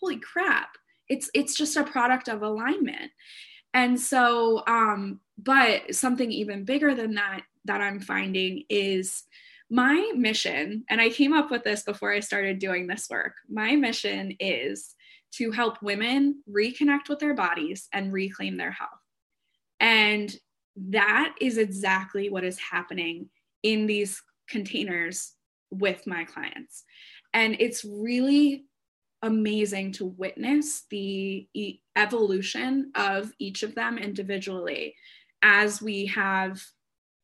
holy 0.00 0.20
crap. 0.20 0.68
It's, 1.08 1.28
it's 1.34 1.56
just 1.56 1.76
a 1.76 1.82
product 1.82 2.28
of 2.28 2.42
alignment. 2.42 3.10
And 3.74 3.98
so, 3.98 4.62
um, 4.68 5.18
but 5.36 5.92
something 5.92 6.30
even 6.30 6.64
bigger 6.64 6.94
than 6.94 7.14
that, 7.14 7.40
that 7.64 7.80
I'm 7.80 7.98
finding 7.98 8.62
is 8.70 9.24
my 9.70 10.12
mission, 10.14 10.84
and 10.88 11.00
I 11.00 11.08
came 11.08 11.32
up 11.32 11.50
with 11.50 11.64
this 11.64 11.82
before 11.82 12.12
I 12.12 12.20
started 12.20 12.58
doing 12.58 12.86
this 12.86 13.08
work. 13.10 13.34
My 13.48 13.74
mission 13.74 14.36
is 14.38 14.94
to 15.32 15.50
help 15.50 15.82
women 15.82 16.42
reconnect 16.48 17.08
with 17.08 17.18
their 17.18 17.34
bodies 17.34 17.88
and 17.92 18.12
reclaim 18.12 18.56
their 18.56 18.70
health. 18.70 18.90
And 19.80 20.34
that 20.76 21.34
is 21.40 21.58
exactly 21.58 22.30
what 22.30 22.44
is 22.44 22.58
happening 22.58 23.28
in 23.62 23.86
these 23.86 24.22
containers 24.48 25.32
with 25.70 26.06
my 26.06 26.24
clients. 26.24 26.84
And 27.34 27.56
it's 27.58 27.84
really 27.84 28.66
amazing 29.22 29.92
to 29.92 30.06
witness 30.06 30.84
the 30.90 31.48
e- 31.52 31.80
evolution 31.96 32.92
of 32.94 33.32
each 33.38 33.62
of 33.62 33.74
them 33.74 33.98
individually 33.98 34.94
as 35.42 35.82
we 35.82 36.06
have, 36.06 36.62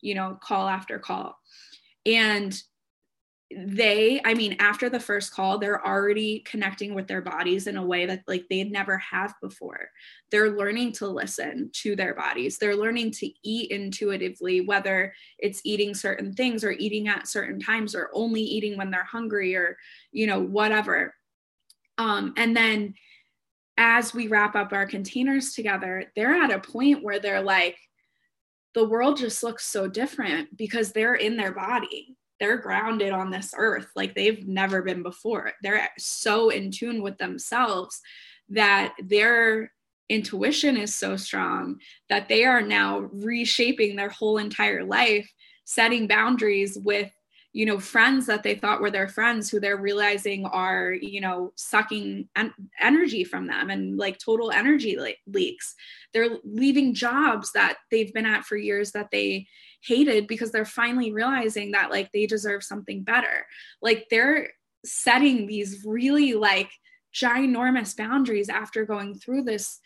you 0.01 0.15
know, 0.15 0.39
call 0.43 0.69
after 0.69 0.99
call. 0.99 1.39
And 2.07 2.61
they 3.57 4.21
i 4.25 4.35
mean 4.35 4.57
after 4.59 4.89
the 4.89 5.01
first 5.01 5.33
call 5.33 5.59
they're 5.59 5.85
already 5.87 6.41
connecting 6.41 6.95
with 6.95 7.07
their 7.07 7.21
bodies 7.21 7.67
in 7.67 7.77
a 7.77 7.85
way 7.85 8.07
that 8.07 8.23
like 8.27 8.47
they'd 8.49 8.73
never 8.73 8.99
have 8.99 9.35
before. 9.43 9.89
They're 10.31 10.57
learning 10.57 10.93
to 10.95 11.07
listen 11.07 11.71
to 11.75 11.95
their 11.95 12.15
bodies. 12.15 12.59
They're 12.59 12.77
learning 12.77 13.13
to 13.13 13.31
eat 13.43 13.71
intuitively 13.71 14.63
whether 14.63 15.13
it's 15.39 15.61
eating 15.65 15.95
certain 15.95 16.33
things 16.33 16.65
or 16.65 16.73
eating 16.73 17.09
at 17.09 17.29
certain 17.29 17.61
times 17.61 17.95
or 17.95 18.11
only 18.15 18.43
eating 18.43 18.77
when 18.77 18.91
they're 18.91 19.05
hungry 19.05 19.55
or 19.55 19.77
you 20.13 20.27
know 20.27 20.41
whatever. 20.41 21.15
Um 21.99 22.35
and 22.37 22.57
then 22.57 22.95
as 23.77 24.15
we 24.15 24.29
wrap 24.29 24.55
up 24.55 24.73
our 24.73 24.87
containers 24.87 25.55
together 25.55 26.05
they're 26.15 26.35
at 26.35 26.53
a 26.53 26.59
point 26.59 27.03
where 27.03 27.19
they're 27.19 27.43
like 27.43 27.79
the 28.75 28.89
world 28.89 29.17
just 29.17 29.43
looks 29.43 29.67
so 29.67 29.89
different 29.89 30.57
because 30.57 30.93
they're 30.93 31.15
in 31.15 31.37
their 31.37 31.53
body 31.53 32.17
they're 32.43 32.59
grounded 32.59 33.13
on 33.13 33.31
this 33.31 33.55
earth 33.57 33.87
like 33.95 34.17
they've 34.17 34.49
never 34.49 34.83
been 34.83 35.05
before. 35.05 35.53
They're 35.63 35.89
so 35.97 36.51
in 36.51 36.73
tune 36.73 37.01
with 37.01 37.17
themselves 37.19 38.01
that 38.49 38.95
their 39.01 39.71
intuition 40.09 40.77
is 40.77 40.93
so 40.93 41.17
strong 41.17 41.77
that 42.09 42.29
they 42.29 42.45
are 42.45 42.61
now 42.61 43.09
reshaping 43.13 43.95
their 43.95 44.09
whole 44.09 44.39
entire 44.39 44.83
life, 44.83 45.33
setting 45.67 46.09
boundaries 46.09 46.77
with 46.83 47.13
you 47.53 47.67
know 47.67 47.79
friends 47.79 48.27
that 48.27 48.43
they 48.43 48.55
thought 48.55 48.81
were 48.81 48.91
their 48.91 49.09
friends 49.09 49.51
who 49.51 49.61
they're 49.61 49.77
realizing 49.77 50.47
are 50.47 50.93
you 50.93 51.21
know 51.21 51.53
sucking 51.57 52.29
en- 52.35 52.55
energy 52.81 53.25
from 53.25 53.47
them 53.47 53.71
and 53.71 53.99
like 53.99 54.19
total 54.19 54.51
energy 54.51 54.99
le- 54.99 55.13
leaks. 55.27 55.75
They're 56.13 56.39
leaving 56.45 56.95
jobs 56.95 57.53
that 57.53 57.79
they've 57.91 58.13
been 58.13 58.27
at 58.27 58.45
for 58.45 58.57
years 58.57 58.93
that 58.93 59.11
they 59.13 59.47
hated 59.83 60.27
because 60.27 60.51
they're 60.51 60.65
finally 60.65 61.13
realizing 61.13 61.73
that 61.73 61.91
like 61.91 62.11
they 62.13 62.27
deserve 62.27 62.63
something 62.63 63.03
better. 63.03 63.47
Like 63.83 64.07
they're 64.11 64.51
setting 64.85 65.47
these 65.47 65.85
really 65.85 66.35
like 66.35 66.71
ginormous 67.15 67.97
boundaries 67.97 68.49
after 68.49 68.87
going 68.87 69.15
through 69.15 69.43
this 69.43 69.81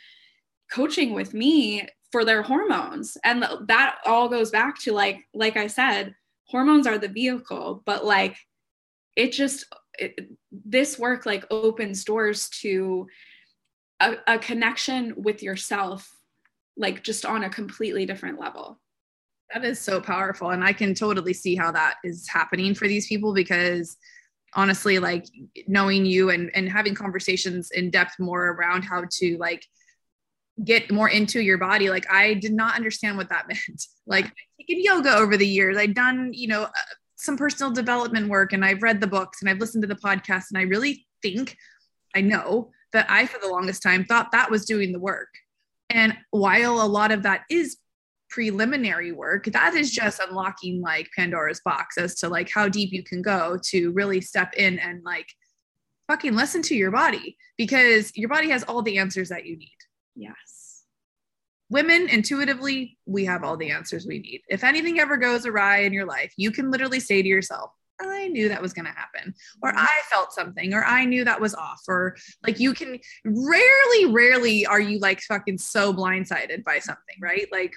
coaching 0.72 1.14
with 1.14 1.34
me 1.34 1.86
for 2.12 2.24
their 2.24 2.42
hormones. 2.42 3.16
And 3.24 3.44
that 3.66 3.96
all 4.06 4.28
goes 4.28 4.50
back 4.50 4.78
to 4.82 4.92
like 4.92 5.24
like 5.34 5.56
i 5.56 5.66
said 5.66 6.14
hormones 6.48 6.86
are 6.86 6.98
the 6.98 7.08
vehicle 7.08 7.82
but 7.84 8.04
like 8.04 8.36
it 9.16 9.32
just 9.32 9.64
it, 9.98 10.28
this 10.52 10.98
work 10.98 11.26
like 11.26 11.44
opens 11.50 12.04
doors 12.04 12.48
to 12.50 13.06
a, 14.00 14.16
a 14.26 14.38
connection 14.38 15.14
with 15.16 15.42
yourself 15.42 16.10
like 16.76 17.02
just 17.02 17.24
on 17.24 17.44
a 17.44 17.50
completely 17.50 18.04
different 18.04 18.38
level. 18.38 18.78
That 19.54 19.64
is 19.64 19.80
so 19.80 20.00
powerful 20.00 20.50
and 20.50 20.64
i 20.64 20.72
can 20.72 20.92
totally 20.92 21.32
see 21.32 21.54
how 21.54 21.70
that 21.70 21.94
is 22.02 22.28
happening 22.28 22.74
for 22.74 22.88
these 22.88 23.06
people 23.06 23.32
because 23.32 23.96
honestly 24.54 24.98
like 24.98 25.24
knowing 25.68 26.04
you 26.04 26.30
and 26.30 26.50
and 26.52 26.68
having 26.68 26.96
conversations 26.96 27.70
in 27.70 27.90
depth 27.90 28.18
more 28.18 28.48
around 28.48 28.82
how 28.82 29.04
to 29.08 29.36
like 29.38 29.64
get 30.64 30.90
more 30.90 31.08
into 31.08 31.40
your 31.40 31.58
body 31.58 31.90
like 31.90 32.10
i 32.10 32.34
did 32.34 32.52
not 32.52 32.76
understand 32.76 33.16
what 33.16 33.28
that 33.28 33.46
meant. 33.48 33.84
Like 34.06 34.26
I've 34.26 34.32
taken 34.60 34.82
yoga 34.82 35.14
over 35.16 35.36
the 35.36 35.46
years. 35.46 35.76
I've 35.76 35.94
done 35.94 36.32
you 36.32 36.48
know 36.48 36.64
uh, 36.64 36.94
some 37.16 37.36
personal 37.36 37.72
development 37.72 38.28
work 38.28 38.52
and 38.52 38.64
i've 38.64 38.82
read 38.82 39.00
the 39.00 39.06
books 39.06 39.40
and 39.40 39.50
i've 39.50 39.58
listened 39.58 39.82
to 39.82 39.88
the 39.88 39.94
podcast 39.94 40.44
and 40.50 40.58
i 40.58 40.62
really 40.62 41.06
think 41.22 41.56
i 42.14 42.20
know 42.20 42.70
that 42.92 43.06
i 43.08 43.26
for 43.26 43.38
the 43.40 43.48
longest 43.48 43.82
time 43.82 44.04
thought 44.04 44.32
that 44.32 44.50
was 44.50 44.64
doing 44.64 44.92
the 44.92 44.98
work. 44.98 45.28
And 45.88 46.16
while 46.30 46.82
a 46.82 46.86
lot 46.86 47.12
of 47.12 47.22
that 47.22 47.42
is 47.48 47.76
preliminary 48.28 49.12
work 49.12 49.44
that 49.44 49.74
is 49.74 49.90
just 49.90 50.20
unlocking 50.20 50.82
like 50.82 51.08
pandora's 51.16 51.60
box 51.64 51.96
as 51.96 52.16
to 52.16 52.28
like 52.28 52.50
how 52.52 52.68
deep 52.68 52.92
you 52.92 53.02
can 53.04 53.22
go 53.22 53.56
to 53.62 53.92
really 53.92 54.20
step 54.20 54.52
in 54.54 54.80
and 54.80 55.02
like 55.04 55.28
fucking 56.08 56.34
listen 56.34 56.60
to 56.60 56.74
your 56.74 56.90
body 56.90 57.36
because 57.56 58.10
your 58.16 58.28
body 58.28 58.50
has 58.50 58.64
all 58.64 58.82
the 58.82 58.98
answers 58.98 59.28
that 59.28 59.46
you 59.46 59.56
need 59.56 59.76
yes 60.16 60.84
women 61.70 62.08
intuitively 62.08 62.98
we 63.06 63.24
have 63.24 63.44
all 63.44 63.56
the 63.56 63.70
answers 63.70 64.06
we 64.06 64.18
need 64.18 64.40
if 64.48 64.64
anything 64.64 64.98
ever 64.98 65.16
goes 65.16 65.46
awry 65.46 65.78
in 65.78 65.92
your 65.92 66.06
life 66.06 66.32
you 66.36 66.50
can 66.50 66.70
literally 66.70 67.00
say 67.00 67.22
to 67.22 67.28
yourself 67.28 67.70
I 68.00 68.28
knew 68.28 68.48
that 68.48 68.62
was 68.62 68.72
going 68.72 68.86
to 68.86 68.92
happen, 68.92 69.34
or 69.62 69.70
mm-hmm. 69.70 69.78
I 69.78 69.88
felt 70.10 70.32
something, 70.32 70.74
or 70.74 70.84
I 70.84 71.04
knew 71.04 71.24
that 71.24 71.40
was 71.40 71.54
off, 71.54 71.82
or 71.88 72.16
like 72.46 72.60
you 72.60 72.74
can 72.74 72.98
rarely, 73.24 74.06
rarely 74.06 74.66
are 74.66 74.80
you 74.80 74.98
like 74.98 75.20
fucking 75.22 75.58
so 75.58 75.92
blindsided 75.92 76.64
by 76.64 76.78
something, 76.78 77.16
right? 77.20 77.46
Like 77.50 77.72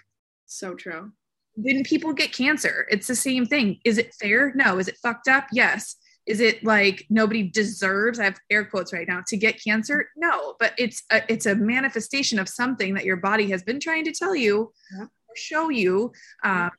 so 0.46 0.76
true. 0.76 1.12
When 1.56 1.84
people 1.84 2.14
get 2.14 2.34
cancer, 2.34 2.88
it's 2.90 3.08
the 3.08 3.16
same 3.16 3.46
thing. 3.46 3.80
Is 3.84 3.98
it 3.98 4.14
fair? 4.16 4.54
No. 4.56 4.78
Is 4.80 4.88
it 4.88 4.98
fucked 4.98 5.28
up? 5.28 5.48
Yes. 5.52 5.96
Is 6.30 6.42
it 6.42 6.64
like 6.64 7.08
nobody 7.10 7.42
deserves? 7.42 8.20
I 8.20 8.26
have 8.26 8.40
air 8.52 8.64
quotes 8.64 8.94
right 8.94 9.08
now 9.08 9.24
to 9.28 9.36
get 9.36 9.62
cancer. 9.62 10.10
No, 10.16 10.54
but 10.60 10.74
it's 10.78 11.02
a, 11.12 11.24
it's 11.28 11.48
a 11.48 11.56
manifestation 11.56 12.38
of 12.38 12.48
something 12.48 12.94
that 12.94 13.04
your 13.04 13.18
body 13.18 13.50
has 13.50 13.64
been 13.64 13.80
trying 13.80 14.06
to 14.06 14.12
tell 14.12 14.36
you 14.36 14.72
yeah. 14.96 15.06
or 15.06 15.36
show 15.36 15.70
you. 15.70 16.12
Um, 16.44 16.70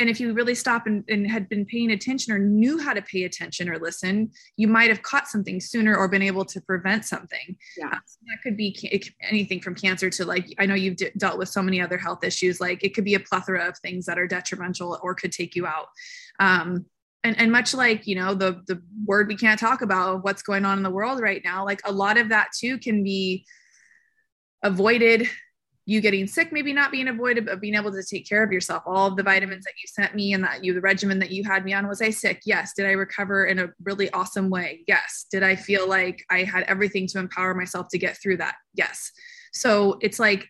and 0.00 0.10
if 0.10 0.20
you 0.20 0.32
really 0.34 0.54
stop 0.54 0.86
and, 0.86 1.04
and, 1.08 1.30
had 1.30 1.48
been 1.48 1.64
paying 1.64 1.92
attention 1.92 2.32
or 2.32 2.38
knew 2.38 2.78
how 2.80 2.92
to 2.92 3.00
pay 3.00 3.24
attention 3.24 3.68
or 3.68 3.78
listen 3.78 4.30
you 4.56 4.66
might 4.66 4.88
have 4.88 5.02
caught 5.02 5.28
something 5.28 5.60
sooner 5.60 5.96
or 5.96 6.08
been 6.08 6.20
able 6.20 6.44
to 6.44 6.60
prevent 6.62 7.04
something 7.04 7.56
yeah 7.76 7.86
uh, 7.86 7.98
so 8.04 8.18
that 8.26 8.42
could 8.42 8.56
be 8.56 9.00
anything 9.22 9.60
from 9.60 9.74
cancer 9.74 10.10
to 10.10 10.24
like 10.24 10.52
i 10.58 10.66
know 10.66 10.74
you've 10.74 10.96
d- 10.96 11.10
dealt 11.16 11.38
with 11.38 11.48
so 11.48 11.62
many 11.62 11.80
other 11.80 11.96
health 11.96 12.24
issues 12.24 12.60
like 12.60 12.82
it 12.82 12.92
could 12.92 13.04
be 13.04 13.14
a 13.14 13.20
plethora 13.20 13.68
of 13.68 13.78
things 13.78 14.04
that 14.04 14.18
are 14.18 14.26
detrimental 14.26 14.98
or 15.02 15.14
could 15.14 15.30
take 15.30 15.54
you 15.54 15.64
out 15.64 15.86
um, 16.40 16.84
and, 17.24 17.38
and 17.38 17.50
much 17.50 17.74
like 17.74 18.06
you 18.06 18.14
know 18.14 18.34
the 18.34 18.62
the 18.68 18.80
word 19.06 19.26
we 19.26 19.36
can't 19.36 19.58
talk 19.58 19.82
about 19.82 20.22
what's 20.22 20.42
going 20.42 20.64
on 20.64 20.76
in 20.76 20.84
the 20.84 20.90
world 20.90 21.20
right 21.20 21.42
now 21.44 21.64
like 21.64 21.80
a 21.84 21.92
lot 21.92 22.18
of 22.18 22.28
that 22.28 22.48
too 22.56 22.78
can 22.78 23.02
be 23.02 23.44
avoided. 24.64 25.28
You 25.86 26.00
getting 26.00 26.26
sick 26.26 26.50
maybe 26.50 26.72
not 26.72 26.90
being 26.90 27.08
avoided 27.08 27.44
but 27.44 27.60
being 27.60 27.74
able 27.74 27.92
to 27.92 28.02
take 28.02 28.26
care 28.26 28.42
of 28.42 28.50
yourself. 28.50 28.82
All 28.86 29.06
of 29.06 29.16
the 29.16 29.22
vitamins 29.22 29.64
that 29.64 29.74
you 29.74 29.86
sent 29.86 30.14
me 30.14 30.32
and 30.32 30.42
that 30.42 30.64
you 30.64 30.72
the 30.72 30.80
regimen 30.80 31.18
that 31.18 31.30
you 31.30 31.44
had 31.44 31.62
me 31.64 31.74
on 31.74 31.86
was 31.86 32.00
i 32.00 32.08
sick? 32.08 32.40
Yes. 32.46 32.72
Did 32.74 32.86
i 32.86 32.92
recover 32.92 33.44
in 33.44 33.58
a 33.58 33.68
really 33.84 34.10
awesome 34.10 34.48
way? 34.48 34.82
Yes. 34.88 35.26
Did 35.30 35.42
i 35.42 35.54
feel 35.54 35.86
like 35.86 36.24
i 36.30 36.42
had 36.42 36.64
everything 36.64 37.06
to 37.08 37.18
empower 37.18 37.54
myself 37.54 37.88
to 37.90 37.98
get 37.98 38.16
through 38.20 38.38
that? 38.38 38.54
Yes. 38.72 39.12
So 39.52 39.98
it's 40.00 40.18
like 40.18 40.48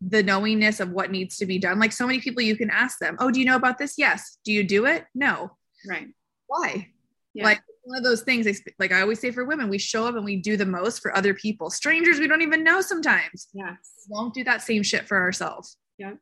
the 0.00 0.22
knowingness 0.22 0.80
of 0.80 0.90
what 0.90 1.12
needs 1.12 1.36
to 1.36 1.46
be 1.46 1.58
done. 1.58 1.78
Like 1.78 1.92
so 1.92 2.06
many 2.06 2.20
people 2.20 2.42
you 2.42 2.56
can 2.56 2.70
ask 2.70 2.98
them 2.98 3.16
oh 3.20 3.30
do 3.30 3.38
you 3.38 3.44
know 3.44 3.56
about 3.56 3.76
this? 3.76 3.98
Yes. 3.98 4.38
Do 4.46 4.52
you 4.52 4.64
do 4.64 4.86
it? 4.86 5.04
No 5.14 5.52
right. 5.88 6.08
Why? 6.46 6.88
Yeah. 7.34 7.44
like 7.44 7.62
one 7.84 7.96
of 7.96 8.04
those 8.04 8.20
things 8.20 8.46
like 8.78 8.92
i 8.92 9.00
always 9.00 9.18
say 9.18 9.30
for 9.30 9.46
women 9.46 9.70
we 9.70 9.78
show 9.78 10.06
up 10.06 10.16
and 10.16 10.24
we 10.24 10.36
do 10.36 10.56
the 10.56 10.66
most 10.66 11.00
for 11.00 11.16
other 11.16 11.34
people. 11.34 11.70
Strangers 11.70 12.18
we 12.18 12.28
don't 12.28 12.42
even 12.42 12.62
know 12.62 12.80
sometimes. 12.80 13.48
Yes. 13.54 13.76
Won't 14.08 14.34
do 14.34 14.44
that 14.44 14.62
same 14.62 14.82
shit 14.82 15.08
for 15.08 15.18
ourselves. 15.18 15.78
Yeah 15.98 16.14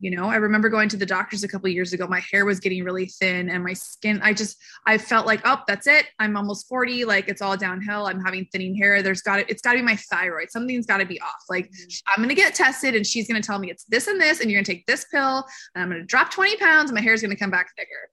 you 0.00 0.10
know 0.10 0.26
i 0.26 0.36
remember 0.36 0.68
going 0.68 0.88
to 0.88 0.96
the 0.96 1.06
doctors 1.06 1.44
a 1.44 1.48
couple 1.48 1.68
years 1.68 1.92
ago. 1.92 2.06
My 2.06 2.20
hair 2.30 2.44
was 2.44 2.60
getting 2.60 2.84
really 2.84 3.06
thin 3.06 3.48
and 3.50 3.64
my 3.64 3.72
skin 3.72 4.20
i 4.22 4.32
just 4.32 4.56
i 4.86 4.96
felt 4.98 5.26
like 5.26 5.40
oh 5.44 5.58
that's 5.66 5.86
it. 5.86 6.06
I'm 6.18 6.36
almost 6.36 6.68
40 6.68 7.04
like 7.04 7.28
it's 7.28 7.42
all 7.42 7.56
downhill. 7.56 8.06
I'm 8.06 8.20
having 8.20 8.46
thinning 8.46 8.74
hair. 8.74 9.02
There's 9.02 9.22
got 9.22 9.36
to 9.36 9.50
it's 9.50 9.62
got 9.62 9.72
to 9.72 9.78
be 9.78 9.82
my 9.82 9.96
thyroid. 9.96 10.50
Something's 10.50 10.86
got 10.86 10.98
to 10.98 11.06
be 11.06 11.20
off. 11.20 11.42
Like 11.48 11.66
mm-hmm. 11.66 12.12
i'm 12.14 12.22
going 12.22 12.28
to 12.28 12.34
get 12.34 12.54
tested 12.54 12.94
and 12.94 13.06
she's 13.06 13.28
going 13.28 13.40
to 13.40 13.46
tell 13.46 13.58
me 13.58 13.70
it's 13.70 13.84
this 13.84 14.06
and 14.06 14.20
this 14.20 14.40
and 14.40 14.50
you're 14.50 14.58
going 14.58 14.64
to 14.64 14.72
take 14.72 14.86
this 14.86 15.06
pill 15.06 15.44
and 15.74 15.82
i'm 15.82 15.88
going 15.88 16.00
to 16.00 16.06
drop 16.06 16.30
20 16.30 16.56
pounds 16.56 16.90
and 16.90 16.94
my 16.96 17.02
hair 17.02 17.14
is 17.14 17.20
going 17.20 17.30
to 17.30 17.36
come 17.36 17.50
back 17.50 17.70
thicker. 17.76 18.08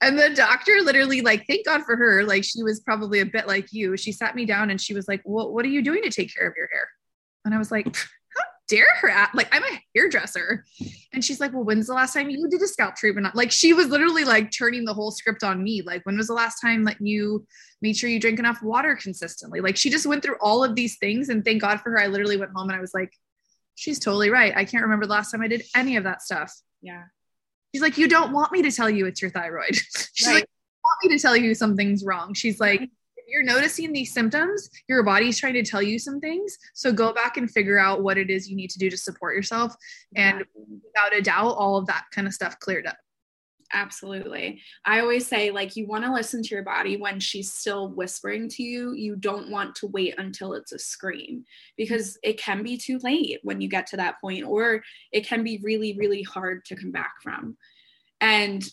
And 0.00 0.18
the 0.18 0.30
doctor 0.30 0.72
literally 0.82 1.20
like 1.20 1.46
thank 1.46 1.66
god 1.66 1.84
for 1.84 1.96
her. 1.96 2.24
Like 2.24 2.44
she 2.44 2.62
was 2.62 2.80
probably 2.80 3.20
a 3.20 3.26
bit 3.26 3.46
like 3.46 3.72
you. 3.72 3.96
She 3.96 4.12
sat 4.12 4.34
me 4.34 4.44
down 4.44 4.70
and 4.70 4.80
she 4.80 4.94
was 4.94 5.08
like 5.08 5.22
well 5.24 5.52
what 5.52 5.64
are 5.64 5.68
you 5.68 5.82
doing 5.82 6.02
to 6.02 6.10
take 6.10 6.34
care 6.34 6.48
of 6.48 6.54
your 6.56 6.68
hair? 6.72 6.88
And 7.44 7.54
i 7.54 7.58
was 7.58 7.70
like 7.70 7.96
dare 8.68 8.94
her 9.00 9.08
at 9.08 9.34
like 9.34 9.48
I'm 9.52 9.64
a 9.64 9.82
hairdresser. 9.94 10.64
And 11.12 11.24
she's 11.24 11.40
like, 11.40 11.52
Well, 11.52 11.64
when's 11.64 11.86
the 11.86 11.94
last 11.94 12.12
time 12.12 12.30
you 12.30 12.48
did 12.48 12.62
a 12.62 12.68
scalp 12.68 12.96
treatment? 12.96 13.34
Like 13.34 13.50
she 13.50 13.72
was 13.72 13.88
literally 13.88 14.24
like 14.24 14.50
turning 14.50 14.84
the 14.84 14.94
whole 14.94 15.10
script 15.10 15.42
on 15.42 15.62
me. 15.62 15.82
Like, 15.82 16.04
when 16.04 16.16
was 16.16 16.28
the 16.28 16.34
last 16.34 16.60
time 16.60 16.84
that 16.84 17.00
you 17.00 17.46
made 17.82 17.96
sure 17.96 18.10
you 18.10 18.20
drink 18.20 18.38
enough 18.38 18.62
water 18.62 18.96
consistently? 18.96 19.60
Like 19.60 19.76
she 19.76 19.90
just 19.90 20.06
went 20.06 20.22
through 20.22 20.36
all 20.40 20.62
of 20.62 20.74
these 20.74 20.98
things. 20.98 21.28
And 21.28 21.44
thank 21.44 21.62
God 21.62 21.80
for 21.80 21.90
her. 21.90 22.00
I 22.00 22.06
literally 22.06 22.36
went 22.36 22.52
home 22.54 22.68
and 22.68 22.76
I 22.76 22.80
was 22.80 22.94
like, 22.94 23.12
She's 23.74 23.98
totally 23.98 24.30
right. 24.30 24.52
I 24.56 24.64
can't 24.64 24.82
remember 24.82 25.06
the 25.06 25.12
last 25.12 25.30
time 25.30 25.42
I 25.42 25.48
did 25.48 25.62
any 25.74 25.96
of 25.96 26.04
that 26.04 26.22
stuff. 26.22 26.52
Yeah. 26.82 27.04
She's 27.74 27.82
like, 27.82 27.98
You 27.98 28.08
don't 28.08 28.32
want 28.32 28.52
me 28.52 28.62
to 28.62 28.70
tell 28.70 28.90
you 28.90 29.06
it's 29.06 29.22
your 29.22 29.30
thyroid. 29.30 29.74
she's 30.12 30.26
right. 30.26 30.34
like, 30.34 30.48
want 30.84 31.10
me 31.10 31.16
to 31.16 31.22
tell 31.22 31.36
you 31.36 31.54
something's 31.54 32.04
wrong. 32.04 32.34
She's 32.34 32.60
like, 32.60 32.88
you're 33.28 33.44
noticing 33.44 33.92
these 33.92 34.12
symptoms, 34.12 34.70
your 34.88 35.02
body's 35.02 35.38
trying 35.38 35.54
to 35.54 35.62
tell 35.62 35.82
you 35.82 35.98
some 35.98 36.20
things. 36.20 36.56
So 36.74 36.92
go 36.92 37.06
mm-hmm. 37.06 37.14
back 37.14 37.36
and 37.36 37.50
figure 37.50 37.78
out 37.78 38.02
what 38.02 38.18
it 38.18 38.30
is 38.30 38.48
you 38.48 38.56
need 38.56 38.70
to 38.70 38.78
do 38.78 38.90
to 38.90 38.96
support 38.96 39.36
yourself. 39.36 39.74
And 40.16 40.44
without 40.54 41.14
a 41.14 41.22
doubt, 41.22 41.56
all 41.56 41.76
of 41.76 41.86
that 41.86 42.04
kind 42.12 42.26
of 42.26 42.34
stuff 42.34 42.58
cleared 42.58 42.86
up. 42.86 42.96
Absolutely. 43.72 44.62
I 44.86 45.00
always 45.00 45.26
say, 45.26 45.50
like, 45.50 45.76
you 45.76 45.86
want 45.86 46.04
to 46.04 46.12
listen 46.12 46.42
to 46.42 46.54
your 46.54 46.64
body 46.64 46.96
when 46.96 47.20
she's 47.20 47.52
still 47.52 47.90
whispering 47.90 48.48
to 48.50 48.62
you. 48.62 48.94
You 48.94 49.14
don't 49.14 49.50
want 49.50 49.74
to 49.76 49.88
wait 49.88 50.14
until 50.16 50.54
it's 50.54 50.72
a 50.72 50.78
scream 50.78 51.44
because 51.76 52.18
it 52.22 52.38
can 52.38 52.62
be 52.62 52.78
too 52.78 52.98
late 53.02 53.40
when 53.42 53.60
you 53.60 53.68
get 53.68 53.86
to 53.88 53.98
that 53.98 54.20
point, 54.22 54.44
or 54.44 54.82
it 55.12 55.26
can 55.26 55.44
be 55.44 55.60
really, 55.62 55.94
really 55.98 56.22
hard 56.22 56.64
to 56.64 56.76
come 56.76 56.92
back 56.92 57.12
from. 57.22 57.58
And 58.22 58.66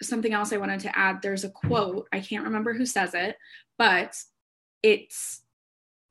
something 0.00 0.32
else 0.32 0.52
I 0.52 0.58
wanted 0.58 0.80
to 0.80 0.98
add 0.98 1.20
there's 1.20 1.44
a 1.44 1.50
quote, 1.50 2.08
I 2.12 2.20
can't 2.20 2.44
remember 2.44 2.72
who 2.72 2.86
says 2.86 3.14
it, 3.14 3.36
but 3.78 4.16
it's 4.82 5.42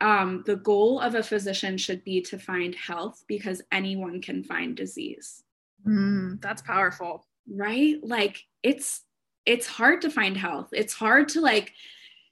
um, 0.01 0.43
the 0.45 0.55
goal 0.55 0.99
of 0.99 1.15
a 1.15 1.23
physician 1.23 1.77
should 1.77 2.03
be 2.03 2.21
to 2.21 2.37
find 2.37 2.75
health 2.75 3.23
because 3.27 3.61
anyone 3.71 4.21
can 4.21 4.43
find 4.43 4.75
disease. 4.75 5.43
Mm, 5.85 6.41
that's 6.41 6.61
powerful. 6.61 7.25
Right? 7.49 7.95
Like 8.03 8.43
it's 8.63 9.01
it's 9.45 9.67
hard 9.67 10.01
to 10.01 10.09
find 10.09 10.35
health. 10.35 10.69
It's 10.73 10.93
hard 10.93 11.29
to 11.29 11.41
like, 11.41 11.73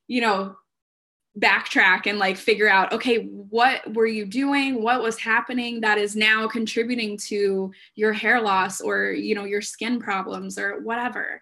you 0.07 0.21
know, 0.21 0.57
backtrack 1.39 2.07
and 2.07 2.17
like 2.17 2.37
figure 2.37 2.69
out 2.69 2.93
okay 2.93 3.25
what 3.25 3.93
were 3.93 4.05
you 4.05 4.25
doing 4.25 4.81
what 4.81 5.01
was 5.01 5.19
happening 5.19 5.81
that 5.81 5.97
is 5.97 6.15
now 6.15 6.47
contributing 6.47 7.17
to 7.17 7.69
your 7.95 8.13
hair 8.13 8.41
loss 8.41 8.79
or 8.79 9.11
you 9.11 9.35
know 9.35 9.43
your 9.43 9.61
skin 9.61 9.99
problems 9.99 10.57
or 10.57 10.79
whatever 10.79 11.41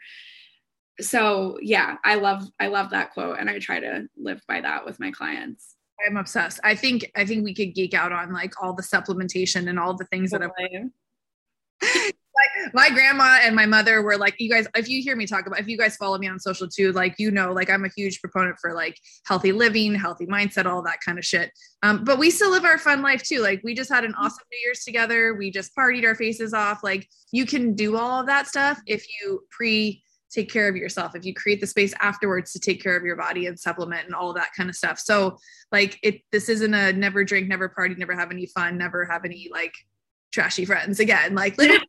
so 1.02 1.58
yeah 1.62 1.98
i 2.04 2.16
love 2.16 2.44
i 2.60 2.68
love 2.68 2.90
that 2.92 3.12
quote 3.14 3.38
and 3.40 3.50
i 3.50 3.58
try 3.60 3.80
to 3.80 4.08
live 4.18 4.42
by 4.48 4.62
that 4.62 4.86
with 4.86 5.00
my 5.00 5.12
clients. 5.12 5.76
I'm 6.06 6.18
obsessed. 6.18 6.60
I 6.64 6.76
think 6.76 7.10
i 7.16 7.26
think 7.26 7.44
we 7.44 7.54
could 7.54 7.74
geek 7.74 7.94
out 7.94 8.12
on 8.12 8.34
like 8.34 8.62
all 8.62 8.74
the 8.74 8.84
supplementation 8.84 9.70
and 9.70 9.80
all 9.80 9.96
the 9.96 10.06
things 10.06 10.32
that 10.32 10.42
i've 10.42 10.52
like 10.60 12.14
my 12.74 12.90
grandma 12.90 13.40
and 13.44 13.56
my 13.56 13.66
mother 13.66 14.02
were 14.02 14.18
like 14.18 14.36
you 14.40 14.50
guys 14.50 14.68
if 14.76 14.90
you 14.90 15.02
hear 15.02 15.16
me 15.16 15.26
talk 15.26 15.48
about 15.48 15.60
if 15.60 15.68
you 15.68 15.78
guys 15.78 15.96
follow 15.96 16.18
me 16.18 16.28
on 16.28 16.40
social 16.40 16.68
too 16.68 16.92
like 16.92 17.16
you 17.18 17.32
know 17.32 17.52
like 17.52 17.70
i'm 17.70 17.86
a 17.86 17.90
huge 17.96 18.20
proponent 18.22 18.58
for 18.60 18.74
like 18.74 18.98
healthy 19.26 19.52
living 19.52 19.94
healthy 19.94 20.26
mindset 20.26 20.66
all 20.66 20.84
that 20.84 21.00
kind 21.06 21.18
of 21.18 21.26
shit. 21.26 21.52
Um, 21.82 22.04
but 22.04 22.18
we 22.18 22.30
still 22.30 22.52
live 22.52 22.66
our 22.66 22.78
fun 22.78 23.02
life 23.02 23.24
too. 23.24 23.40
Like 23.40 23.62
we 23.64 23.74
just 23.74 23.92
had 23.92 24.06
an 24.06 24.14
awesome 24.16 24.46
new 24.52 24.60
year's 24.66 24.84
together. 24.84 25.34
We 25.34 25.52
just 25.52 25.76
partied 25.76 26.06
our 26.06 26.16
faces 26.16 26.54
off. 26.54 26.84
Like 26.84 27.08
you 27.32 27.46
can 27.46 27.76
do 27.76 27.98
all 27.98 28.22
of 28.22 28.28
that 28.28 28.48
stuff 28.48 28.80
if 28.86 29.06
you 29.10 29.42
pre 29.52 30.03
take 30.34 30.52
care 30.52 30.68
of 30.68 30.76
yourself 30.76 31.16
if 31.16 31.26
you 31.26 31.34
create 31.34 31.62
the 31.62 31.68
space 31.68 31.94
afterwards 32.00 32.52
to 32.52 32.60
take 32.60 32.82
care 32.82 32.98
of 32.98 33.04
your 33.04 33.16
body 33.16 33.46
and 33.46 33.60
supplement 33.60 34.06
and 34.06 34.16
all 34.16 34.30
of 34.30 34.36
that 34.36 34.50
kind 34.58 34.70
of 34.70 34.76
stuff. 34.76 35.00
So 35.00 35.38
like 35.72 36.00
it 36.02 36.22
this 36.32 36.50
isn't 36.50 36.74
a 36.74 36.92
never 36.94 37.24
drink 37.24 37.48
never 37.48 37.70
party 37.70 37.96
never 37.96 38.16
have 38.16 38.32
any 38.32 38.48
fun 38.48 38.78
never 38.78 39.06
have 39.06 39.26
any 39.26 39.50
like 39.52 39.74
trashy 40.32 40.66
friends 40.66 41.00
again. 41.00 41.36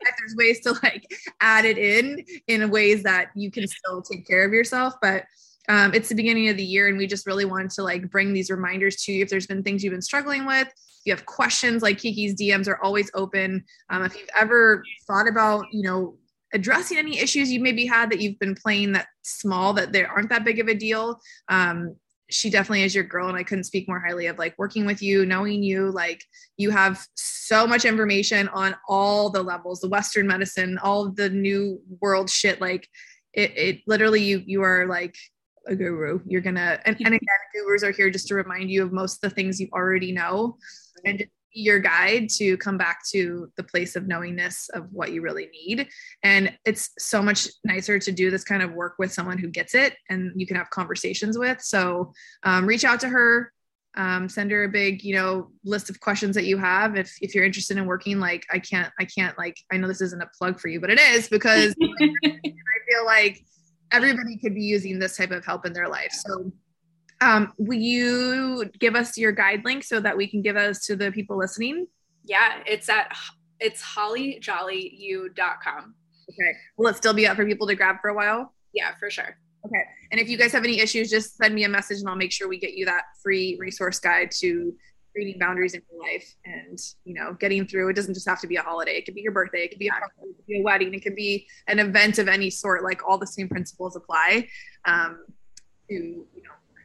Like 0.00 0.14
there's 0.20 0.36
ways 0.36 0.60
to 0.60 0.72
like 0.82 1.04
add 1.40 1.64
it 1.64 1.76
in 1.76 2.24
in 2.46 2.70
ways 2.70 3.02
that 3.02 3.30
you 3.34 3.50
can 3.50 3.66
still 3.66 4.00
take 4.00 4.26
care 4.26 4.44
of 4.46 4.52
yourself. 4.52 4.94
But 5.02 5.24
um, 5.68 5.92
it's 5.92 6.08
the 6.08 6.14
beginning 6.14 6.48
of 6.48 6.56
the 6.56 6.64
year 6.64 6.88
and 6.88 6.96
we 6.96 7.06
just 7.06 7.26
really 7.26 7.44
wanted 7.44 7.70
to 7.72 7.82
like 7.82 8.08
bring 8.10 8.32
these 8.32 8.48
reminders 8.48 9.02
to 9.02 9.12
you 9.12 9.22
if 9.22 9.28
there's 9.28 9.48
been 9.48 9.62
things 9.62 9.82
you've 9.82 9.92
been 9.92 10.00
struggling 10.00 10.46
with 10.46 10.68
if 10.68 11.00
you 11.04 11.12
have 11.12 11.26
questions 11.26 11.82
like 11.82 11.98
kiki's 11.98 12.34
dms 12.36 12.68
are 12.68 12.82
always 12.82 13.10
open. 13.14 13.64
Um, 13.90 14.04
if 14.04 14.16
you've 14.16 14.30
ever 14.36 14.82
thought 15.06 15.28
about 15.28 15.66
you 15.72 15.82
know 15.82 16.16
addressing 16.52 16.98
any 16.98 17.18
issues 17.18 17.50
you 17.50 17.60
maybe 17.60 17.86
had 17.86 18.10
that 18.10 18.20
you've 18.20 18.38
been 18.38 18.54
playing 18.54 18.92
that 18.92 19.08
small 19.22 19.72
that 19.74 19.92
they 19.92 20.04
aren't 20.04 20.30
that 20.30 20.44
big 20.44 20.58
of 20.58 20.68
a 20.68 20.74
deal. 20.74 21.20
Um, 21.48 21.96
she 22.30 22.50
definitely 22.50 22.82
is 22.82 22.94
your 22.94 23.04
girl 23.04 23.28
and 23.28 23.38
i 23.38 23.42
couldn't 23.42 23.64
speak 23.64 23.88
more 23.88 24.00
highly 24.06 24.26
of 24.26 24.36
like 24.36 24.54
working 24.58 24.84
with 24.84 25.00
you 25.00 25.24
knowing 25.24 25.62
you 25.62 25.90
like 25.90 26.22
you 26.58 26.68
have 26.68 27.02
so 27.14 27.66
much 27.66 27.86
information 27.86 28.48
on 28.48 28.76
all 28.86 29.30
the 29.30 29.42
levels 29.42 29.80
the 29.80 29.88
western 29.88 30.26
medicine 30.26 30.76
all 30.82 31.10
the 31.10 31.30
new 31.30 31.80
world 32.02 32.28
shit 32.28 32.60
like 32.60 32.86
it, 33.32 33.56
it 33.56 33.80
literally 33.86 34.22
you 34.22 34.42
you 34.44 34.62
are 34.62 34.86
like 34.86 35.14
a 35.68 35.76
guru. 35.76 36.20
You're 36.26 36.40
gonna 36.40 36.80
and, 36.84 36.96
and 36.96 37.06
again 37.14 37.20
gurus 37.54 37.84
are 37.84 37.92
here 37.92 38.10
just 38.10 38.26
to 38.28 38.34
remind 38.34 38.70
you 38.70 38.82
of 38.82 38.92
most 38.92 39.22
of 39.22 39.30
the 39.30 39.34
things 39.34 39.60
you 39.60 39.68
already 39.72 40.12
know. 40.12 40.56
And 41.04 41.24
your 41.52 41.78
guide 41.78 42.28
to 42.28 42.56
come 42.58 42.76
back 42.76 43.00
to 43.10 43.50
the 43.56 43.62
place 43.62 43.96
of 43.96 44.06
knowingness 44.06 44.68
of 44.70 44.92
what 44.92 45.12
you 45.12 45.22
really 45.22 45.48
need. 45.52 45.88
And 46.22 46.56
it's 46.64 46.90
so 46.98 47.22
much 47.22 47.48
nicer 47.64 47.98
to 47.98 48.12
do 48.12 48.30
this 48.30 48.44
kind 48.44 48.62
of 48.62 48.72
work 48.72 48.94
with 48.98 49.12
someone 49.12 49.38
who 49.38 49.48
gets 49.48 49.74
it 49.74 49.96
and 50.08 50.32
you 50.36 50.46
can 50.46 50.56
have 50.56 50.70
conversations 50.70 51.38
with. 51.38 51.60
So 51.60 52.12
um, 52.42 52.66
reach 52.66 52.84
out 52.84 53.00
to 53.00 53.08
her, 53.08 53.52
um, 53.96 54.28
send 54.28 54.50
her 54.50 54.64
a 54.64 54.68
big, 54.68 55.02
you 55.02 55.14
know, 55.14 55.50
list 55.64 55.90
of 55.90 55.98
questions 56.00 56.34
that 56.36 56.44
you 56.44 56.58
have. 56.58 56.96
If, 56.96 57.12
if 57.20 57.34
you're 57.34 57.44
interested 57.44 57.76
in 57.76 57.86
working, 57.86 58.20
like, 58.20 58.44
I 58.52 58.58
can't, 58.58 58.92
I 59.00 59.04
can't 59.04 59.36
like, 59.38 59.56
I 59.72 59.76
know 59.76 59.88
this 59.88 60.02
isn't 60.02 60.22
a 60.22 60.30
plug 60.38 60.60
for 60.60 60.68
you, 60.68 60.80
but 60.80 60.90
it 60.90 61.00
is 61.00 61.28
because 61.28 61.74
I 61.82 62.08
feel 62.22 63.04
like 63.06 63.44
everybody 63.90 64.36
could 64.36 64.54
be 64.54 64.62
using 64.62 64.98
this 64.98 65.16
type 65.16 65.30
of 65.30 65.44
help 65.44 65.66
in 65.66 65.72
their 65.72 65.88
life. 65.88 66.12
So 66.12 66.52
um, 67.20 67.52
will 67.58 67.78
you 67.78 68.70
give 68.78 68.94
us 68.94 69.18
your 69.18 69.32
guide 69.32 69.64
link 69.64 69.82
so 69.84 70.00
that 70.00 70.16
we 70.16 70.26
can 70.26 70.40
give 70.42 70.56
us 70.56 70.84
to 70.86 70.96
the 70.96 71.12
people 71.12 71.36
listening? 71.36 71.86
Yeah, 72.24 72.62
it's 72.66 72.88
at 72.88 73.14
it's 73.60 73.82
hollyjollyyou.com. 73.82 75.94
Okay. 76.30 76.52
Will 76.76 76.88
it 76.88 76.96
still 76.96 77.14
be 77.14 77.26
up 77.26 77.36
for 77.36 77.44
people 77.44 77.66
to 77.66 77.74
grab 77.74 77.96
for 78.00 78.10
a 78.10 78.14
while? 78.14 78.54
Yeah, 78.72 78.94
for 79.00 79.10
sure. 79.10 79.36
Okay. 79.66 79.82
And 80.12 80.20
if 80.20 80.28
you 80.28 80.38
guys 80.38 80.52
have 80.52 80.62
any 80.64 80.78
issues, 80.78 81.10
just 81.10 81.36
send 81.36 81.52
me 81.54 81.64
a 81.64 81.68
message 81.68 81.98
and 81.98 82.08
I'll 82.08 82.16
make 82.16 82.32
sure 82.32 82.48
we 82.48 82.58
get 82.58 82.74
you 82.74 82.86
that 82.86 83.02
free 83.22 83.56
resource 83.58 83.98
guide 83.98 84.30
to 84.38 84.72
creating 85.12 85.38
boundaries 85.40 85.74
in 85.74 85.82
your 85.90 86.00
life 86.00 86.34
and 86.44 86.78
you 87.04 87.14
know 87.14 87.32
getting 87.40 87.66
through 87.66 87.88
it 87.88 87.94
doesn't 87.94 88.14
just 88.14 88.28
have 88.28 88.40
to 88.40 88.46
be 88.46 88.56
a 88.56 88.62
holiday 88.62 88.92
it 88.92 89.04
could 89.04 89.14
be 89.14 89.20
your 89.20 89.32
birthday 89.32 89.64
it 89.64 89.68
could 89.68 89.78
be 89.78 89.88
a, 89.88 89.92
it 89.92 90.36
could 90.36 90.46
be 90.46 90.60
a 90.60 90.62
wedding 90.62 90.94
it 90.94 91.02
could 91.02 91.16
be 91.16 91.46
an 91.66 91.80
event 91.80 92.18
of 92.18 92.28
any 92.28 92.50
sort 92.50 92.84
like 92.84 93.00
all 93.08 93.18
the 93.18 93.26
same 93.26 93.48
principles 93.48 93.96
apply 93.96 94.46
um, 94.84 95.24
to 95.90 96.24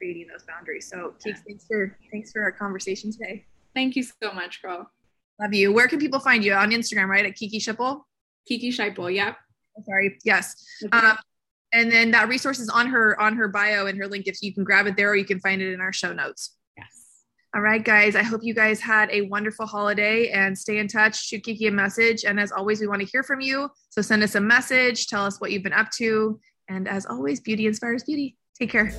creating 0.03 0.27
those 0.31 0.43
boundaries. 0.43 0.89
So 0.89 1.13
Keeks, 1.25 1.39
thanks 1.47 1.65
for 1.65 1.97
thanks 2.11 2.31
for 2.31 2.43
our 2.43 2.51
conversation 2.51 3.11
today. 3.11 3.45
Thank 3.73 3.95
you 3.95 4.03
so 4.03 4.33
much, 4.33 4.61
girl. 4.61 4.91
Love 5.41 5.53
you. 5.53 5.71
Where 5.71 5.87
can 5.87 5.99
people 5.99 6.19
find 6.19 6.43
you 6.43 6.53
on 6.53 6.71
Instagram? 6.71 7.07
Right 7.07 7.25
at 7.25 7.35
Kiki 7.35 7.59
Shiple. 7.59 8.01
Kiki 8.47 8.69
Shiple. 8.69 9.13
Yep. 9.13 9.37
Oh, 9.77 9.83
sorry. 9.85 10.17
Yes. 10.23 10.55
Okay. 10.83 10.97
Um, 10.97 11.17
and 11.71 11.91
then 11.91 12.11
that 12.11 12.27
resource 12.27 12.59
is 12.59 12.69
on 12.69 12.87
her 12.87 13.19
on 13.19 13.35
her 13.37 13.47
bio 13.47 13.87
and 13.87 13.97
her 13.97 14.07
link. 14.07 14.27
If 14.27 14.37
you 14.41 14.53
can 14.53 14.63
grab 14.63 14.85
it 14.87 14.97
there, 14.97 15.11
or 15.11 15.15
you 15.15 15.25
can 15.25 15.39
find 15.39 15.61
it 15.61 15.73
in 15.73 15.79
our 15.79 15.93
show 15.93 16.13
notes. 16.13 16.57
Yes. 16.77 16.87
All 17.55 17.61
right, 17.61 17.83
guys. 17.83 18.15
I 18.15 18.23
hope 18.23 18.41
you 18.43 18.53
guys 18.53 18.81
had 18.81 19.09
a 19.09 19.21
wonderful 19.21 19.65
holiday 19.65 20.29
and 20.29 20.57
stay 20.57 20.79
in 20.79 20.87
touch. 20.89 21.27
Shoot 21.27 21.43
Kiki 21.43 21.67
a 21.67 21.71
message. 21.71 22.25
And 22.25 22.39
as 22.39 22.51
always, 22.51 22.81
we 22.81 22.87
want 22.87 23.01
to 23.01 23.07
hear 23.07 23.23
from 23.23 23.39
you. 23.39 23.69
So 23.89 24.01
send 24.01 24.21
us 24.21 24.35
a 24.35 24.41
message. 24.41 25.07
Tell 25.07 25.25
us 25.25 25.39
what 25.39 25.51
you've 25.51 25.63
been 25.63 25.73
up 25.73 25.89
to. 25.91 26.39
And 26.69 26.87
as 26.87 27.05
always, 27.05 27.39
beauty 27.39 27.67
inspires 27.67 28.03
beauty. 28.03 28.37
Take 28.59 28.69
care. 28.71 28.93